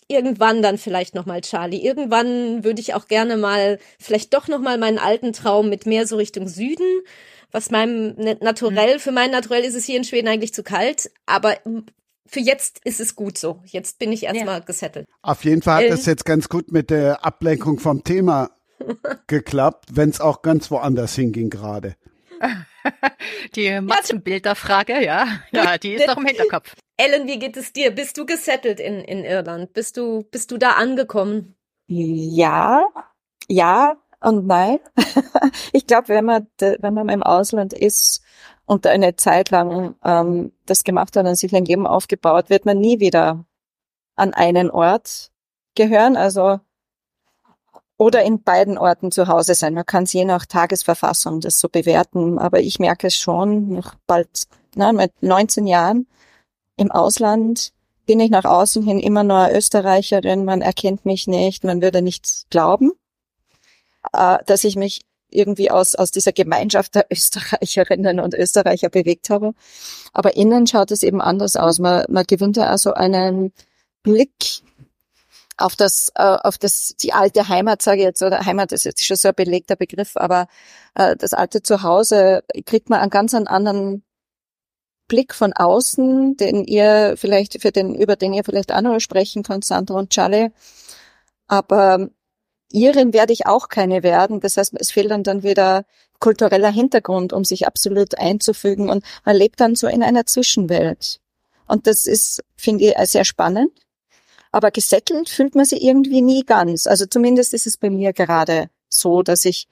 [0.07, 1.83] Irgendwann dann vielleicht nochmal Charlie.
[1.83, 6.17] Irgendwann würde ich auch gerne mal, vielleicht doch nochmal meinen alten Traum mit mehr so
[6.17, 7.03] Richtung Süden
[7.53, 11.55] was meinem Naturell, für mein Naturell ist es hier in Schweden eigentlich zu kalt, aber
[12.25, 13.61] für jetzt ist es gut so.
[13.65, 14.65] Jetzt bin ich erstmal ja.
[14.65, 15.07] gesettelt.
[15.21, 18.51] Auf jeden Fall hat es jetzt ganz gut mit der Ablenkung vom Thema
[19.27, 21.95] geklappt, wenn es auch ganz woanders hinging gerade.
[23.55, 26.75] Die Matzenbilderfrage, ja, ja, die ist noch im Hinterkopf.
[26.97, 27.91] Ellen, wie geht es dir?
[27.91, 29.73] Bist du gesettelt in, in Irland?
[29.73, 31.55] Bist du, bist du da angekommen?
[31.87, 32.85] Ja,
[33.47, 34.79] ja und nein.
[35.71, 38.23] ich glaube, wenn man, wenn man im Ausland ist,
[38.65, 42.79] und eine Zeit lang ähm, das gemacht hat und sich ein Leben aufgebaut, wird man
[42.79, 43.45] nie wieder
[44.15, 45.31] an einen Ort
[45.75, 46.59] gehören, also
[47.97, 49.73] oder in beiden Orten zu Hause sein.
[49.73, 53.95] Man kann es je nach Tagesverfassung das so bewerten, aber ich merke es schon, nach
[54.07, 56.07] bald na, mit 19 Jahren
[56.75, 57.71] im Ausland
[58.05, 62.45] bin ich nach außen hin immer nur Österreicherin, man erkennt mich nicht, man würde nichts
[62.49, 62.91] glauben,
[64.11, 65.01] äh, dass ich mich
[65.33, 69.53] irgendwie aus, aus dieser Gemeinschaft der Österreicherinnen und Österreicher bewegt habe.
[70.13, 71.79] Aber innen schaut es eben anders aus.
[71.79, 73.51] Man, man gewinnt ja also einen
[74.03, 74.63] Blick
[75.57, 79.05] auf das, äh, auf das, die alte Heimat, sage ich jetzt, oder Heimat ist jetzt
[79.05, 80.47] schon so ein belegter Begriff, aber
[80.95, 84.03] äh, das alte Zuhause kriegt man einen ganz anderen
[85.07, 89.43] Blick von außen, den ihr vielleicht, für den, über den ihr vielleicht auch noch sprechen
[89.43, 90.49] könnt, Sandra und Charlie.
[91.47, 92.09] Aber
[92.71, 94.39] Irin werde ich auch keine werden.
[94.39, 95.85] Das heißt, es fehlt dann wieder
[96.19, 101.19] kultureller Hintergrund, um sich absolut einzufügen und man lebt dann so in einer Zwischenwelt.
[101.67, 103.71] Und das ist, finde ich, sehr spannend.
[104.51, 106.87] Aber gesettelt fühlt man sich irgendwie nie ganz.
[106.87, 109.67] Also zumindest ist es bei mir gerade so, dass ich,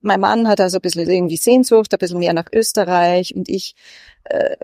[0.00, 3.74] mein Mann hat also ein bisschen irgendwie Sehnsucht, ein bisschen mehr nach Österreich und ich
[4.24, 4.56] äh,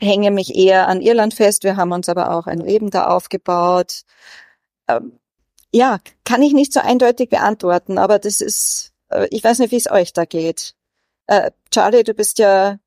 [0.00, 1.64] hänge mich eher an Irland fest.
[1.64, 4.02] Wir haben uns aber auch ein Leben da aufgebaut.
[4.88, 5.18] Ähm,
[5.72, 9.76] ja, kann ich nicht so eindeutig beantworten, aber das ist, äh, ich weiß nicht, wie
[9.76, 10.74] es euch da geht.
[11.26, 12.78] Äh, Charlie, du bist ja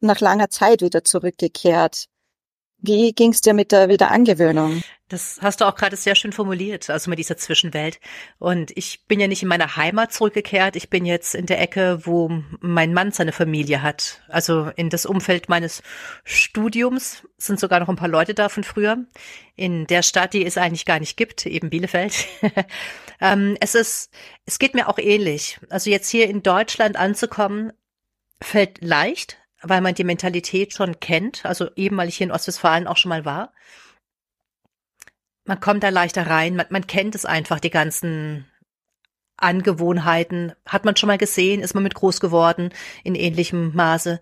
[0.00, 2.08] nach langer Zeit wieder zurückgekehrt.
[2.84, 4.82] Wie ging's dir mit der Wiederangewöhnung?
[5.08, 8.00] Das hast du auch gerade sehr schön formuliert, also mit dieser Zwischenwelt.
[8.40, 10.74] Und ich bin ja nicht in meiner Heimat zurückgekehrt.
[10.74, 14.22] Ich bin jetzt in der Ecke, wo mein Mann seine Familie hat.
[14.26, 15.82] Also in das Umfeld meines
[16.24, 18.98] Studiums sind sogar noch ein paar Leute da von früher.
[19.54, 22.26] In der Stadt, die es eigentlich gar nicht gibt, eben Bielefeld.
[23.20, 24.10] ähm, es ist,
[24.44, 25.60] es geht mir auch ähnlich.
[25.70, 27.72] Also jetzt hier in Deutschland anzukommen,
[28.40, 32.86] fällt leicht, weil man die Mentalität schon kennt, also eben weil ich hier in Ostwestfalen
[32.86, 33.52] auch schon mal war.
[35.44, 38.46] Man kommt da leichter rein, man, man kennt es einfach, die ganzen
[39.36, 42.70] Angewohnheiten, hat man schon mal gesehen, ist man mit groß geworden
[43.02, 44.20] in ähnlichem Maße.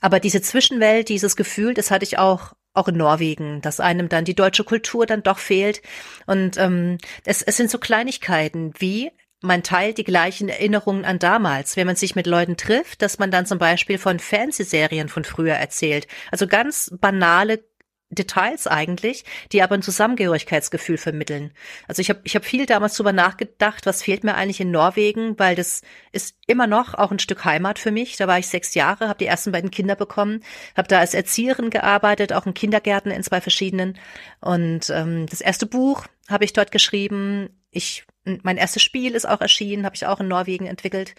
[0.00, 4.24] Aber diese Zwischenwelt, dieses Gefühl, das hatte ich auch auch in Norwegen, dass einem dann
[4.24, 5.82] die deutsche Kultur dann doch fehlt.
[6.26, 9.10] Und ähm, es, es sind so Kleinigkeiten wie
[9.42, 13.30] man teilt die gleichen Erinnerungen an damals, wenn man sich mit Leuten trifft, dass man
[13.30, 16.06] dann zum Beispiel von Fernsehserien von früher erzählt.
[16.30, 17.64] Also ganz banale
[18.12, 21.52] Details eigentlich, die aber ein Zusammengehörigkeitsgefühl vermitteln.
[21.88, 25.38] Also ich habe ich hab viel damals drüber nachgedacht, was fehlt mir eigentlich in Norwegen,
[25.38, 25.82] weil das
[26.12, 28.16] ist immer noch auch ein Stück Heimat für mich.
[28.16, 30.44] Da war ich sechs Jahre, habe die ersten beiden Kinder bekommen,
[30.76, 33.98] habe da als Erzieherin gearbeitet, auch in Kindergärten in zwei verschiedenen.
[34.40, 37.48] Und ähm, das erste Buch habe ich dort geschrieben.
[37.70, 41.14] Ich mein erstes Spiel ist auch erschienen, habe ich auch in Norwegen entwickelt.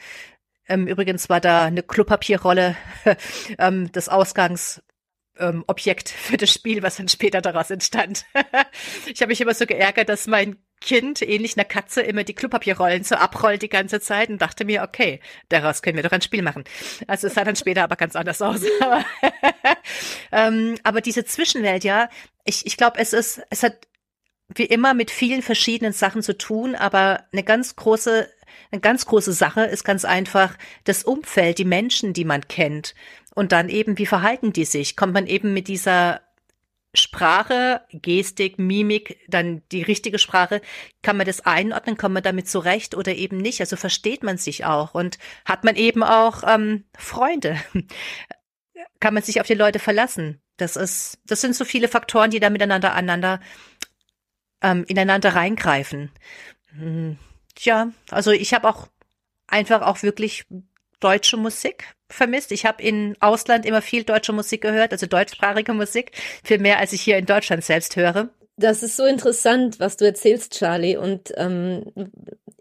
[0.67, 2.77] Ähm, übrigens war da eine Klopapierrolle
[3.57, 8.25] ähm, das Ausgangsobjekt ähm, für das Spiel, was dann später daraus entstand.
[9.05, 13.03] ich habe mich immer so geärgert, dass mein Kind, ähnlich einer Katze, immer die Klopapierrollen
[13.03, 16.41] so abrollt die ganze Zeit und dachte mir, okay, daraus können wir doch ein Spiel
[16.41, 16.65] machen.
[17.07, 18.61] Also es sah dann später aber ganz anders aus.
[20.34, 22.09] ähm, aber diese Zwischenwelt, ja,
[22.43, 23.88] ich, ich glaube, es ist, es hat
[24.49, 28.29] wie immer mit vielen verschiedenen Sachen zu tun, aber eine ganz große,
[28.71, 32.93] eine ganz große Sache ist ganz einfach das Umfeld, die Menschen, die man kennt.
[33.35, 34.95] Und dann eben, wie verhalten die sich?
[34.95, 36.21] Kommt man eben mit dieser
[36.95, 40.61] Sprache, Gestik, Mimik, dann die richtige Sprache,
[41.01, 43.61] kann man das einordnen, kommt man damit zurecht oder eben nicht?
[43.61, 47.57] Also versteht man sich auch und hat man eben auch ähm, Freunde?
[48.99, 50.39] kann man sich auf die Leute verlassen?
[50.57, 53.39] Das ist, das sind so viele Faktoren, die da miteinander aneinander
[54.64, 56.11] ähm, ineinander reingreifen.
[56.76, 57.18] Hm,
[57.56, 58.88] tja, also ich habe auch
[59.48, 60.45] einfach auch wirklich
[60.99, 62.52] deutsche Musik vermisst.
[62.52, 66.11] Ich habe in Ausland immer viel deutsche Musik gehört, also deutschsprachige Musik,
[66.44, 68.30] viel mehr als ich hier in Deutschland selbst höre.
[68.56, 70.95] Das ist so interessant, was du erzählst, Charlie.
[70.95, 71.91] Und ähm,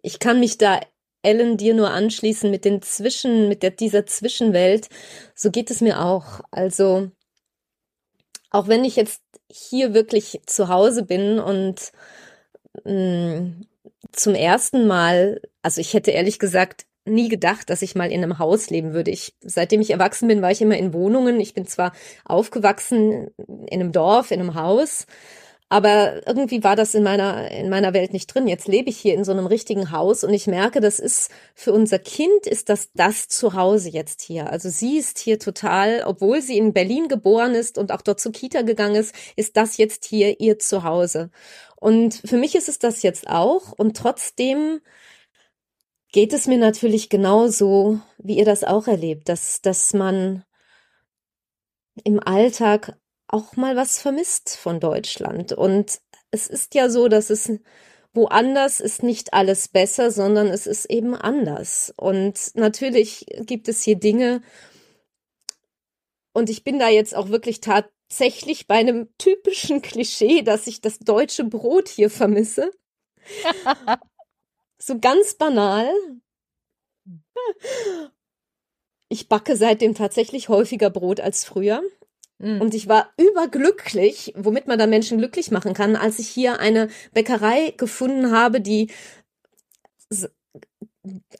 [0.03, 0.81] ich kann mich da
[1.23, 4.89] Ellen dir nur anschließen mit den Zwischen, mit der, dieser Zwischenwelt.
[5.35, 6.41] So geht es mir auch.
[6.51, 7.11] Also
[8.53, 11.93] auch wenn ich jetzt hier wirklich zu Hause bin und
[12.85, 12.93] mh,
[13.41, 13.66] mm,
[14.12, 18.39] zum ersten Mal, also ich hätte ehrlich gesagt nie gedacht, dass ich mal in einem
[18.39, 19.11] Haus leben würde.
[19.11, 21.41] Ich, seitdem ich erwachsen bin, war ich immer in Wohnungen.
[21.41, 21.93] Ich bin zwar
[22.24, 25.07] aufgewachsen in einem Dorf, in einem Haus,
[25.73, 28.47] aber irgendwie war das in meiner, in meiner Welt nicht drin.
[28.47, 31.73] Jetzt lebe ich hier in so einem richtigen Haus und ich merke, das ist für
[31.73, 34.51] unser Kind ist das das Zuhause jetzt hier.
[34.51, 38.32] Also sie ist hier total, obwohl sie in Berlin geboren ist und auch dort zur
[38.32, 41.31] Kita gegangen ist, ist das jetzt hier ihr Zuhause.
[41.81, 44.82] Und für mich ist es das jetzt auch und trotzdem
[46.12, 50.44] geht es mir natürlich genauso, wie ihr das auch erlebt, dass, dass man
[52.05, 52.99] im Alltag
[53.32, 55.52] auch mal was vermisst von Deutschland.
[55.52, 56.00] Und
[56.30, 57.50] es ist ja so, dass es
[58.14, 61.92] woanders ist nicht alles besser, sondern es ist eben anders.
[61.96, 64.42] Und natürlich gibt es hier Dinge,
[66.32, 70.98] und ich bin da jetzt auch wirklich tatsächlich bei einem typischen Klischee, dass ich das
[70.98, 72.70] deutsche Brot hier vermisse.
[74.78, 75.92] so ganz banal.
[79.09, 81.82] Ich backe seitdem tatsächlich häufiger Brot als früher.
[82.43, 82.60] Mhm.
[82.60, 86.89] Und ich war überglücklich, womit man da Menschen glücklich machen kann, als ich hier eine
[87.14, 88.90] Bäckerei gefunden habe, die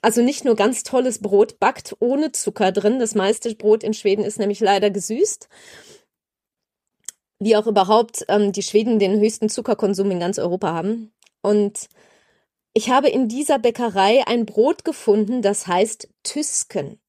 [0.01, 2.99] also nicht nur ganz tolles Brot backt, ohne Zucker drin.
[2.99, 5.49] Das meiste Brot in Schweden ist nämlich leider gesüßt.
[7.39, 11.13] Wie auch überhaupt ähm, die Schweden den höchsten Zuckerkonsum in ganz Europa haben.
[11.43, 11.89] Und
[12.75, 17.02] ich habe in dieser Bäckerei ein Brot gefunden, das heißt Tüsken.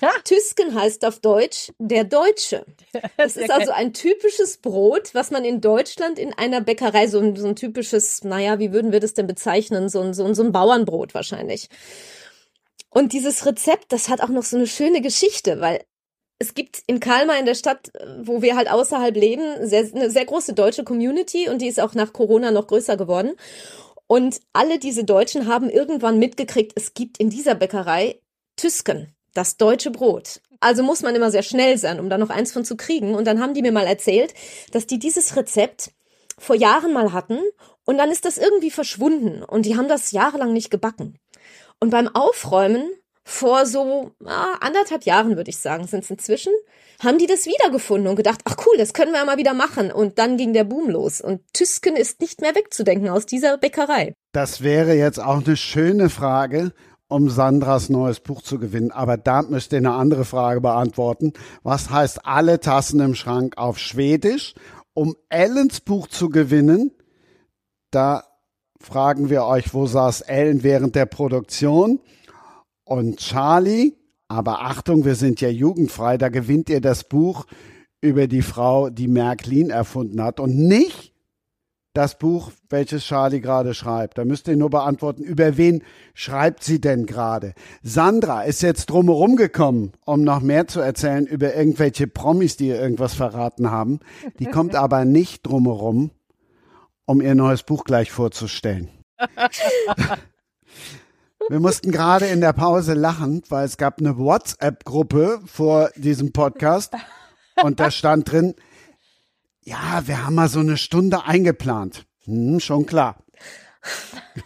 [0.00, 0.10] Ja.
[0.24, 2.64] Tüsken heißt auf Deutsch der Deutsche.
[3.16, 7.36] Das ist also ein typisches Brot, was man in Deutschland in einer Bäckerei, so ein,
[7.36, 9.88] so ein typisches, naja, wie würden wir das denn bezeichnen?
[9.88, 11.68] So ein, so ein, so ein Bauernbrot wahrscheinlich.
[12.90, 15.84] Und dieses Rezept, das hat auch noch so eine schöne Geschichte, weil
[16.38, 17.90] es gibt in Kalmar in der Stadt,
[18.22, 21.94] wo wir halt außerhalb leben, sehr, eine sehr große deutsche Community und die ist auch
[21.94, 23.32] nach Corona noch größer geworden.
[24.06, 28.20] Und alle diese Deutschen haben irgendwann mitgekriegt, es gibt in dieser Bäckerei
[28.56, 30.40] Tüsken das deutsche Brot.
[30.60, 33.14] Also muss man immer sehr schnell sein, um da noch eins von zu kriegen.
[33.14, 34.34] Und dann haben die mir mal erzählt,
[34.72, 35.92] dass die dieses Rezept
[36.36, 37.38] vor Jahren mal hatten
[37.84, 41.18] und dann ist das irgendwie verschwunden und die haben das jahrelang nicht gebacken.
[41.80, 42.90] Und beim Aufräumen
[43.24, 46.52] vor so ah, anderthalb Jahren, würde ich sagen, sind es inzwischen,
[47.02, 49.92] haben die das wiedergefunden und gedacht, ach cool, das können wir ja mal wieder machen.
[49.92, 51.20] Und dann ging der Boom los.
[51.20, 54.14] Und Tüsken ist nicht mehr wegzudenken aus dieser Bäckerei.
[54.32, 56.72] Das wäre jetzt auch eine schöne Frage
[57.08, 58.92] um Sandras neues Buch zu gewinnen.
[58.92, 61.32] Aber da müsst ihr eine andere Frage beantworten.
[61.62, 64.54] Was heißt alle Tassen im Schrank auf Schwedisch?
[64.94, 66.90] Um Ellens Buch zu gewinnen,
[67.90, 68.24] da
[68.80, 72.00] fragen wir euch, wo saß Ellen während der Produktion?
[72.84, 73.94] Und Charlie,
[74.28, 77.46] aber Achtung, wir sind ja jugendfrei, da gewinnt ihr das Buch
[78.00, 81.12] über die Frau, die Märklin erfunden hat und nicht
[81.94, 84.18] das Buch, welches Charlie gerade schreibt.
[84.18, 85.82] Da müsst ihr nur beantworten, über wen
[86.14, 87.54] schreibt sie denn gerade?
[87.82, 92.80] Sandra ist jetzt drumherum gekommen, um noch mehr zu erzählen über irgendwelche Promis, die ihr
[92.80, 94.00] irgendwas verraten haben.
[94.38, 96.10] Die kommt aber nicht drumherum,
[97.06, 98.90] um ihr neues Buch gleich vorzustellen.
[101.50, 106.92] Wir mussten gerade in der Pause lachen, weil es gab eine WhatsApp-Gruppe vor diesem Podcast
[107.62, 108.54] und da stand drin,
[109.68, 112.06] ja, wir haben mal so eine Stunde eingeplant.
[112.24, 113.22] Hm, schon klar.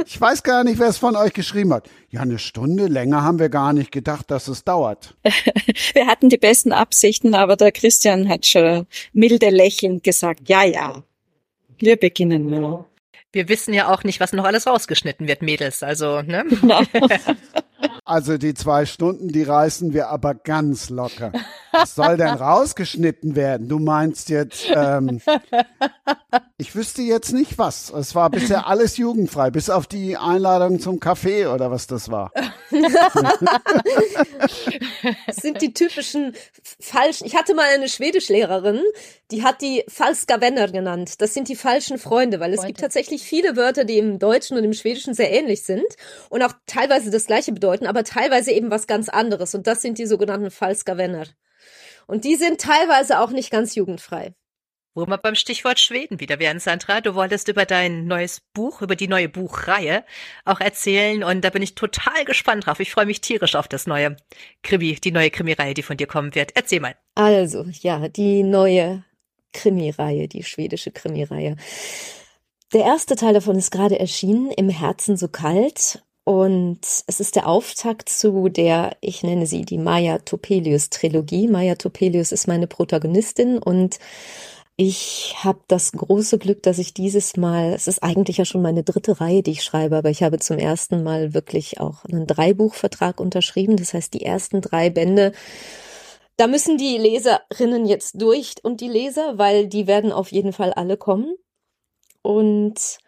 [0.07, 1.89] ich weiß gar nicht, wer es von euch geschrieben hat.
[2.11, 5.17] Ja, eine Stunde länger haben wir gar nicht gedacht, dass es dauert.
[5.93, 11.03] wir hatten die besten Absichten, aber der Christian hat schon milde lächelnd gesagt, ja, ja,
[11.79, 12.87] wir beginnen nur.
[13.33, 15.83] Wir wissen ja auch nicht, was noch alles rausgeschnitten wird, Mädels.
[15.83, 16.45] Also, ne?
[16.61, 16.83] Genau.
[18.05, 21.33] Also die zwei Stunden, die reißen wir aber ganz locker.
[21.73, 23.69] Was soll denn rausgeschnitten werden?
[23.69, 25.21] Du meinst jetzt, ähm,
[26.59, 27.91] ich wüsste jetzt nicht was.
[27.91, 32.33] Es war bisher alles jugendfrei, bis auf die Einladung zum Kaffee oder was das war.
[35.27, 36.35] das sind die typischen
[36.81, 37.27] falschen.
[37.27, 38.83] Ich hatte mal eine Schwedischlehrerin,
[39.31, 41.21] die hat die Falska Vänner genannt.
[41.23, 42.69] Das sind die falschen Freunde, weil es Freunde.
[42.69, 45.87] gibt tatsächlich viele Wörter, die im Deutschen und im Schwedischen sehr ähnlich sind
[46.29, 49.55] und auch teilweise das gleiche bedeuten, aber teilweise eben was ganz anderes.
[49.55, 51.25] Und das sind die sogenannten Falska Vänner.
[52.07, 54.35] Und die sind teilweise auch nicht ganz jugendfrei.
[54.95, 57.01] Wo wir beim Stichwort Schweden wieder wären, Sandra.
[57.01, 60.05] Du wolltest über dein neues Buch, über die neue Buchreihe
[60.45, 62.79] auch erzählen und da bin ich total gespannt drauf.
[62.79, 64.17] Ich freue mich tierisch auf das neue
[64.63, 66.55] Krimi, die neue Krimireihe, die von dir kommen wird.
[66.55, 66.95] Erzähl mal.
[67.15, 69.03] Also, ja, die neue
[69.55, 71.57] Krimireihe, die schwedische Krimireihe.
[72.75, 76.03] Der erste Teil davon ist gerade erschienen, Im Herzen so kalt.
[76.25, 81.49] Und es ist der Auftakt zu der, ich nenne sie die Maya Topelius Trilogie.
[81.49, 83.99] Maya Topelius ist meine Protagonistin und
[84.77, 88.85] ich habe das große Glück, dass ich dieses Mal, es ist eigentlich ja schon meine
[88.85, 93.21] dritte Reihe, die ich schreibe, aber ich habe zum ersten Mal wirklich auch einen Dreibuchvertrag
[93.21, 93.77] unterschrieben.
[93.77, 95.33] Das heißt, die ersten drei Bände,
[96.37, 100.73] da müssen die Leserinnen jetzt durch und die Leser, weil die werden auf jeden Fall
[100.73, 101.35] alle kommen.
[102.23, 102.99] Und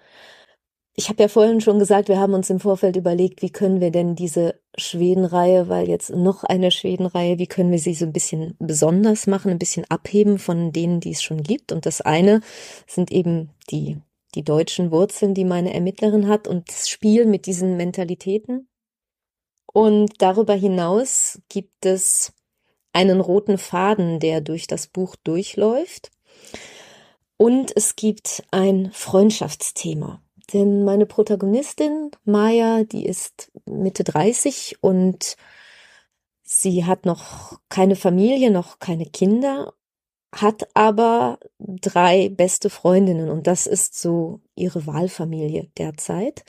[0.97, 3.91] ich habe ja vorhin schon gesagt, wir haben uns im Vorfeld überlegt, wie können wir
[3.91, 8.55] denn diese Schwedenreihe, weil jetzt noch eine Schwedenreihe, wie können wir sie so ein bisschen
[8.61, 11.73] besonders machen, ein bisschen abheben von denen, die es schon gibt.
[11.73, 12.43] Und das eine
[12.87, 13.99] sind eben die,
[14.37, 18.69] die deutschen Wurzeln, die meine Ermittlerin hat und das Spiel mit diesen Mentalitäten.
[19.73, 22.33] Und darüber hinaus gibt es
[22.93, 26.13] einen roten Faden, der durch das Buch durchläuft.
[27.37, 30.24] Und es gibt ein Freundschaftsthema.
[30.53, 35.37] Denn meine Protagonistin, Maya, die ist Mitte 30 und
[36.43, 39.73] sie hat noch keine Familie, noch keine Kinder,
[40.35, 46.45] hat aber drei beste Freundinnen und das ist so ihre Wahlfamilie derzeit.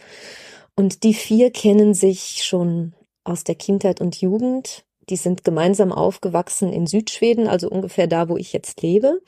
[0.76, 2.94] Und die vier kennen sich schon
[3.24, 4.86] aus der Kindheit und Jugend.
[5.10, 9.22] Die sind gemeinsam aufgewachsen in Südschweden, also ungefähr da, wo ich jetzt lebe.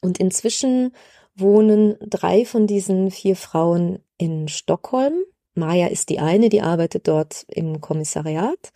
[0.00, 0.92] Und inzwischen
[1.34, 5.14] wohnen drei von diesen vier Frauen in Stockholm.
[5.54, 8.72] Maja ist die eine, die arbeitet dort im Kommissariat.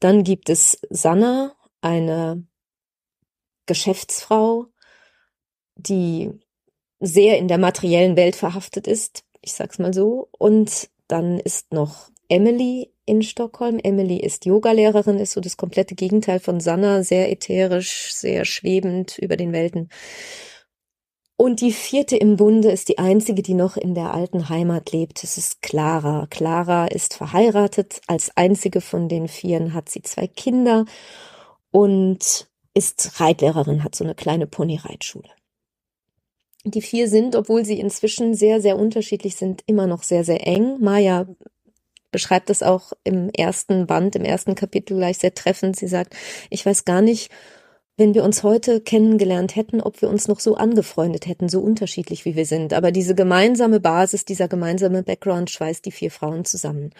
[0.00, 2.44] Dann gibt es Sanna, eine
[3.66, 4.66] Geschäftsfrau,
[5.76, 6.30] die
[6.98, 9.24] sehr in der materiellen Welt verhaftet ist.
[9.40, 10.28] Ich sag's mal so.
[10.32, 13.78] Und dann ist noch Emily in Stockholm.
[13.82, 19.36] Emily ist Yogalehrerin, ist so das komplette Gegenteil von Sanna, sehr ätherisch, sehr schwebend über
[19.36, 19.88] den Welten.
[21.40, 25.24] Und die vierte im Bunde ist die einzige, die noch in der alten Heimat lebt.
[25.24, 26.26] Es ist Clara.
[26.28, 28.02] Clara ist verheiratet.
[28.06, 30.84] Als einzige von den Vieren hat sie zwei Kinder
[31.70, 35.30] und ist Reitlehrerin, hat so eine kleine Ponyreitschule.
[36.64, 40.76] Die vier sind, obwohl sie inzwischen sehr, sehr unterschiedlich sind, immer noch sehr, sehr eng.
[40.78, 41.26] Maya
[42.10, 45.76] beschreibt das auch im ersten Band, im ersten Kapitel gleich sehr treffend.
[45.76, 46.14] Sie sagt,
[46.50, 47.30] ich weiß gar nicht,
[48.00, 52.24] wenn wir uns heute kennengelernt hätten, ob wir uns noch so angefreundet hätten, so unterschiedlich
[52.24, 52.72] wie wir sind.
[52.72, 56.94] Aber diese gemeinsame Basis, dieser gemeinsame Background schweißt die vier Frauen zusammen.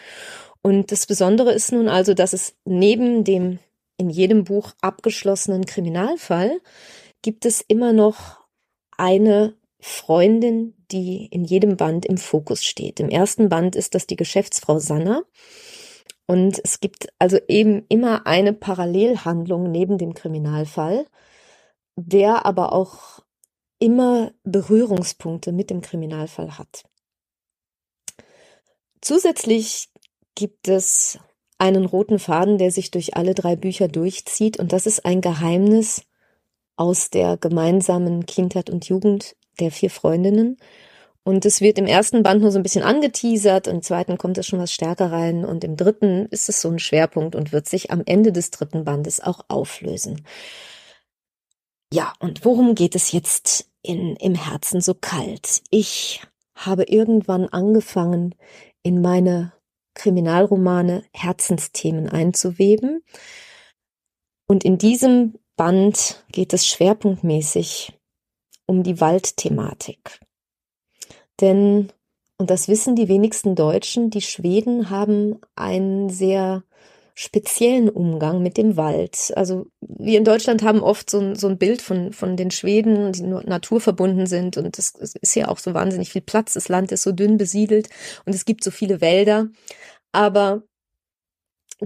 [0.61, 3.61] Und das Besondere ist nun also, dass es neben dem
[3.97, 6.61] in jedem Buch abgeschlossenen Kriminalfall
[7.23, 8.39] gibt es immer noch
[8.99, 13.01] eine Freundin, die in jedem Band im Fokus steht.
[13.01, 15.23] Im ersten Band ist das die Geschäftsfrau Sanna.
[16.31, 21.05] Und es gibt also eben immer eine Parallelhandlung neben dem Kriminalfall,
[21.97, 23.19] der aber auch
[23.81, 26.85] immer Berührungspunkte mit dem Kriminalfall hat.
[29.01, 29.89] Zusätzlich
[30.37, 31.19] gibt es
[31.59, 36.03] einen roten Faden, der sich durch alle drei Bücher durchzieht, und das ist ein Geheimnis
[36.77, 40.59] aus der gemeinsamen Kindheit und Jugend der vier Freundinnen.
[41.23, 44.47] Und es wird im ersten Band nur so ein bisschen angeteasert, im zweiten kommt es
[44.47, 47.91] schon was stärker rein und im dritten ist es so ein Schwerpunkt und wird sich
[47.91, 50.25] am Ende des dritten Bandes auch auflösen.
[51.93, 55.63] Ja, und worum geht es jetzt in, im Herzen so kalt?
[55.71, 56.23] Ich
[56.55, 58.35] habe irgendwann angefangen,
[58.83, 59.53] in meine
[59.95, 63.03] Kriminalromane Herzensthemen einzuweben.
[64.47, 67.93] Und in diesem Band geht es schwerpunktmäßig
[68.67, 70.21] um die Waldthematik.
[71.41, 71.93] Denn,
[72.39, 76.65] und das wissen die wenigsten Deutschen, die Schweden haben einen sehr
[77.15, 79.33] speziellen Umgang mit dem Wald.
[79.37, 83.13] Also wir in Deutschland haben oft so ein, so ein Bild von, von den Schweden,
[83.13, 86.55] die nur naturverbunden sind und es, ist ja auch so wahnsinnig viel Platz.
[86.55, 87.91] Das Land ist so dünn besiedelt
[88.25, 89.49] und es gibt so viele Wälder.
[90.13, 90.63] Aber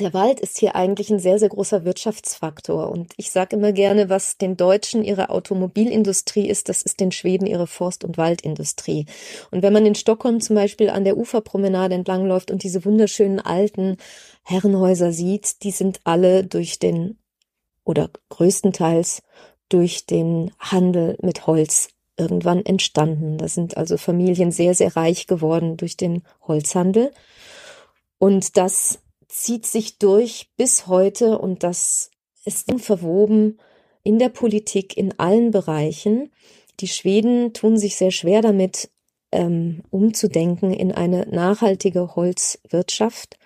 [0.03, 2.91] der Wald ist hier eigentlich ein sehr, sehr großer Wirtschaftsfaktor.
[2.91, 7.47] Und ich sage immer gerne, was den Deutschen ihre Automobilindustrie ist, das ist den Schweden
[7.47, 9.07] ihre Forst- und Waldindustrie.
[9.53, 13.97] Und wenn man in Stockholm zum Beispiel an der Uferpromenade entlangläuft und diese wunderschönen alten
[14.43, 17.19] Herrenhäuser sieht, die sind alle durch den
[17.85, 19.23] oder größtenteils
[19.69, 23.39] durch den Handel mit Holz irgendwann entstanden.
[23.39, 27.12] Da sind also Familien sehr, sehr reich geworden durch den Holzhandel.
[28.19, 29.01] Und das
[29.35, 32.11] zieht sich durch bis heute und das
[32.44, 33.59] ist verwoben
[34.05, 36.31] in der Politik in allen Bereichen.
[36.78, 38.90] Die Schweden tun sich sehr schwer damit,
[39.32, 43.36] ähm, umzudenken in eine nachhaltige Holzwirtschaft.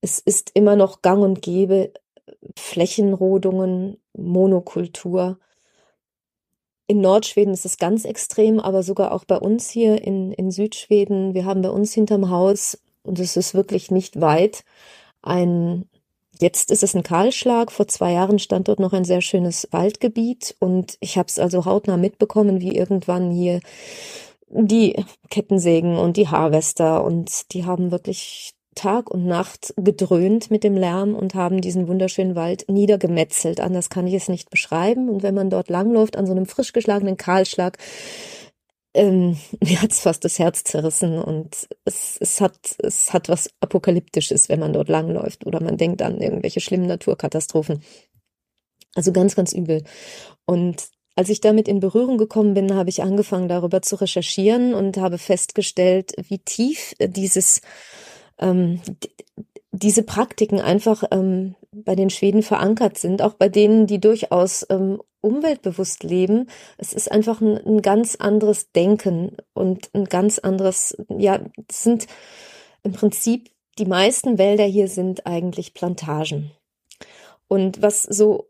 [0.00, 1.92] Es ist immer noch gang und gäbe
[2.56, 5.40] Flächenrodungen, Monokultur.
[6.86, 11.34] in Nordschweden ist es ganz extrem, aber sogar auch bei uns hier in, in Südschweden.
[11.34, 14.64] Wir haben bei uns hinterm Haus, und es ist wirklich nicht weit,
[15.22, 15.88] ein,
[16.40, 17.72] jetzt ist es ein Kahlschlag.
[17.72, 21.64] Vor zwei Jahren stand dort noch ein sehr schönes Waldgebiet und ich habe es also
[21.64, 23.60] hautnah mitbekommen, wie irgendwann hier
[24.48, 30.76] die Kettensägen und die Harvester und die haben wirklich Tag und Nacht gedröhnt mit dem
[30.76, 33.58] Lärm und haben diesen wunderschönen Wald niedergemetzelt.
[33.60, 35.08] Anders kann ich es nicht beschreiben.
[35.08, 37.78] Und wenn man dort langläuft an so einem frisch geschlagenen Kahlschlag,
[38.96, 44.48] ähm, mir hat's fast das Herz zerrissen und es, es hat es hat was apokalyptisches,
[44.48, 47.82] wenn man dort langläuft oder man denkt an irgendwelche schlimmen Naturkatastrophen.
[48.94, 49.84] Also ganz ganz übel.
[50.46, 54.98] Und als ich damit in Berührung gekommen bin, habe ich angefangen darüber zu recherchieren und
[54.98, 57.60] habe festgestellt, wie tief dieses
[58.38, 58.80] ähm,
[59.72, 65.00] diese Praktiken einfach ähm, bei den Schweden verankert sind, auch bei denen, die durchaus ähm,
[65.26, 66.48] umweltbewusst leben.
[66.78, 72.06] Es ist einfach ein, ein ganz anderes Denken und ein ganz anderes, ja, es sind
[72.82, 76.52] im Prinzip die meisten Wälder hier sind eigentlich Plantagen.
[77.48, 78.48] Und was so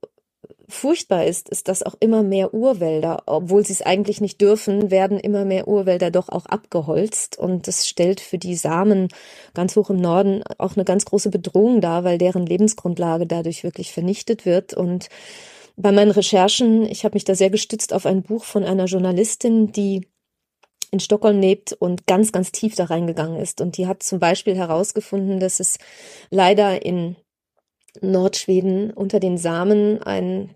[0.69, 5.19] furchtbar ist, ist, dass auch immer mehr Urwälder, obwohl sie es eigentlich nicht dürfen, werden
[5.19, 7.39] immer mehr Urwälder doch auch abgeholzt.
[7.39, 9.09] Und das stellt für die Samen
[9.55, 13.93] ganz hoch im Norden auch eine ganz große Bedrohung dar, weil deren Lebensgrundlage dadurch wirklich
[13.93, 14.74] vernichtet wird.
[14.74, 15.09] Und
[15.77, 19.73] bei meinen Recherchen, ich habe mich da sehr gestützt auf ein Buch von einer Journalistin,
[19.73, 20.09] die
[20.90, 23.61] in Stockholm lebt und ganz, ganz tief da reingegangen ist.
[23.61, 25.78] Und die hat zum Beispiel herausgefunden, dass es
[26.31, 27.16] leider in
[28.01, 30.55] Nordschweden unter den Samen ein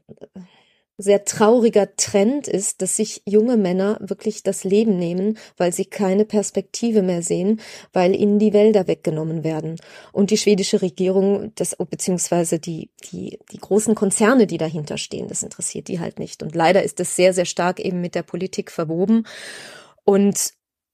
[1.00, 6.24] sehr trauriger Trend ist, dass sich junge Männer wirklich das Leben nehmen, weil sie keine
[6.24, 7.60] Perspektive mehr sehen,
[7.92, 9.76] weil ihnen die Wälder weggenommen werden.
[10.12, 15.42] Und die schwedische Regierung, das, beziehungsweise die, die, die großen Konzerne, die dahinter stehen, das
[15.42, 16.42] interessiert die halt nicht.
[16.42, 19.26] Und leider ist das sehr, sehr stark eben mit der Politik verwoben.
[20.04, 20.52] Und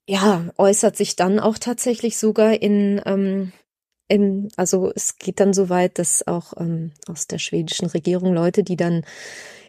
[0.09, 3.53] ja, äußert sich dann auch tatsächlich sogar in ähm,
[4.09, 8.63] ähm, also es geht dann so weit, dass auch ähm, aus der schwedischen Regierung Leute,
[8.63, 9.05] die dann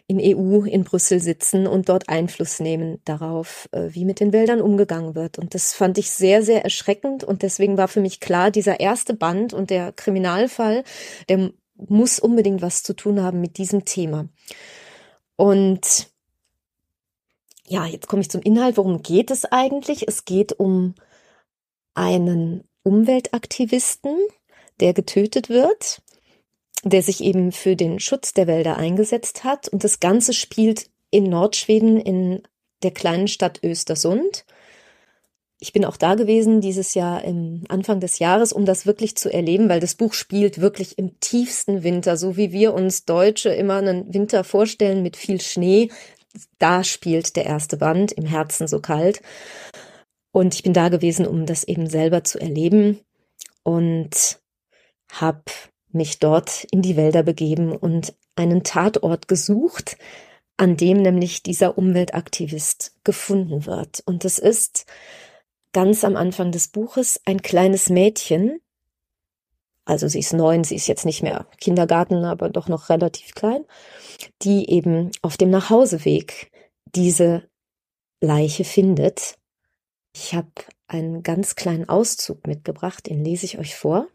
[0.08, 4.62] in EU in Brüssel sitzen und dort Einfluss nehmen darauf, äh, wie mit den Wäldern
[4.62, 5.38] umgegangen wird.
[5.38, 7.24] Und das fand ich sehr, sehr erschreckend.
[7.24, 10.82] Und deswegen war für mich klar, dieser erste Band und der Kriminalfall,
[11.28, 14.28] der muss unbedingt was zu tun haben mit diesem Thema.
[15.36, 16.08] Und
[17.66, 18.78] ja, jetzt komme ich zum Inhalt.
[18.78, 20.08] Worum geht es eigentlich?
[20.08, 20.94] Es geht um
[21.92, 24.16] einen Umweltaktivisten,
[24.80, 26.00] der getötet wird,
[26.84, 29.68] der sich eben für den Schutz der Wälder eingesetzt hat.
[29.68, 32.42] Und das Ganze spielt in Nordschweden in
[32.82, 34.44] der kleinen Stadt Östersund.
[35.60, 39.32] Ich bin auch da gewesen dieses Jahr im Anfang des Jahres, um das wirklich zu
[39.32, 43.78] erleben, weil das Buch spielt wirklich im tiefsten Winter, so wie wir uns Deutsche immer
[43.78, 45.90] einen Winter vorstellen mit viel Schnee.
[46.60, 49.20] Da spielt der erste Band im Herzen so kalt.
[50.30, 53.00] Und ich bin da gewesen, um das eben selber zu erleben
[53.64, 54.38] und
[55.10, 55.42] habe
[55.90, 59.96] mich dort in die Wälder begeben und einen Tatort gesucht,
[60.56, 64.02] an dem nämlich dieser Umweltaktivist gefunden wird.
[64.06, 64.86] Und es ist
[65.72, 68.60] ganz am Anfang des Buches ein kleines Mädchen,
[69.84, 73.64] also sie ist neun, sie ist jetzt nicht mehr Kindergarten, aber doch noch relativ klein,
[74.42, 76.50] die eben auf dem Nachhauseweg
[76.94, 77.48] diese
[78.20, 79.38] Leiche findet
[80.20, 80.50] ich habe
[80.88, 84.08] einen ganz kleinen Auszug mitgebracht, den lese ich euch vor.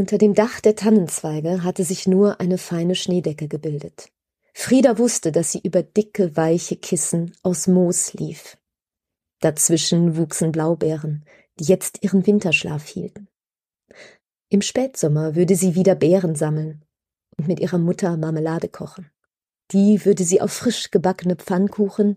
[0.00, 4.10] Unter dem Dach der Tannenzweige hatte sich nur eine feine Schneedecke gebildet.
[4.54, 8.56] Frieda wusste, dass sie über dicke, weiche Kissen aus Moos lief.
[9.40, 11.26] Dazwischen wuchsen Blaubeeren,
[11.58, 13.28] die jetzt ihren Winterschlaf hielten.
[14.48, 16.82] Im Spätsommer würde sie wieder Beeren sammeln
[17.36, 19.10] und mit ihrer Mutter Marmelade kochen.
[19.70, 22.16] Die würde sie auf frisch gebackene Pfannkuchen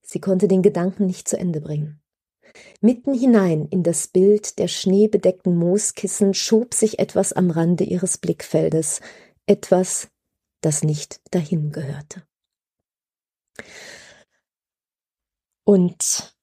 [0.00, 2.00] Sie konnte den Gedanken nicht zu Ende bringen.
[2.80, 9.00] Mitten hinein in das Bild der schneebedeckten Mooskissen schob sich etwas am Rande ihres Blickfeldes,
[9.46, 10.08] etwas,
[10.60, 12.26] das nicht dahin gehörte.
[15.64, 16.34] Und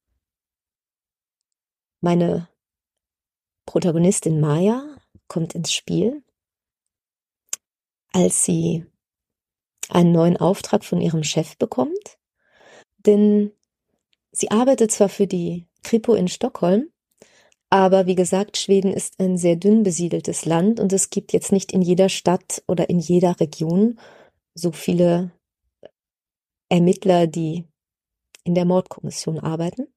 [2.01, 2.47] meine
[3.65, 4.97] Protagonistin Maya
[5.27, 6.23] kommt ins Spiel,
[8.11, 8.85] als sie
[9.89, 12.17] einen neuen Auftrag von ihrem Chef bekommt
[13.05, 13.51] denn
[14.31, 16.89] sie arbeitet zwar für die Kripo in Stockholm,
[17.69, 21.71] aber wie gesagt, Schweden ist ein sehr dünn besiedeltes Land und es gibt jetzt nicht
[21.71, 23.97] in jeder Stadt oder in jeder Region
[24.53, 25.31] so viele
[26.69, 27.65] Ermittler, die
[28.43, 29.87] in der Mordkommission arbeiten.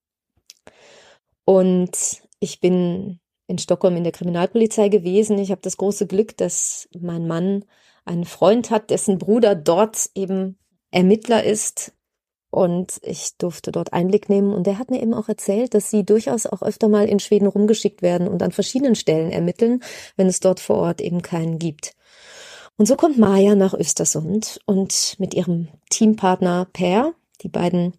[1.44, 5.38] Und ich bin in Stockholm in der Kriminalpolizei gewesen.
[5.38, 7.64] Ich habe das große Glück, dass mein Mann
[8.04, 10.58] einen Freund hat, dessen Bruder dort eben
[10.92, 11.92] Ermittler ist.
[12.54, 14.54] Und ich durfte dort Einblick nehmen.
[14.54, 17.48] Und der hat mir eben auch erzählt, dass sie durchaus auch öfter mal in Schweden
[17.48, 19.82] rumgeschickt werden und an verschiedenen Stellen ermitteln,
[20.16, 21.96] wenn es dort vor Ort eben keinen gibt.
[22.76, 27.12] Und so kommt Maja nach Östersund und mit ihrem Teampartner Per,
[27.42, 27.94] die beiden,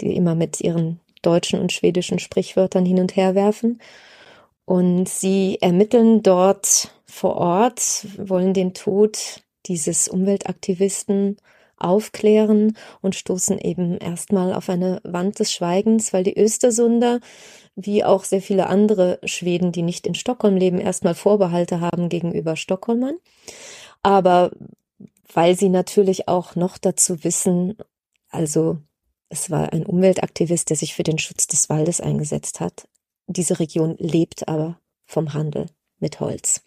[0.00, 3.78] die immer mit ihren deutschen und schwedischen Sprichwörtern hin und her werfen.
[4.64, 11.36] Und sie ermitteln dort vor Ort, wollen den Tod dieses Umweltaktivisten
[11.82, 17.20] aufklären und stoßen eben erstmal auf eine Wand des Schweigens, weil die Östersunder,
[17.74, 22.56] wie auch sehr viele andere Schweden, die nicht in Stockholm leben, erstmal Vorbehalte haben gegenüber
[22.56, 23.16] Stockholmern.
[24.02, 24.50] Aber
[25.32, 27.76] weil sie natürlich auch noch dazu wissen,
[28.28, 28.78] also
[29.28, 32.86] es war ein Umweltaktivist, der sich für den Schutz des Waldes eingesetzt hat.
[33.26, 35.66] Diese Region lebt aber vom Handel
[36.00, 36.62] mit Holz.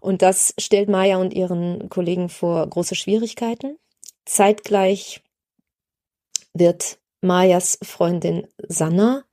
[0.00, 3.78] Und das stellt Maya und ihren Kollegen vor große Schwierigkeiten.
[4.24, 5.22] Zeitgleich
[6.52, 9.24] wird Mayas Freundin Sanna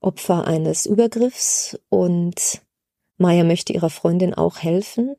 [0.00, 2.60] Opfer eines Übergriffs und
[3.18, 5.16] Maya möchte ihrer Freundin auch helfen.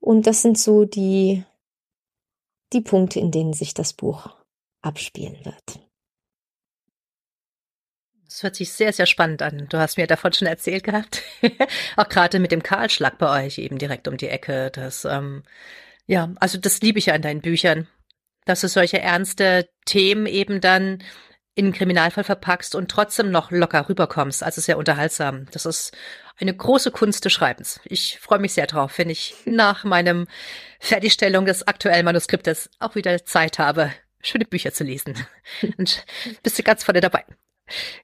[0.00, 1.44] Und das sind so die,
[2.72, 4.34] die Punkte, in denen sich das Buch
[4.80, 5.80] abspielen wird.
[8.24, 9.66] Das hört sich sehr, sehr spannend an.
[9.68, 11.22] Du hast mir davon schon erzählt gehabt.
[11.96, 14.70] auch gerade mit dem Kahlschlag bei euch eben direkt um die Ecke.
[14.70, 15.42] Das, ähm,
[16.10, 17.86] ja, also das liebe ich ja in deinen Büchern,
[18.44, 21.04] dass du solche ernste Themen eben dann
[21.54, 24.42] in einen Kriminalfall verpackst und trotzdem noch locker rüberkommst.
[24.42, 25.46] Also sehr unterhaltsam.
[25.52, 25.96] Das ist
[26.36, 27.80] eine große Kunst des Schreibens.
[27.84, 30.26] Ich freue mich sehr drauf, wenn ich nach meinem
[30.80, 35.14] Fertigstellung des aktuellen Manuskriptes auch wieder Zeit habe, schöne Bücher zu lesen.
[35.78, 36.04] Und
[36.42, 37.24] bist du ganz vorne dabei.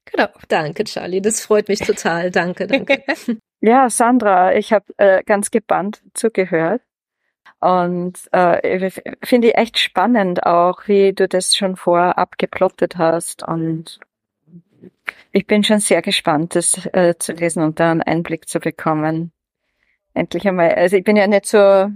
[0.04, 0.28] Genau.
[0.46, 1.20] Danke, Charlie.
[1.20, 2.30] Das freut mich total.
[2.30, 3.02] Danke, danke.
[3.60, 6.82] ja, Sandra, ich habe äh, ganz gebannt zugehört.
[7.60, 8.90] Und äh,
[9.22, 13.42] finde ich echt spannend auch, wie du das schon vorab geplottet hast.
[13.42, 13.98] Und
[15.32, 19.32] ich bin schon sehr gespannt, das äh, zu lesen und da einen Einblick zu bekommen.
[20.14, 20.74] Endlich einmal.
[20.74, 21.90] Also ich bin ja nicht so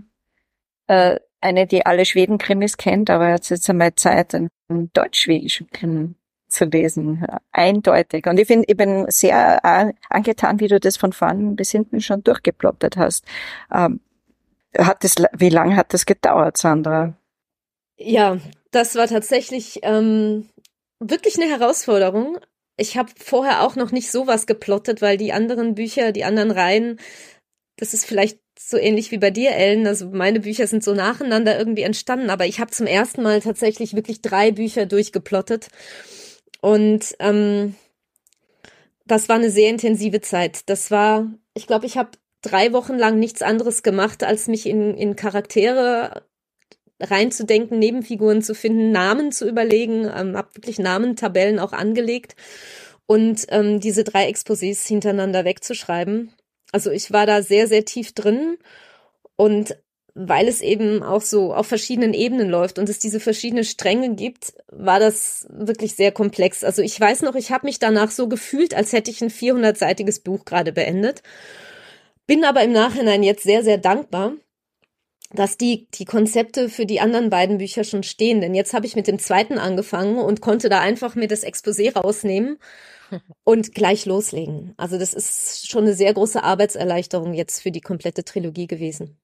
[0.87, 4.51] äh, eine, die alle Schweden-Krimis kennt, aber jetzt ist einmal Zeit, einen
[4.93, 6.15] deutsch-schwedischen Krimi
[6.49, 7.25] zu lesen.
[7.53, 8.27] Eindeutig.
[8.27, 9.65] Und ich finde, ich bin sehr
[10.11, 13.25] angetan, wie du das von vorn bis hinten schon durchgeplottet hast.
[13.73, 14.01] Ähm,
[14.77, 17.15] hat das, wie lange hat das gedauert, Sandra?
[17.97, 18.39] Ja,
[18.71, 20.49] das war tatsächlich ähm,
[21.01, 22.39] wirklich eine Herausforderung.
[22.77, 26.99] Ich habe vorher auch noch nicht sowas geplottet, weil die anderen Bücher, die anderen Reihen,
[27.77, 29.87] das ist vielleicht so ähnlich wie bei dir, Ellen.
[29.87, 33.95] Also meine Bücher sind so nacheinander irgendwie entstanden, aber ich habe zum ersten Mal tatsächlich
[33.95, 35.69] wirklich drei Bücher durchgeplottet.
[36.61, 37.75] Und ähm,
[39.07, 40.69] das war eine sehr intensive Zeit.
[40.69, 42.11] Das war, ich glaube, ich habe
[42.43, 46.23] drei Wochen lang nichts anderes gemacht, als mich in, in Charaktere
[47.01, 52.37] reinzudenken, Nebenfiguren zu finden, Namen zu überlegen, ähm, habe wirklich Namentabellen auch angelegt
[53.07, 56.33] und ähm, diese drei Exposés hintereinander wegzuschreiben.
[56.73, 58.59] Also ich war da sehr, sehr tief drin
[59.37, 59.77] und
[60.15, 64.53] weil es eben auch so auf verschiedenen Ebenen läuft und es diese verschiedenen Stränge gibt,
[64.71, 66.65] war das wirklich sehr komplex.
[66.65, 70.23] Also ich weiß noch, ich habe mich danach so gefühlt, als hätte ich ein 400-seitiges
[70.23, 71.23] Buch gerade beendet.
[72.31, 74.35] Bin aber im Nachhinein jetzt sehr, sehr dankbar,
[75.33, 78.41] dass die, die Konzepte für die anderen beiden Bücher schon stehen.
[78.41, 81.93] Denn jetzt habe ich mit dem zweiten angefangen und konnte da einfach mir das Exposé
[81.93, 82.61] rausnehmen
[83.43, 84.75] und gleich loslegen.
[84.77, 89.19] Also das ist schon eine sehr große Arbeitserleichterung jetzt für die komplette Trilogie gewesen.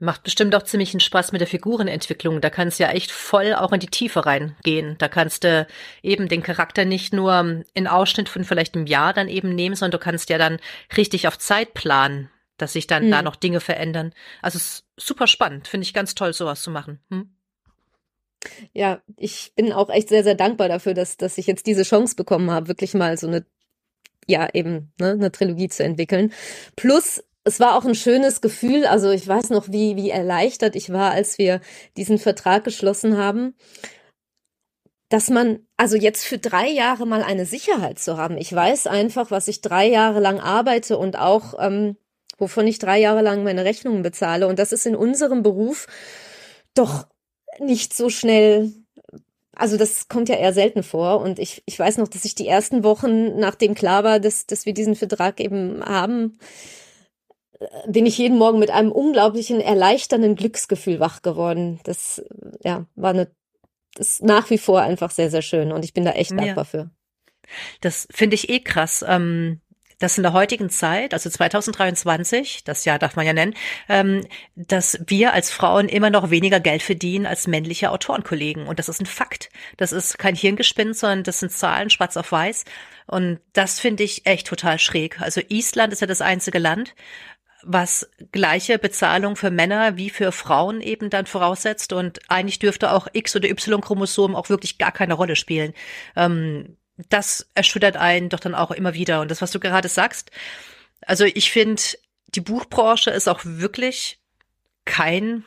[0.00, 2.40] Macht bestimmt auch ziemlich einen Spaß mit der Figurenentwicklung.
[2.40, 4.96] Da kannst du ja echt voll auch in die Tiefe reingehen.
[4.98, 5.66] Da kannst du
[6.02, 9.98] eben den Charakter nicht nur in Ausschnitt von vielleicht einem Jahr dann eben nehmen, sondern
[9.98, 10.60] du kannst ja dann
[10.96, 13.10] richtig auf Zeit planen, dass sich dann hm.
[13.10, 14.12] da noch Dinge verändern.
[14.40, 15.66] Also es ist super spannend.
[15.66, 17.00] Finde ich ganz toll, sowas zu machen.
[17.10, 17.34] Hm?
[18.72, 22.14] Ja, ich bin auch echt sehr, sehr dankbar dafür, dass, dass ich jetzt diese Chance
[22.14, 23.44] bekommen habe, wirklich mal so eine
[24.28, 26.32] ja, eben ne, eine Trilogie zu entwickeln.
[26.76, 28.86] Plus es war auch ein schönes Gefühl.
[28.86, 31.60] Also ich weiß noch, wie, wie erleichtert ich war, als wir
[31.96, 33.54] diesen Vertrag geschlossen haben,
[35.08, 38.36] dass man, also jetzt für drei Jahre mal eine Sicherheit zu haben.
[38.36, 41.96] Ich weiß einfach, was ich drei Jahre lang arbeite und auch, ähm,
[42.36, 44.46] wovon ich drei Jahre lang meine Rechnungen bezahle.
[44.46, 45.86] Und das ist in unserem Beruf
[46.74, 47.06] doch
[47.58, 48.72] nicht so schnell
[49.58, 51.20] also das kommt ja eher selten vor.
[51.20, 54.66] Und ich, ich weiß noch, dass ich die ersten Wochen, nachdem klar war, dass, dass
[54.66, 56.38] wir diesen Vertrag eben haben,
[57.86, 61.80] bin ich jeden Morgen mit einem unglaublichen erleichternden Glücksgefühl wach geworden.
[61.84, 62.22] Das
[62.62, 63.30] ja war eine
[63.94, 66.56] das ist nach wie vor einfach sehr sehr schön und ich bin da echt dankbar
[66.56, 66.64] ja.
[66.64, 66.90] für.
[67.80, 69.04] Das finde ich eh krass.
[69.06, 69.60] Ähm,
[69.98, 73.54] dass in der heutigen Zeit, also 2023, das Jahr darf man ja nennen,
[73.88, 78.66] ähm, dass wir als Frauen immer noch weniger Geld verdienen als männliche Autorenkollegen.
[78.66, 79.50] Und das ist ein Fakt.
[79.76, 82.64] Das ist kein Hirngespinst, sondern das sind Zahlen schwarz auf weiß.
[83.06, 85.20] Und das finde ich echt total schräg.
[85.20, 86.94] Also Island ist ja das einzige Land,
[87.62, 91.92] was gleiche Bezahlung für Männer wie für Frauen eben dann voraussetzt.
[91.92, 95.74] Und eigentlich dürfte auch X- oder Y-Chromosom auch wirklich gar keine Rolle spielen.
[96.16, 96.76] Ähm,
[97.08, 99.20] das erschüttert einen doch dann auch immer wieder.
[99.20, 100.30] Und das, was du gerade sagst,
[101.02, 101.82] also ich finde,
[102.28, 104.18] die Buchbranche ist auch wirklich
[104.84, 105.44] kein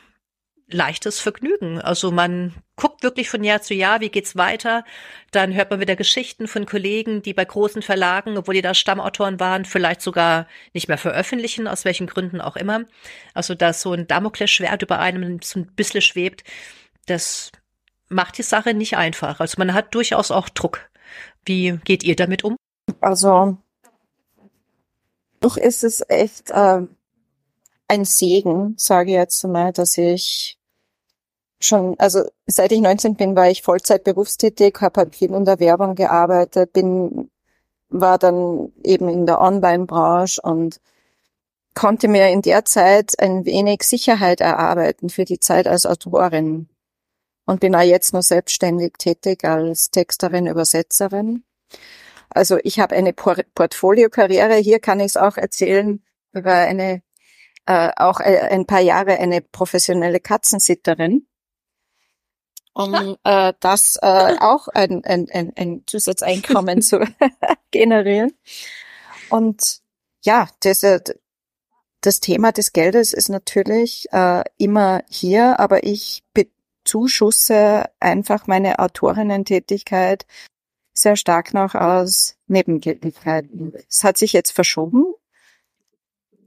[0.73, 1.80] leichtes Vergnügen.
[1.80, 4.84] Also man guckt wirklich von Jahr zu Jahr, wie geht's weiter.
[5.31, 9.39] Dann hört man wieder Geschichten von Kollegen, die bei großen Verlagen, obwohl die da Stammautoren
[9.39, 12.85] waren, vielleicht sogar nicht mehr veröffentlichen, aus welchen Gründen auch immer.
[13.34, 16.43] Also dass so ein Damoklesschwert über einem so ein bisschen schwebt,
[17.06, 17.52] das
[18.10, 19.39] macht die Sache nicht einfach.
[19.39, 20.89] Also man hat durchaus auch Druck.
[21.45, 22.56] Wie geht ihr damit um?
[22.99, 23.57] Also,
[25.39, 26.81] doch ist es echt äh,
[27.88, 30.57] ein Segen, sage ich jetzt mal, dass ich
[31.66, 35.60] schon, also seit ich 19 bin, war ich Vollzeit berufstätig, habe halt viel in der
[35.60, 37.30] Werbung gearbeitet, bin,
[37.90, 40.80] war dann eben in der Online-Branche und
[41.74, 46.70] konnte mir in der Zeit ein wenig Sicherheit erarbeiten für die Zeit als Autorin
[47.46, 51.44] und bin auch jetzt nur selbstständig tätig als Texterin, Übersetzerin.
[52.30, 54.56] Also ich habe eine Por Portfoliokarriere.
[54.56, 56.02] Hier kann ich es auch erzählen
[56.34, 57.02] über eine
[57.66, 61.28] äh, auch äh, ein paar Jahre eine professionelle Katzensitterin,
[62.73, 66.99] um äh, das äh, auch ein, ein, ein, ein Zusatzeinkommen zu
[67.72, 68.34] generieren.
[69.30, 69.81] Und
[70.23, 70.85] ja, das,
[72.02, 76.23] das Thema des Geldes ist natürlich äh, immer hier, aber ich
[76.84, 80.26] zuschusse einfach meine Autorinnen-Tätigkeit
[80.93, 83.73] sehr stark noch aus Nebentätigkeiten.
[83.89, 85.06] Es hat sich jetzt verschoben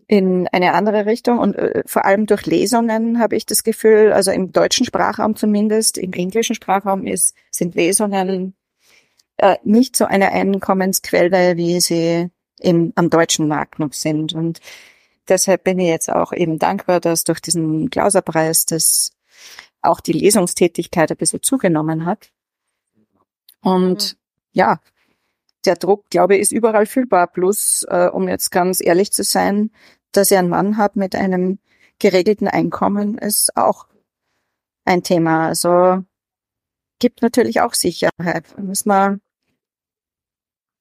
[0.07, 4.31] in eine andere Richtung und äh, vor allem durch Lesungen habe ich das Gefühl, also
[4.31, 8.55] im deutschen Sprachraum zumindest, im englischen Sprachraum ist, sind Lesungen
[9.37, 14.33] äh, nicht so eine Einkommensquelle, wie sie im, am deutschen Markt noch sind.
[14.35, 14.61] Und
[15.29, 19.13] deshalb bin ich jetzt auch eben dankbar, dass durch diesen Klauserpreis das
[19.83, 22.31] auch die Lesungstätigkeit ein bisschen zugenommen hat.
[23.61, 24.19] Und mhm.
[24.53, 24.81] ja,
[25.67, 27.27] der Druck, glaube ich, ist überall fühlbar.
[27.27, 29.71] Plus, äh, um jetzt ganz ehrlich zu sein,
[30.13, 31.59] dass ich einen Mann habe mit einem
[31.99, 33.87] geregelten Einkommen, ist auch
[34.85, 35.47] ein Thema.
[35.49, 36.05] Also
[36.99, 38.59] gibt natürlich auch Sicherheit.
[38.59, 39.21] Muss man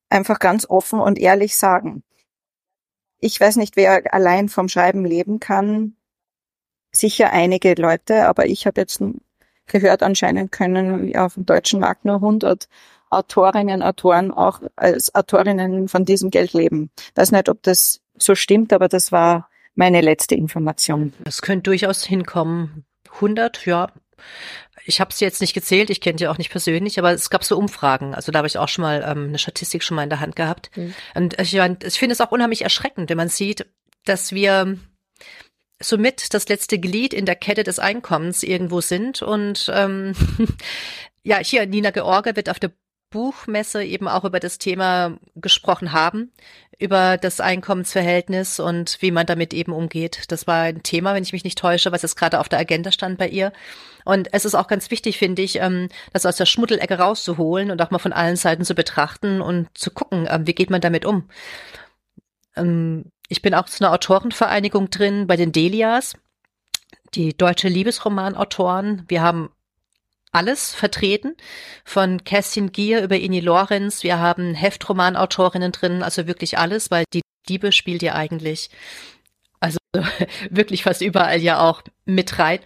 [0.10, 2.04] einfach ganz offen und ehrlich sagen.
[3.20, 5.96] Ich weiß nicht, wer allein vom Schreiben leben kann.
[6.92, 9.02] Sicher einige Leute, aber ich habe jetzt
[9.66, 12.68] gehört, anscheinend können auf dem deutschen Markt nur 100
[13.14, 16.92] Autorinnen, Autoren auch als Autorinnen von diesem Geld leben.
[16.98, 21.14] Ich weiß nicht, ob das so stimmt, aber das war meine letzte Information.
[21.24, 22.86] Das könnte durchaus hinkommen.
[23.16, 23.92] 100, ja.
[24.86, 27.44] Ich habe es jetzt nicht gezählt, ich kenne die auch nicht persönlich, aber es gab
[27.44, 28.14] so Umfragen.
[28.14, 30.36] Also da habe ich auch schon mal ähm, eine Statistik schon mal in der Hand
[30.36, 30.76] gehabt.
[30.76, 30.94] Mhm.
[31.16, 33.66] Und ich, ich finde es auch unheimlich erschreckend, wenn man sieht,
[34.06, 34.78] dass wir
[35.80, 39.22] somit das letzte Glied in der Kette des Einkommens irgendwo sind.
[39.22, 40.14] Und ähm,
[41.24, 42.72] ja, hier Nina George wird auf der
[43.14, 46.32] Buchmesse eben auch über das Thema gesprochen haben,
[46.80, 50.24] über das Einkommensverhältnis und wie man damit eben umgeht.
[50.30, 52.92] Das war ein Thema, wenn ich mich nicht täusche, was jetzt gerade auf der Agenda
[52.92, 53.54] stand bei ihr.
[54.04, 57.80] Und es ist auch ganz wichtig, finde ich, ähm, das aus der Schmuddelecke rauszuholen und
[57.84, 61.06] auch mal von allen Seiten zu betrachten und zu gucken, ähm, wie geht man damit
[61.06, 61.30] um.
[62.56, 66.16] Ähm, ich bin auch zu einer Autorenvereinigung drin bei den Delias
[67.14, 69.04] die deutsche Liebesromanautoren.
[69.08, 69.52] Wir haben
[70.34, 71.36] alles vertreten,
[71.86, 74.04] von Kerstin Gier über Ini Lorenz.
[74.04, 78.70] Wir haben Heftromanautorinnen drin, also wirklich alles, weil die Diebe spielt ja eigentlich,
[79.60, 79.78] also
[80.50, 82.60] wirklich fast überall ja auch mit rein.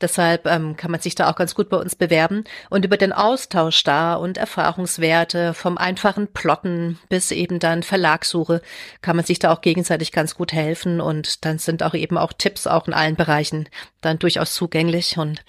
[0.00, 2.44] Deshalb ähm, kann man sich da auch ganz gut bei uns bewerben.
[2.68, 8.60] Und über den Austausch da und Erfahrungswerte vom einfachen Plotten bis eben dann Verlagssuche
[9.00, 11.00] kann man sich da auch gegenseitig ganz gut helfen.
[11.00, 13.68] Und dann sind auch eben auch Tipps auch in allen Bereichen
[14.02, 15.16] dann durchaus zugänglich.
[15.16, 15.42] Und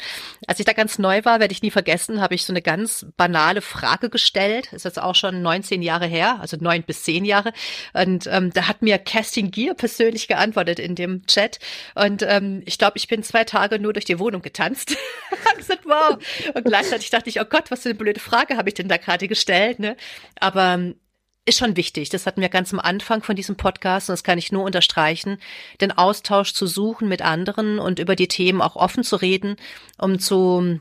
[0.48, 3.06] als ich da ganz neu war, werde ich nie vergessen, habe ich so eine ganz
[3.18, 4.72] banale Frage gestellt.
[4.72, 7.52] Ist jetzt auch schon 19 Jahre her, also neun bis zehn Jahre.
[7.94, 11.60] Und ähm, da hat mir Kerstin Gier persönlich geantwortet in dem Chat.
[11.96, 14.96] Und ähm, ich glaube, ich bin zwei Tage nur durch die Wohnung getanzt.
[15.58, 16.18] gesagt, wow.
[16.54, 18.98] Und gleichzeitig dachte ich, oh Gott, was für eine blöde Frage habe ich denn da
[18.98, 19.80] gerade gestellt.
[19.80, 19.98] Ne?
[20.40, 20.96] Aber ähm,
[21.46, 22.10] ist schon wichtig.
[22.10, 25.38] Das hatten wir ganz am Anfang von diesem Podcast und das kann ich nur unterstreichen,
[25.82, 29.56] den Austausch zu suchen mit anderen und über die Themen auch offen zu reden,
[29.98, 30.80] um zu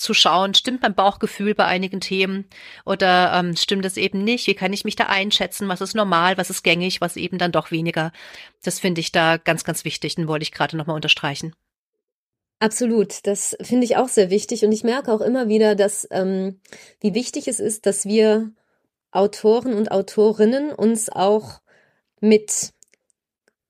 [0.00, 2.46] zu schauen, stimmt mein Bauchgefühl bei einigen Themen
[2.84, 4.46] oder ähm, stimmt es eben nicht?
[4.46, 5.68] Wie kann ich mich da einschätzen?
[5.68, 8.12] Was ist normal, was ist gängig, was eben dann doch weniger?
[8.62, 11.54] Das finde ich da ganz, ganz wichtig und wollte ich gerade nochmal unterstreichen.
[12.58, 16.60] Absolut, das finde ich auch sehr wichtig und ich merke auch immer wieder, dass ähm,
[17.00, 18.52] wie wichtig es ist, dass wir
[19.12, 21.60] Autoren und Autorinnen uns auch
[22.20, 22.72] mit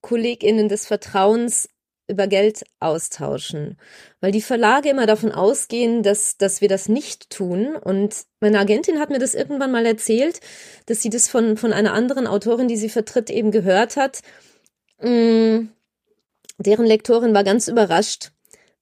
[0.00, 1.68] KollegInnen des Vertrauens
[2.10, 3.78] über Geld austauschen,
[4.20, 7.76] weil die Verlage immer davon ausgehen, dass, dass wir das nicht tun.
[7.76, 10.40] Und meine Agentin hat mir das irgendwann mal erzählt,
[10.86, 14.20] dass sie das von, von einer anderen Autorin, die sie vertritt, eben gehört hat.
[15.00, 15.68] Mm,
[16.58, 18.32] deren Lektorin war ganz überrascht,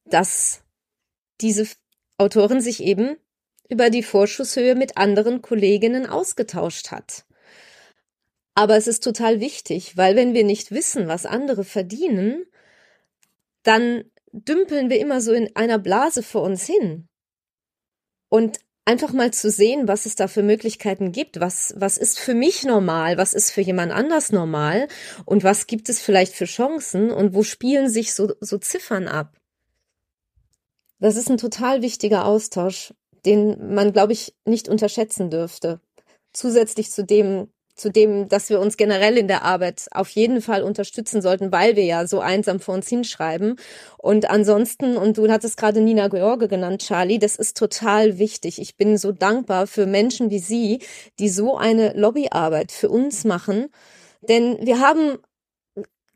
[0.04, 0.62] dass
[1.40, 1.68] diese
[2.16, 3.16] Autorin sich eben
[3.68, 7.24] über die Vorschusshöhe mit anderen Kolleginnen ausgetauscht hat.
[8.58, 12.44] Aber es ist total wichtig, weil wenn wir nicht wissen, was andere verdienen,
[13.68, 17.08] dann dümpeln wir immer so in einer Blase vor uns hin.
[18.30, 22.34] Und einfach mal zu sehen, was es da für Möglichkeiten gibt, was, was ist für
[22.34, 24.88] mich normal, was ist für jemand anders normal
[25.26, 29.36] und was gibt es vielleicht für Chancen und wo spielen sich so, so Ziffern ab.
[31.00, 32.94] Das ist ein total wichtiger Austausch,
[33.26, 35.80] den man, glaube ich, nicht unterschätzen dürfte.
[36.32, 40.62] Zusätzlich zu dem, zu dem, dass wir uns generell in der Arbeit auf jeden Fall
[40.62, 43.56] unterstützen sollten, weil wir ja so einsam vor uns hinschreiben.
[43.96, 48.60] Und ansonsten, und du hattest gerade Nina George genannt, Charlie, das ist total wichtig.
[48.60, 50.80] Ich bin so dankbar für Menschen wie Sie,
[51.18, 53.68] die so eine Lobbyarbeit für uns machen.
[54.22, 55.18] Denn wir haben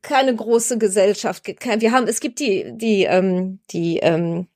[0.03, 1.47] keine große Gesellschaft.
[1.47, 4.49] Wir haben, es gibt die, die, ähm, die, ähm,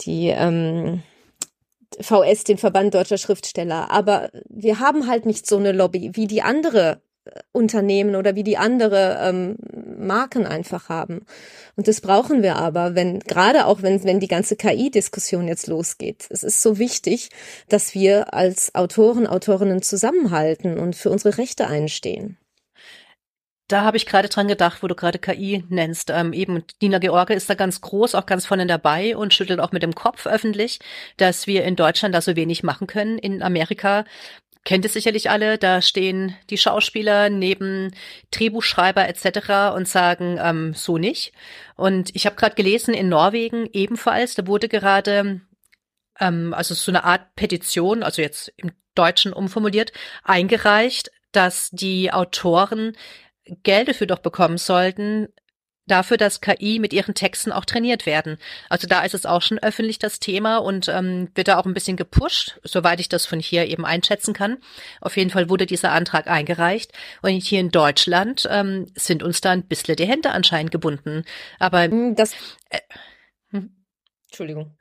[0.00, 1.02] die ähm,
[2.00, 3.90] VS, den Verband deutscher Schriftsteller.
[3.90, 8.44] Aber wir haben halt nicht so eine Lobby, wie die andere äh, Unternehmen oder wie
[8.44, 9.56] die andere ähm,
[9.98, 11.26] Marken einfach haben.
[11.76, 16.26] Und das brauchen wir aber, wenn, gerade auch wenn, wenn die ganze KI-Diskussion jetzt losgeht.
[16.30, 17.30] Es ist so wichtig,
[17.68, 22.36] dass wir als Autoren, Autorinnen zusammenhalten und für unsere Rechte einstehen.
[23.70, 26.10] Da habe ich gerade dran gedacht, wo du gerade KI nennst.
[26.10, 29.70] Ähm, eben Nina George ist da ganz groß, auch ganz vorne dabei und schüttelt auch
[29.70, 30.80] mit dem Kopf öffentlich,
[31.18, 33.16] dass wir in Deutschland da so wenig machen können.
[33.16, 34.04] In Amerika
[34.64, 37.94] kennt es sicherlich alle, da stehen die Schauspieler neben
[38.32, 39.76] Drehbuchschreiber etc.
[39.76, 41.32] und sagen ähm, so nicht.
[41.76, 45.42] Und ich habe gerade gelesen, in Norwegen ebenfalls, da wurde gerade
[46.18, 49.92] ähm, also so eine Art Petition, also jetzt im Deutschen umformuliert,
[50.24, 52.96] eingereicht, dass die Autoren
[53.62, 55.28] Geld dafür doch bekommen sollten,
[55.90, 58.38] dafür, dass KI mit ihren Texten auch trainiert werden.
[58.68, 61.74] Also da ist es auch schon öffentlich das Thema und ähm, wird da auch ein
[61.74, 64.58] bisschen gepusht, soweit ich das von hier eben einschätzen kann.
[65.00, 69.50] Auf jeden Fall wurde dieser Antrag eingereicht und hier in Deutschland ähm, sind uns da
[69.50, 71.24] ein bisschen die Hände anscheinend gebunden.
[71.58, 72.34] Aber hm, das.
[72.70, 72.80] Äh,
[73.50, 73.84] hm.
[74.28, 74.76] Entschuldigung.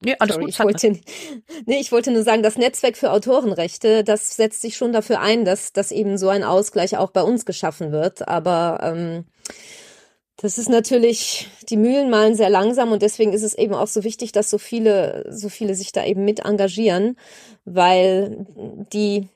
[0.00, 1.00] Nee, alles Sorry, gut, ich wollte,
[1.66, 5.44] nee, ich wollte nur sagen, das Netzwerk für Autorenrechte, das setzt sich schon dafür ein,
[5.44, 8.28] dass, dass eben so ein Ausgleich auch bei uns geschaffen wird.
[8.28, 9.24] Aber ähm,
[10.36, 14.04] das ist natürlich, die Mühlen malen sehr langsam und deswegen ist es eben auch so
[14.04, 17.16] wichtig, dass so viele, so viele sich da eben mit engagieren,
[17.64, 18.44] weil
[18.92, 19.28] die,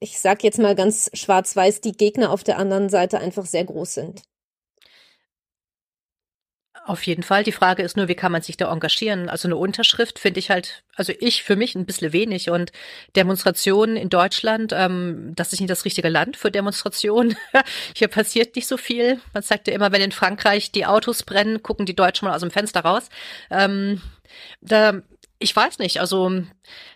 [0.00, 3.94] ich sag jetzt mal ganz schwarz-weiß, die Gegner auf der anderen Seite einfach sehr groß
[3.94, 4.22] sind.
[6.88, 7.44] Auf jeden Fall.
[7.44, 9.28] Die Frage ist nur, wie kann man sich da engagieren?
[9.28, 12.72] Also eine Unterschrift finde ich halt, also ich für mich ein bisschen wenig und
[13.14, 17.36] Demonstrationen in Deutschland, ähm, das ist nicht das richtige Land für Demonstrationen.
[17.94, 19.20] Hier passiert nicht so viel.
[19.34, 22.40] Man sagt ja immer, wenn in Frankreich die Autos brennen, gucken die Deutschen mal aus
[22.40, 23.10] dem Fenster raus.
[23.50, 24.00] Ähm,
[24.62, 25.02] da
[25.38, 26.42] ich weiß nicht, also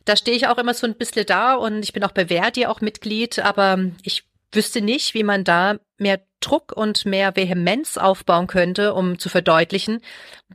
[0.07, 2.65] da stehe ich auch immer so ein bisschen da und ich bin auch bei Verdi
[2.65, 8.47] auch Mitglied, aber ich wüsste nicht, wie man da mehr Druck und mehr Vehemenz aufbauen
[8.47, 10.01] könnte, um zu verdeutlichen,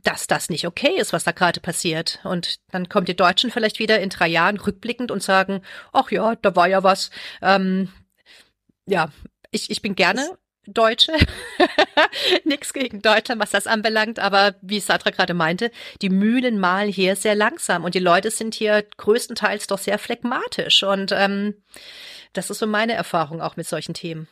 [0.02, 2.20] dass das nicht okay ist, was da gerade passiert.
[2.24, 5.62] Und dann kommt die Deutschen vielleicht wieder in drei Jahren rückblickend und sagen,
[5.92, 7.10] ach ja, da war ja was.
[7.42, 7.90] Ähm,
[8.86, 9.10] ja,
[9.50, 11.12] ich, ich bin gerne Deutsche.
[12.44, 15.70] Nix gegen Deutschland, was das anbelangt, aber wie Satra gerade meinte,
[16.02, 20.82] die Mühlen malen hier sehr langsam und die Leute sind hier größtenteils doch sehr phlegmatisch
[20.82, 21.54] und ähm,
[22.32, 24.28] das ist so meine Erfahrung auch mit solchen Themen.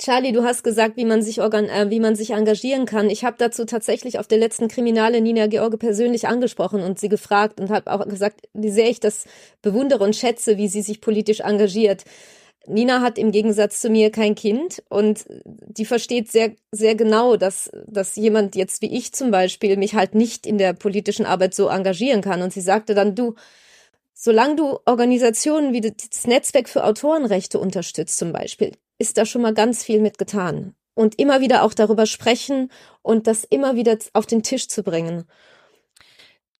[0.00, 3.10] Charlie, du hast gesagt, wie man sich organ äh, wie man sich engagieren kann.
[3.10, 7.60] Ich habe dazu tatsächlich auf der letzten Kriminale Nina George persönlich angesprochen und sie gefragt
[7.60, 9.24] und habe auch gesagt, wie sehr ich das
[9.60, 12.04] bewundere und schätze, wie sie sich politisch engagiert.
[12.68, 17.70] Nina hat im Gegensatz zu mir kein Kind und die versteht sehr, sehr genau, dass,
[17.86, 21.68] dass jemand jetzt wie ich zum Beispiel mich halt nicht in der politischen Arbeit so
[21.68, 22.42] engagieren kann.
[22.42, 23.34] Und sie sagte dann, du,
[24.20, 29.54] solange du Organisationen wie das Netzwerk für Autorenrechte unterstützt zum Beispiel, ist da schon mal
[29.54, 30.74] ganz viel mit getan.
[30.94, 32.72] Und immer wieder auch darüber sprechen
[33.02, 35.24] und das immer wieder auf den Tisch zu bringen.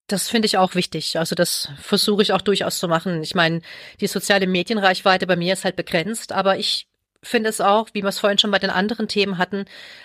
[0.06, 1.18] Das finde ich auch wichtig.
[1.18, 3.24] Also das versuche ich auch durchaus zu machen.
[3.24, 3.60] Ich meine,
[4.00, 6.86] die soziale Medienreichweite bei mir ist halt begrenzt, aber ich
[7.24, 9.64] finde es auch, wie wir es vorhin schon bei den anderen Themen hatten,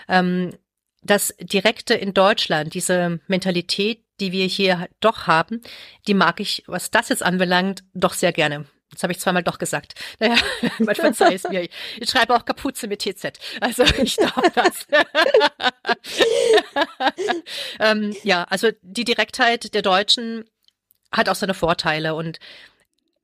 [0.10, 0.58] ähm,
[1.04, 5.62] das Direkte in Deutschland, diese Mentalität, die wir hier doch haben,
[6.08, 8.66] die mag ich, was das jetzt anbelangt, doch sehr gerne.
[8.94, 9.96] Jetzt habe ich zweimal doch gesagt.
[10.20, 10.36] Naja,
[10.80, 11.68] man verzeiht es mir.
[12.00, 13.34] Ich schreibe auch Kapuze mit TZ.
[13.60, 14.88] Also ich darf das.
[17.80, 20.46] ähm, ja, also die Direktheit der Deutschen
[21.12, 22.40] hat auch seine Vorteile und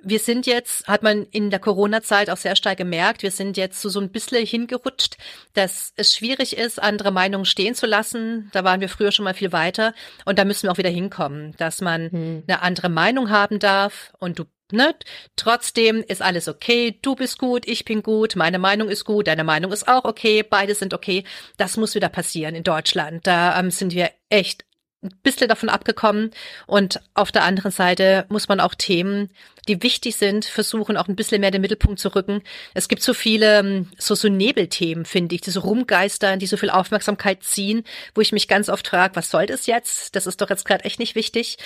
[0.01, 3.81] wir sind jetzt, hat man in der Corona-Zeit auch sehr stark gemerkt, wir sind jetzt
[3.81, 5.17] so, so ein bisschen hingerutscht,
[5.53, 8.49] dass es schwierig ist, andere Meinungen stehen zu lassen.
[8.53, 9.93] Da waren wir früher schon mal viel weiter.
[10.26, 12.43] Und da müssen wir auch wieder hinkommen, dass man hm.
[12.47, 14.93] eine andere Meinung haben darf und du Ne?
[15.35, 19.43] Trotzdem ist alles okay, du bist gut, ich bin gut, meine Meinung ist gut, deine
[19.43, 21.23] Meinung ist auch okay, beide sind okay.
[21.57, 23.26] Das muss wieder passieren in Deutschland.
[23.26, 24.65] Da ähm, sind wir echt
[25.01, 26.31] ein bisschen davon abgekommen.
[26.67, 29.30] Und auf der anderen Seite muss man auch Themen,
[29.67, 32.41] die wichtig sind, versuchen, auch ein bisschen mehr den Mittelpunkt zu rücken.
[32.73, 36.57] Es gibt so viele, ähm, so, so Nebelthemen, finde ich, die so rumgeistern, die so
[36.57, 37.84] viel Aufmerksamkeit ziehen,
[38.15, 40.15] wo ich mich ganz oft frage, was soll das jetzt?
[40.15, 41.57] Das ist doch jetzt gerade echt nicht wichtig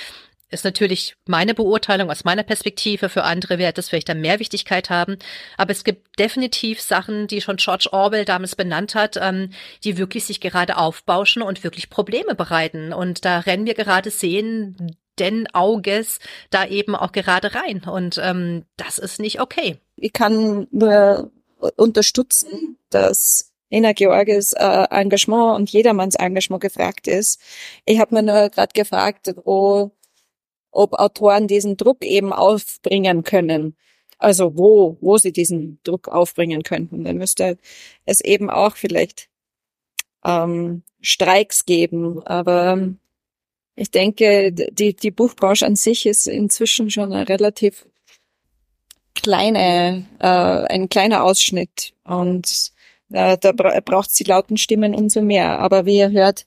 [0.54, 3.10] ist natürlich meine Beurteilung aus meiner Perspektive.
[3.10, 5.18] Für andere wird das vielleicht dann mehr Wichtigkeit haben.
[5.58, 9.50] Aber es gibt definitiv Sachen, die schon George Orwell damals benannt hat, ähm,
[9.84, 12.94] die wirklich sich gerade aufbauschen und wirklich Probleme bereiten.
[12.94, 16.20] Und da rennen wir gerade sehen, denn Auges
[16.50, 17.84] da eben auch gerade rein.
[17.84, 19.78] Und ähm, das ist nicht okay.
[19.96, 21.32] Ich kann nur
[21.78, 27.42] unterstützen, dass Nina Georges äh, Engagement und jedermanns Engagement gefragt ist.
[27.86, 29.92] Ich habe mir nur gerade gefragt, wo
[30.74, 33.76] ob Autoren diesen Druck eben aufbringen können.
[34.18, 37.04] Also wo, wo sie diesen Druck aufbringen könnten.
[37.04, 37.58] Dann müsste
[38.06, 39.30] es eben auch vielleicht
[40.24, 42.26] ähm, Streiks geben.
[42.26, 42.90] Aber
[43.76, 47.86] ich denke, die, die Buchbranche an sich ist inzwischen schon eine relativ
[49.16, 51.94] kleine, äh, ein kleiner Ausschnitt.
[52.04, 52.72] Und
[53.12, 55.60] äh, da braucht es die lauten Stimmen umso mehr.
[55.60, 56.46] Aber wie ihr hört,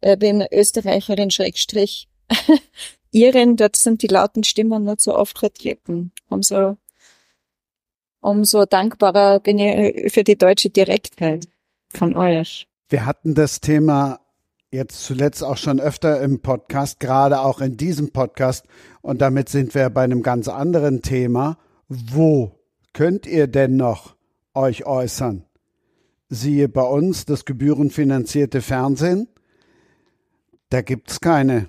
[0.00, 2.08] äh, bin Österreicherin Schrägstrich
[3.12, 6.12] Iren, dort sind die lauten Stimmen nicht so oft vertreten.
[6.28, 6.78] Umso,
[8.20, 11.46] umso dankbarer bin ich für die deutsche Direktheit
[11.90, 12.66] von euch.
[12.88, 14.20] Wir hatten das Thema
[14.70, 18.64] jetzt zuletzt auch schon öfter im Podcast, gerade auch in diesem Podcast.
[19.02, 21.58] Und damit sind wir bei einem ganz anderen Thema.
[21.88, 22.58] Wo
[22.94, 24.16] könnt ihr denn noch
[24.54, 25.44] euch äußern?
[26.30, 29.28] Siehe bei uns das gebührenfinanzierte Fernsehen.
[30.70, 31.68] Da gibt's keine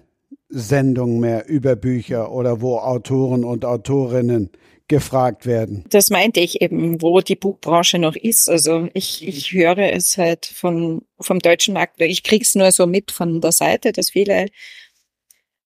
[0.53, 4.51] Sendung mehr über Bücher oder wo Autoren und Autorinnen
[4.87, 5.85] gefragt werden.
[5.89, 8.49] Das meinte ich eben, wo die Buchbranche noch ist.
[8.49, 13.11] Also ich, ich höre es halt von, vom deutschen Markt, ich krieg's nur so mit
[13.11, 14.47] von der Seite, dass viele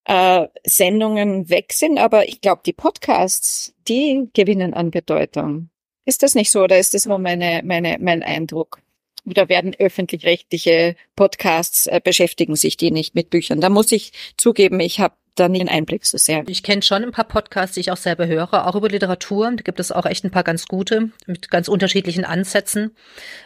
[0.05, 5.69] äh, Sendungen weg sind, aber ich glaube, die Podcasts, die gewinnen an Bedeutung.
[6.05, 8.81] Ist das nicht so oder ist das nur meine, meine, mein Eindruck?
[9.27, 13.61] Oder werden öffentlich-rechtliche Podcasts äh, beschäftigen sich die nicht mit Büchern.
[13.61, 16.43] Da muss ich zugeben, ich habe da nie einen Einblick so sehr.
[16.47, 19.51] Ich kenne schon ein paar Podcasts, die ich auch selber höre, auch über Literatur.
[19.51, 22.95] Da gibt es auch echt ein paar ganz gute mit ganz unterschiedlichen Ansätzen.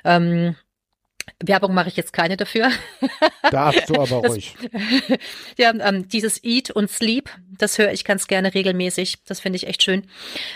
[0.06, 0.56] Ähm,
[1.44, 2.70] Werbung mache ich jetzt keine dafür.
[3.52, 4.56] Darfst du aber das, ruhig.
[5.58, 9.24] ja, ähm, dieses Eat und Sleep, das höre ich ganz gerne regelmäßig.
[9.26, 10.08] Das finde ich echt schön.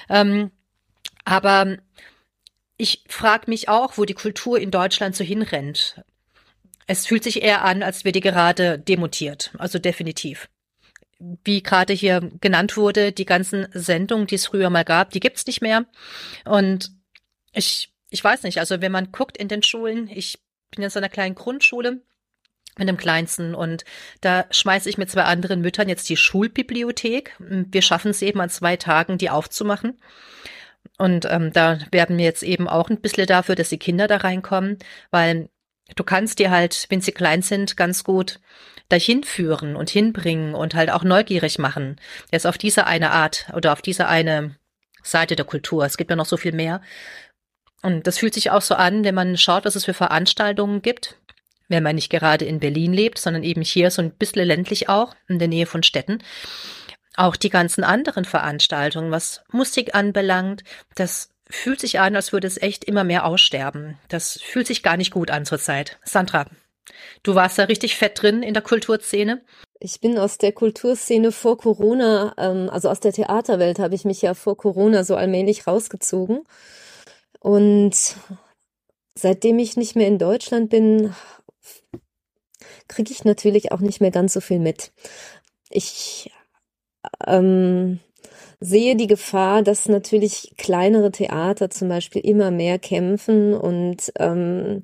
[0.10, 0.52] Ähm,
[1.24, 1.78] aber
[2.78, 6.02] ich frage mich auch, wo die Kultur in Deutschland so hinrennt.
[6.88, 9.52] Es fühlt sich eher an, als wäre die gerade demontiert.
[9.58, 10.50] Also definitiv.
[11.20, 15.48] Wie gerade hier genannt wurde, die ganzen Sendungen, die es früher mal gab, die gibt's
[15.48, 15.86] nicht mehr.
[16.44, 16.92] Und
[17.54, 20.40] ich, ich weiß nicht, also wenn man guckt in den Schulen, ich
[20.72, 22.02] bin in einer kleinen Grundschule
[22.78, 23.86] mit dem Kleinsten und
[24.20, 27.36] da schmeiße ich mit zwei anderen Müttern jetzt die Schulbibliothek.
[27.40, 29.98] Wir schaffen es eben an zwei Tagen, die aufzumachen.
[30.98, 34.18] Und ähm, da werden wir jetzt eben auch ein bisschen dafür, dass die Kinder da
[34.18, 34.78] reinkommen,
[35.12, 35.50] weil
[35.96, 38.40] du kannst dir halt, wenn sie klein sind, ganz gut
[38.90, 41.98] dahin führen und hinbringen und halt auch neugierig machen.
[42.32, 44.56] Jetzt auf diese eine Art oder auf diese eine
[45.04, 45.86] Seite der Kultur.
[45.86, 46.82] Es gibt ja noch so viel mehr.
[47.82, 51.18] Und das fühlt sich auch so an, wenn man schaut, was es für Veranstaltungen gibt.
[51.68, 55.16] Wenn man nicht gerade in Berlin lebt, sondern eben hier so ein bisschen ländlich auch,
[55.28, 56.20] in der Nähe von Städten
[57.18, 60.64] auch die ganzen anderen Veranstaltungen, was Musik anbelangt,
[60.96, 63.98] das fühlt sich an, als würde es echt immer mehr aussterben.
[64.10, 66.00] Das fühlt sich gar nicht gut an zurzeit.
[66.04, 66.48] Sandra,
[67.24, 69.44] du warst da richtig fett drin in der Kulturszene.
[69.80, 74.22] Ich bin aus der Kulturszene vor Corona, ähm, also aus der Theaterwelt habe ich mich
[74.22, 76.44] ja vor Corona so allmählich rausgezogen.
[77.40, 78.16] Und
[79.14, 81.14] seitdem ich nicht mehr in Deutschland bin,
[82.88, 84.92] kriege ich natürlich auch nicht mehr ganz so viel mit.
[85.70, 86.32] Ich
[87.26, 88.00] ähm,
[88.60, 94.84] sehe die Gefahr, dass natürlich kleinere Theater zum Beispiel immer mehr kämpfen und ähm,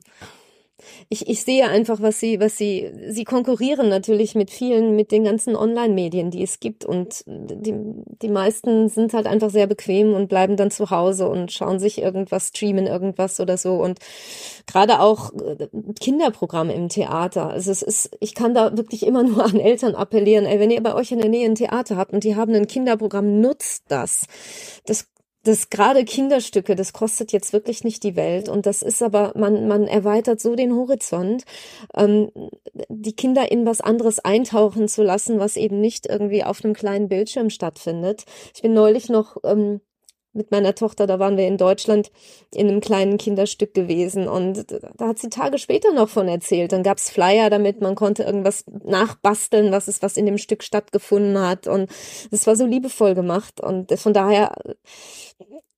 [1.10, 5.24] ich, ich sehe einfach, was sie, was sie, sie konkurrieren natürlich mit vielen, mit den
[5.24, 6.86] ganzen Online-Medien, die es gibt.
[6.86, 7.74] Und die,
[8.22, 12.02] die meisten sind halt einfach sehr bequem und bleiben dann zu Hause und schauen sich
[12.02, 13.76] irgendwas, streamen irgendwas oder so.
[13.76, 14.00] Und
[14.68, 15.68] gerade auch äh,
[16.00, 17.50] Kinderprogramme im Theater.
[17.50, 20.82] Also es ist, ich kann da wirklich immer nur an Eltern appellieren, ey, wenn ihr
[20.82, 24.26] bei euch in der Nähe ein Theater habt und die haben ein Kinderprogramm, nutzt das.
[24.86, 25.11] Das
[25.44, 29.68] das gerade Kinderstücke, das kostet jetzt wirklich nicht die Welt und das ist aber, man,
[29.68, 31.46] man erweitert so den Horizont,
[31.96, 32.32] ähm,
[32.90, 37.10] die Kinder in was anderes eintauchen zu lassen, was eben nicht irgendwie auf einem kleinen
[37.10, 38.26] Bildschirm stattfindet.
[38.54, 39.82] Ich bin neulich noch ähm,
[40.34, 42.12] mit meiner Tochter, da waren wir in Deutschland
[42.54, 44.66] in einem kleinen Kinderstück gewesen und
[44.98, 46.72] da hat sie Tage später noch von erzählt.
[46.72, 51.40] Dann gab's Flyer damit, man konnte irgendwas nachbasteln, was ist, was in dem Stück stattgefunden
[51.40, 51.90] hat und
[52.32, 54.54] das war so liebevoll gemacht und von daher,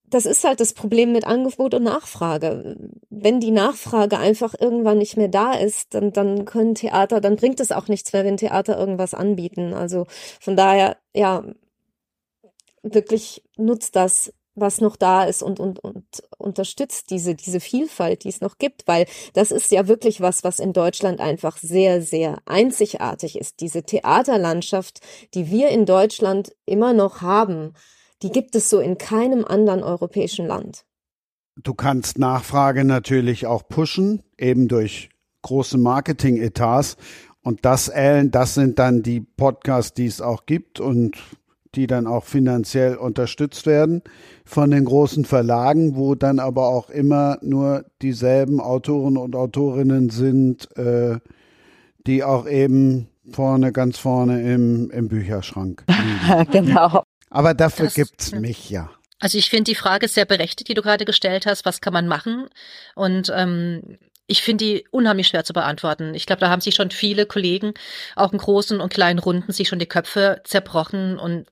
[0.06, 2.78] das ist halt das Problem mit Angebot und Nachfrage.
[3.10, 7.60] Wenn die Nachfrage einfach irgendwann nicht mehr da ist, dann, dann können Theater, dann bringt
[7.60, 9.74] es auch nichts mehr, wenn Theater irgendwas anbieten.
[9.74, 10.06] Also
[10.40, 11.44] von daher, ja,
[12.84, 16.06] wirklich nutzt das was noch da ist und, und, und
[16.38, 20.60] unterstützt diese, diese Vielfalt, die es noch gibt, weil das ist ja wirklich was, was
[20.60, 23.62] in Deutschland einfach sehr, sehr einzigartig ist.
[23.62, 25.00] Diese Theaterlandschaft,
[25.34, 27.74] die wir in Deutschland immer noch haben,
[28.22, 30.86] die gibt es so in keinem anderen europäischen Land.
[31.62, 35.10] Du kannst Nachfrage natürlich auch pushen, eben durch
[35.42, 36.98] große Marketing-Etats.
[37.42, 41.18] Und das, Ellen, das sind dann die Podcasts, die es auch gibt und
[41.76, 44.02] die dann auch finanziell unterstützt werden
[44.46, 50.70] von den großen Verlagen, wo dann aber auch immer nur dieselben Autoren und Autorinnen sind,
[50.78, 51.20] äh,
[52.06, 55.84] die auch eben vorne, ganz vorne im, im Bücherschrank
[56.28, 56.52] liegen.
[56.52, 57.04] genau.
[57.30, 58.90] Aber dafür das, gibt's mich ja.
[59.20, 62.08] Also ich finde die Frage sehr berechtigt, die du gerade gestellt hast, was kann man
[62.08, 62.50] machen?
[62.94, 63.98] Und ähm,
[64.28, 66.14] ich finde die unheimlich schwer zu beantworten.
[66.14, 67.74] Ich glaube, da haben sich schon viele Kollegen,
[68.16, 71.48] auch in großen und kleinen Runden, sich schon die Köpfe zerbrochen und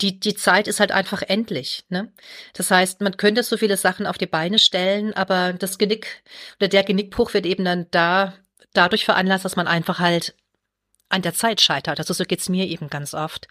[0.00, 1.84] die, die Zeit ist halt einfach endlich.
[1.88, 2.12] Ne?
[2.52, 6.22] Das heißt, man könnte so viele Sachen auf die Beine stellen, aber das Genick
[6.60, 8.34] oder der Genickbruch wird eben dann da
[8.74, 10.34] dadurch veranlasst, dass man einfach halt
[11.08, 11.98] an der Zeit scheitert.
[11.98, 13.48] Also so geht's mir eben ganz oft.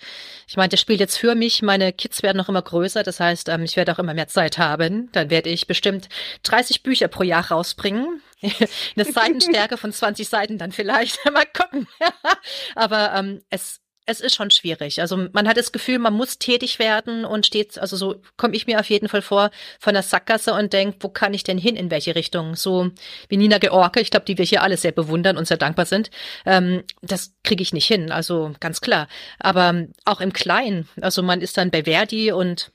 [0.47, 3.49] Ich meine, das spielt jetzt für mich, meine Kids werden noch immer größer, das heißt,
[3.49, 5.11] ähm, ich werde auch immer mehr Zeit haben.
[5.11, 6.07] Dann werde ich bestimmt
[6.43, 8.21] 30 Bücher pro Jahr rausbringen.
[8.41, 11.19] Eine Seitenstärke von 20 Seiten dann vielleicht.
[11.31, 11.87] Mal gucken.
[12.75, 15.01] Aber ähm, es es ist schon schwierig.
[15.01, 18.65] Also man hat das Gefühl, man muss tätig werden und steht, also so komme ich
[18.65, 21.75] mir auf jeden Fall vor, von der Sackgasse und denke, wo kann ich denn hin,
[21.75, 22.55] in welche Richtung?
[22.55, 22.89] So
[23.27, 26.09] wie Nina George, ich glaube, die wir hier alle sehr bewundern und sehr dankbar sind.
[26.45, 29.09] Ähm, das kriege ich nicht hin, also ganz klar.
[29.39, 32.71] Aber auch im Kleinen, also man ist dann bei Verdi und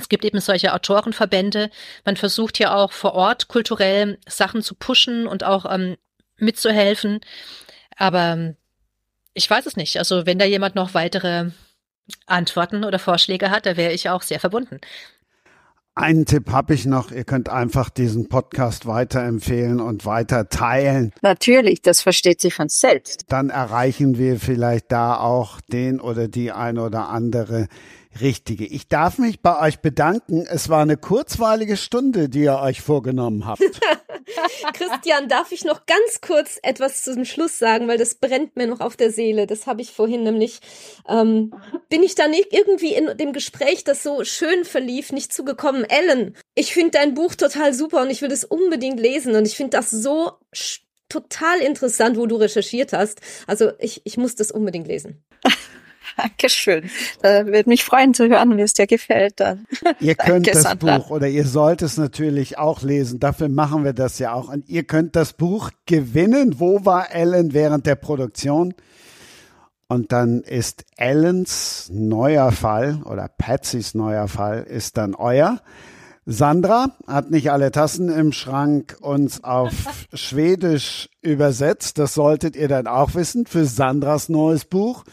[0.00, 1.70] es gibt eben solche Autorenverbände.
[2.06, 5.98] Man versucht ja auch vor Ort kulturell Sachen zu pushen und auch ähm,
[6.38, 7.20] mitzuhelfen.
[7.98, 8.54] Aber
[9.34, 9.98] ich weiß es nicht.
[9.98, 11.50] Also wenn da jemand noch weitere
[12.26, 14.80] Antworten oder Vorschläge hat, da wäre ich auch sehr verbunden.
[15.94, 17.12] Einen Tipp habe ich noch.
[17.12, 21.12] Ihr könnt einfach diesen Podcast weiterempfehlen und weiter teilen.
[21.20, 23.26] Natürlich, das versteht sich von selbst.
[23.28, 27.68] Dann erreichen wir vielleicht da auch den oder die ein oder andere
[28.20, 28.66] Richtige.
[28.66, 30.46] Ich darf mich bei euch bedanken.
[30.48, 33.62] Es war eine kurzweilige Stunde, die ihr euch vorgenommen habt.
[34.74, 38.80] Christian, darf ich noch ganz kurz etwas zum Schluss sagen, weil das brennt mir noch
[38.80, 39.46] auf der Seele.
[39.46, 40.60] Das habe ich vorhin nämlich,
[41.08, 41.54] ähm,
[41.88, 45.84] bin ich da nicht irgendwie in dem Gespräch, das so schön verlief, nicht zugekommen.
[45.84, 49.56] Ellen, ich finde dein Buch total super und ich will es unbedingt lesen und ich
[49.56, 50.32] finde das so
[51.08, 53.20] total interessant, wo du recherchiert hast.
[53.46, 55.22] Also ich, ich muss das unbedingt lesen.
[56.16, 56.90] Dankeschön.
[57.22, 59.66] Äh, Würde mich freuen zu hören, wie es dir gefällt dann.
[60.00, 60.98] Ihr könnt Danke, das Sandra.
[60.98, 63.20] Buch oder ihr sollt es natürlich auch lesen.
[63.20, 64.48] Dafür machen wir das ja auch.
[64.48, 66.58] Und ihr könnt das Buch gewinnen.
[66.58, 68.74] Wo war Ellen während der Produktion?
[69.88, 75.60] Und dann ist Ellens neuer Fall oder Patsys neuer Fall ist dann euer.
[76.24, 79.72] Sandra hat nicht alle Tassen im Schrank uns auf
[80.14, 81.98] Schwedisch übersetzt.
[81.98, 85.04] Das solltet ihr dann auch wissen für Sandras neues Buch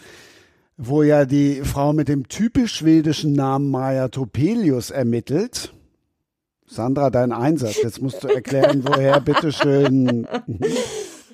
[0.81, 5.73] wo ja die Frau mit dem typisch schwedischen Namen Maja Topelius ermittelt.
[6.65, 7.81] Sandra, dein Einsatz.
[7.84, 10.26] Jetzt musst du erklären, woher bitteschön.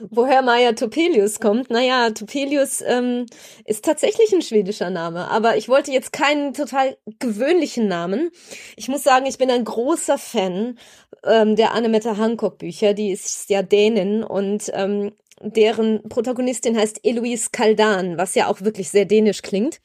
[0.09, 1.69] Woher Maja Topelius kommt.
[1.69, 3.27] Naja, Topelius ähm,
[3.63, 8.30] ist tatsächlich ein schwedischer Name, aber ich wollte jetzt keinen total gewöhnlichen Namen.
[8.76, 10.77] Ich muss sagen, ich bin ein großer Fan
[11.23, 12.93] ähm, der Annemette Hancock Bücher.
[12.93, 18.90] Die ist ja Dänin und ähm, deren Protagonistin heißt Eloise Kaldan, was ja auch wirklich
[18.90, 19.82] sehr dänisch klingt.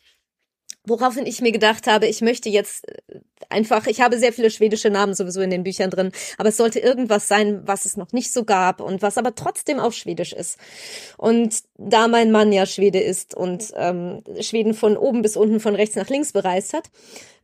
[0.87, 3.21] Woraufhin ich mir gedacht habe, ich möchte jetzt äh,
[3.51, 6.79] einfach, ich habe sehr viele schwedische Namen sowieso in den Büchern drin, aber es sollte
[6.79, 10.59] irgendwas sein, was es noch nicht so gab und was aber trotzdem auf Schwedisch ist.
[11.19, 15.75] Und da mein Mann ja Schwede ist und ähm, Schweden von oben bis unten, von
[15.75, 16.91] rechts nach links bereist hat,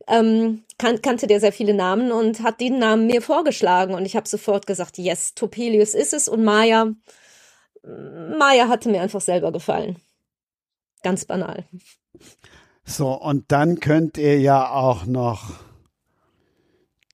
[0.07, 4.15] ähm, kan kannte der sehr viele Namen und hat den Namen mir vorgeschlagen und ich
[4.15, 6.93] habe sofort gesagt, yes, Topelius ist es und Maya,
[8.37, 9.97] Maya hatte mir einfach selber gefallen.
[11.03, 11.65] Ganz banal.
[12.83, 15.51] So, und dann könnt ihr ja auch noch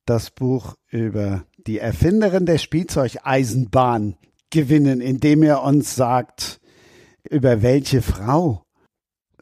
[0.05, 4.17] das Buch über die Erfinderin der Spielzeugeisenbahn
[4.49, 6.59] gewinnen, indem ihr uns sagt,
[7.29, 8.63] über welche Frau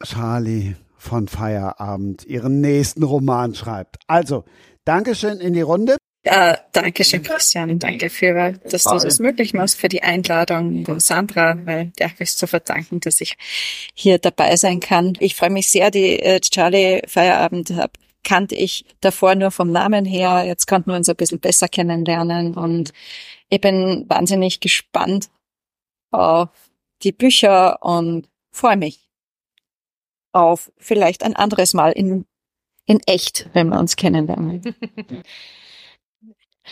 [0.02, 3.98] Charlie von Feierabend ihren nächsten Roman schreibt.
[4.06, 4.44] Also,
[4.84, 5.96] Dankeschön in die Runde.
[6.24, 7.80] Ja, danke schön, Christian.
[7.80, 12.38] Danke für, dass du das möglich machst, für die Einladung von Sandra, weil der ist
[12.38, 13.36] zu verdanken, dass ich
[13.94, 15.14] hier dabei sein kann.
[15.18, 20.04] Ich freue mich sehr, die äh, Charlie Feierabend hab, kannte ich davor nur vom Namen
[20.04, 20.44] her.
[20.46, 22.92] Jetzt konnten wir uns ein bisschen besser kennenlernen und
[23.48, 25.28] ich bin wahnsinnig gespannt
[26.12, 26.50] auf
[27.02, 29.08] die Bücher und freue mich
[30.30, 32.26] auf vielleicht ein anderes Mal in,
[32.86, 34.76] in echt, wenn wir uns kennenlernen.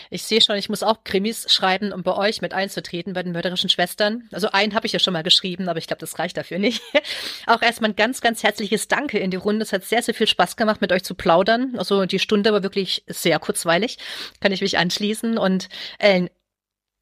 [0.09, 3.33] Ich sehe schon, ich muss auch Krimis schreiben, um bei euch mit einzutreten, bei den
[3.33, 4.27] mörderischen Schwestern.
[4.31, 6.81] Also einen habe ich ja schon mal geschrieben, aber ich glaube, das reicht dafür nicht.
[7.47, 9.63] auch erstmal ein ganz, ganz herzliches Danke in die Runde.
[9.63, 11.75] Es hat sehr, sehr viel Spaß gemacht, mit euch zu plaudern.
[11.77, 13.97] Also die Stunde war wirklich sehr kurzweilig.
[14.39, 15.37] Kann ich mich anschließen.
[15.37, 15.69] Und
[15.99, 16.27] äh,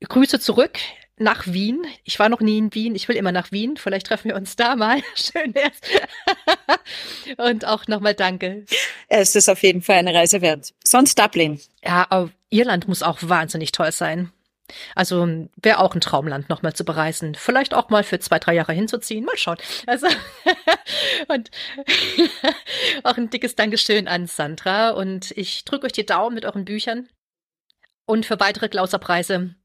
[0.08, 0.80] Grüße zurück
[1.20, 1.86] nach Wien.
[2.06, 2.96] Ich war noch nie in Wien.
[2.96, 3.78] Ich will immer nach Wien.
[3.78, 5.02] Vielleicht treffen wir uns da mal.
[5.16, 5.80] Schön wär's.
[7.38, 8.66] Und auch nochmal danke.
[9.08, 10.74] Es ist auf jeden Fall eine Reise wert.
[10.84, 11.60] Sonst Dublin.
[11.84, 12.08] Ja,
[12.50, 14.32] Irland muss auch wahnsinnig toll sein.
[14.96, 17.36] Also wäre auch ein Traumland, nochmal zu bereisen.
[17.36, 19.26] Vielleicht auch mal für zwei, drei Jahre hinzuziehen.
[19.26, 19.58] Mal schauen.
[19.88, 20.08] Also
[21.28, 21.50] und
[23.04, 24.92] auch ein dickes Dankeschön an Sandra.
[24.92, 27.10] Und ich drücke euch die Daumen mit euren Büchern.
[28.06, 29.56] Und für weitere Klauserpreise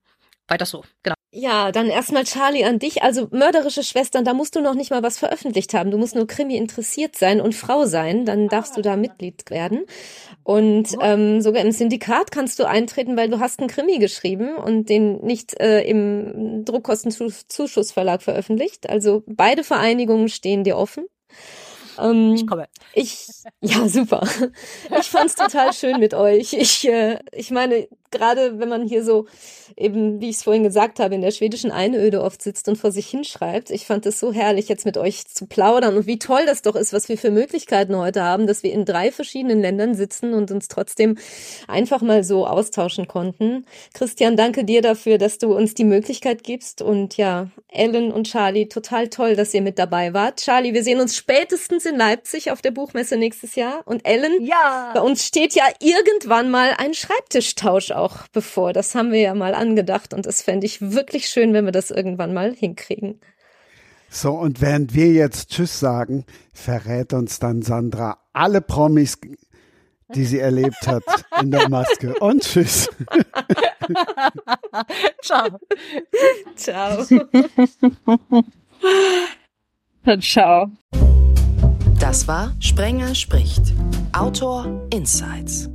[0.49, 0.85] weiter so.
[1.03, 1.15] Genau.
[1.37, 3.03] Ja, dann erstmal Charlie an dich.
[3.03, 5.91] Also mörderische Schwestern, da musst du noch nicht mal was veröffentlicht haben.
[5.91, 9.81] Du musst nur Krimi interessiert sein und Frau sein, dann darfst du da Mitglied werden.
[10.45, 14.89] Und ähm, sogar im Syndikat kannst du eintreten, weil du hast einen Krimi geschrieben und
[14.89, 18.89] den nicht äh, im Druckkostenzuschussverlag veröffentlicht.
[18.89, 21.05] Also beide Vereinigungen stehen dir offen.
[21.99, 22.69] Ähm, ich komme.
[22.93, 23.27] Ich,
[23.61, 24.27] ja, super.
[25.01, 26.53] Ich fand's total schön mit euch.
[26.53, 29.27] Ich, äh, ich meine, gerade wenn man hier so
[29.77, 32.93] eben, wie ich es vorhin gesagt habe, in der schwedischen Einöde oft sitzt und vor
[32.93, 33.71] sich hinschreibt.
[33.71, 36.77] Ich fand es so herrlich, jetzt mit euch zu plaudern und wie toll das doch
[36.77, 40.51] ist, was wir für Möglichkeiten heute haben, dass wir in drei verschiedenen Ländern sitzen und
[40.51, 41.19] uns trotzdem
[41.67, 43.67] einfach mal so austauschen konnten.
[43.95, 48.69] Christian, danke dir dafür, dass du uns die Möglichkeit gibst und ja, Ellen und Charlie,
[48.69, 50.41] total toll, dass ihr mit dabei wart.
[50.41, 54.93] Charlie, wir sehen uns spätestens in Leipzig auf der Buchmesse nächstes Jahr und Ellen, ja.
[54.95, 58.73] bei uns steht ja irgendwann mal ein Schreibtischtausch auch bevor.
[58.73, 61.91] Das haben wir ja mal angedacht und das fände ich wirklich schön, wenn wir das
[61.91, 63.21] irgendwann mal hinkriegen.
[64.11, 69.19] So, und während wir jetzt Tschüss sagen, verrät uns dann Sandra alle Promis,
[70.15, 71.03] die sie erlebt hat
[71.41, 72.15] in der Maske.
[72.21, 72.89] Und Tschüss.
[75.23, 75.59] Ciao.
[76.55, 77.05] Ciao.
[80.21, 80.71] Ciao.
[81.99, 83.73] Das war Sprenger spricht.
[84.13, 85.71] Autor Insights.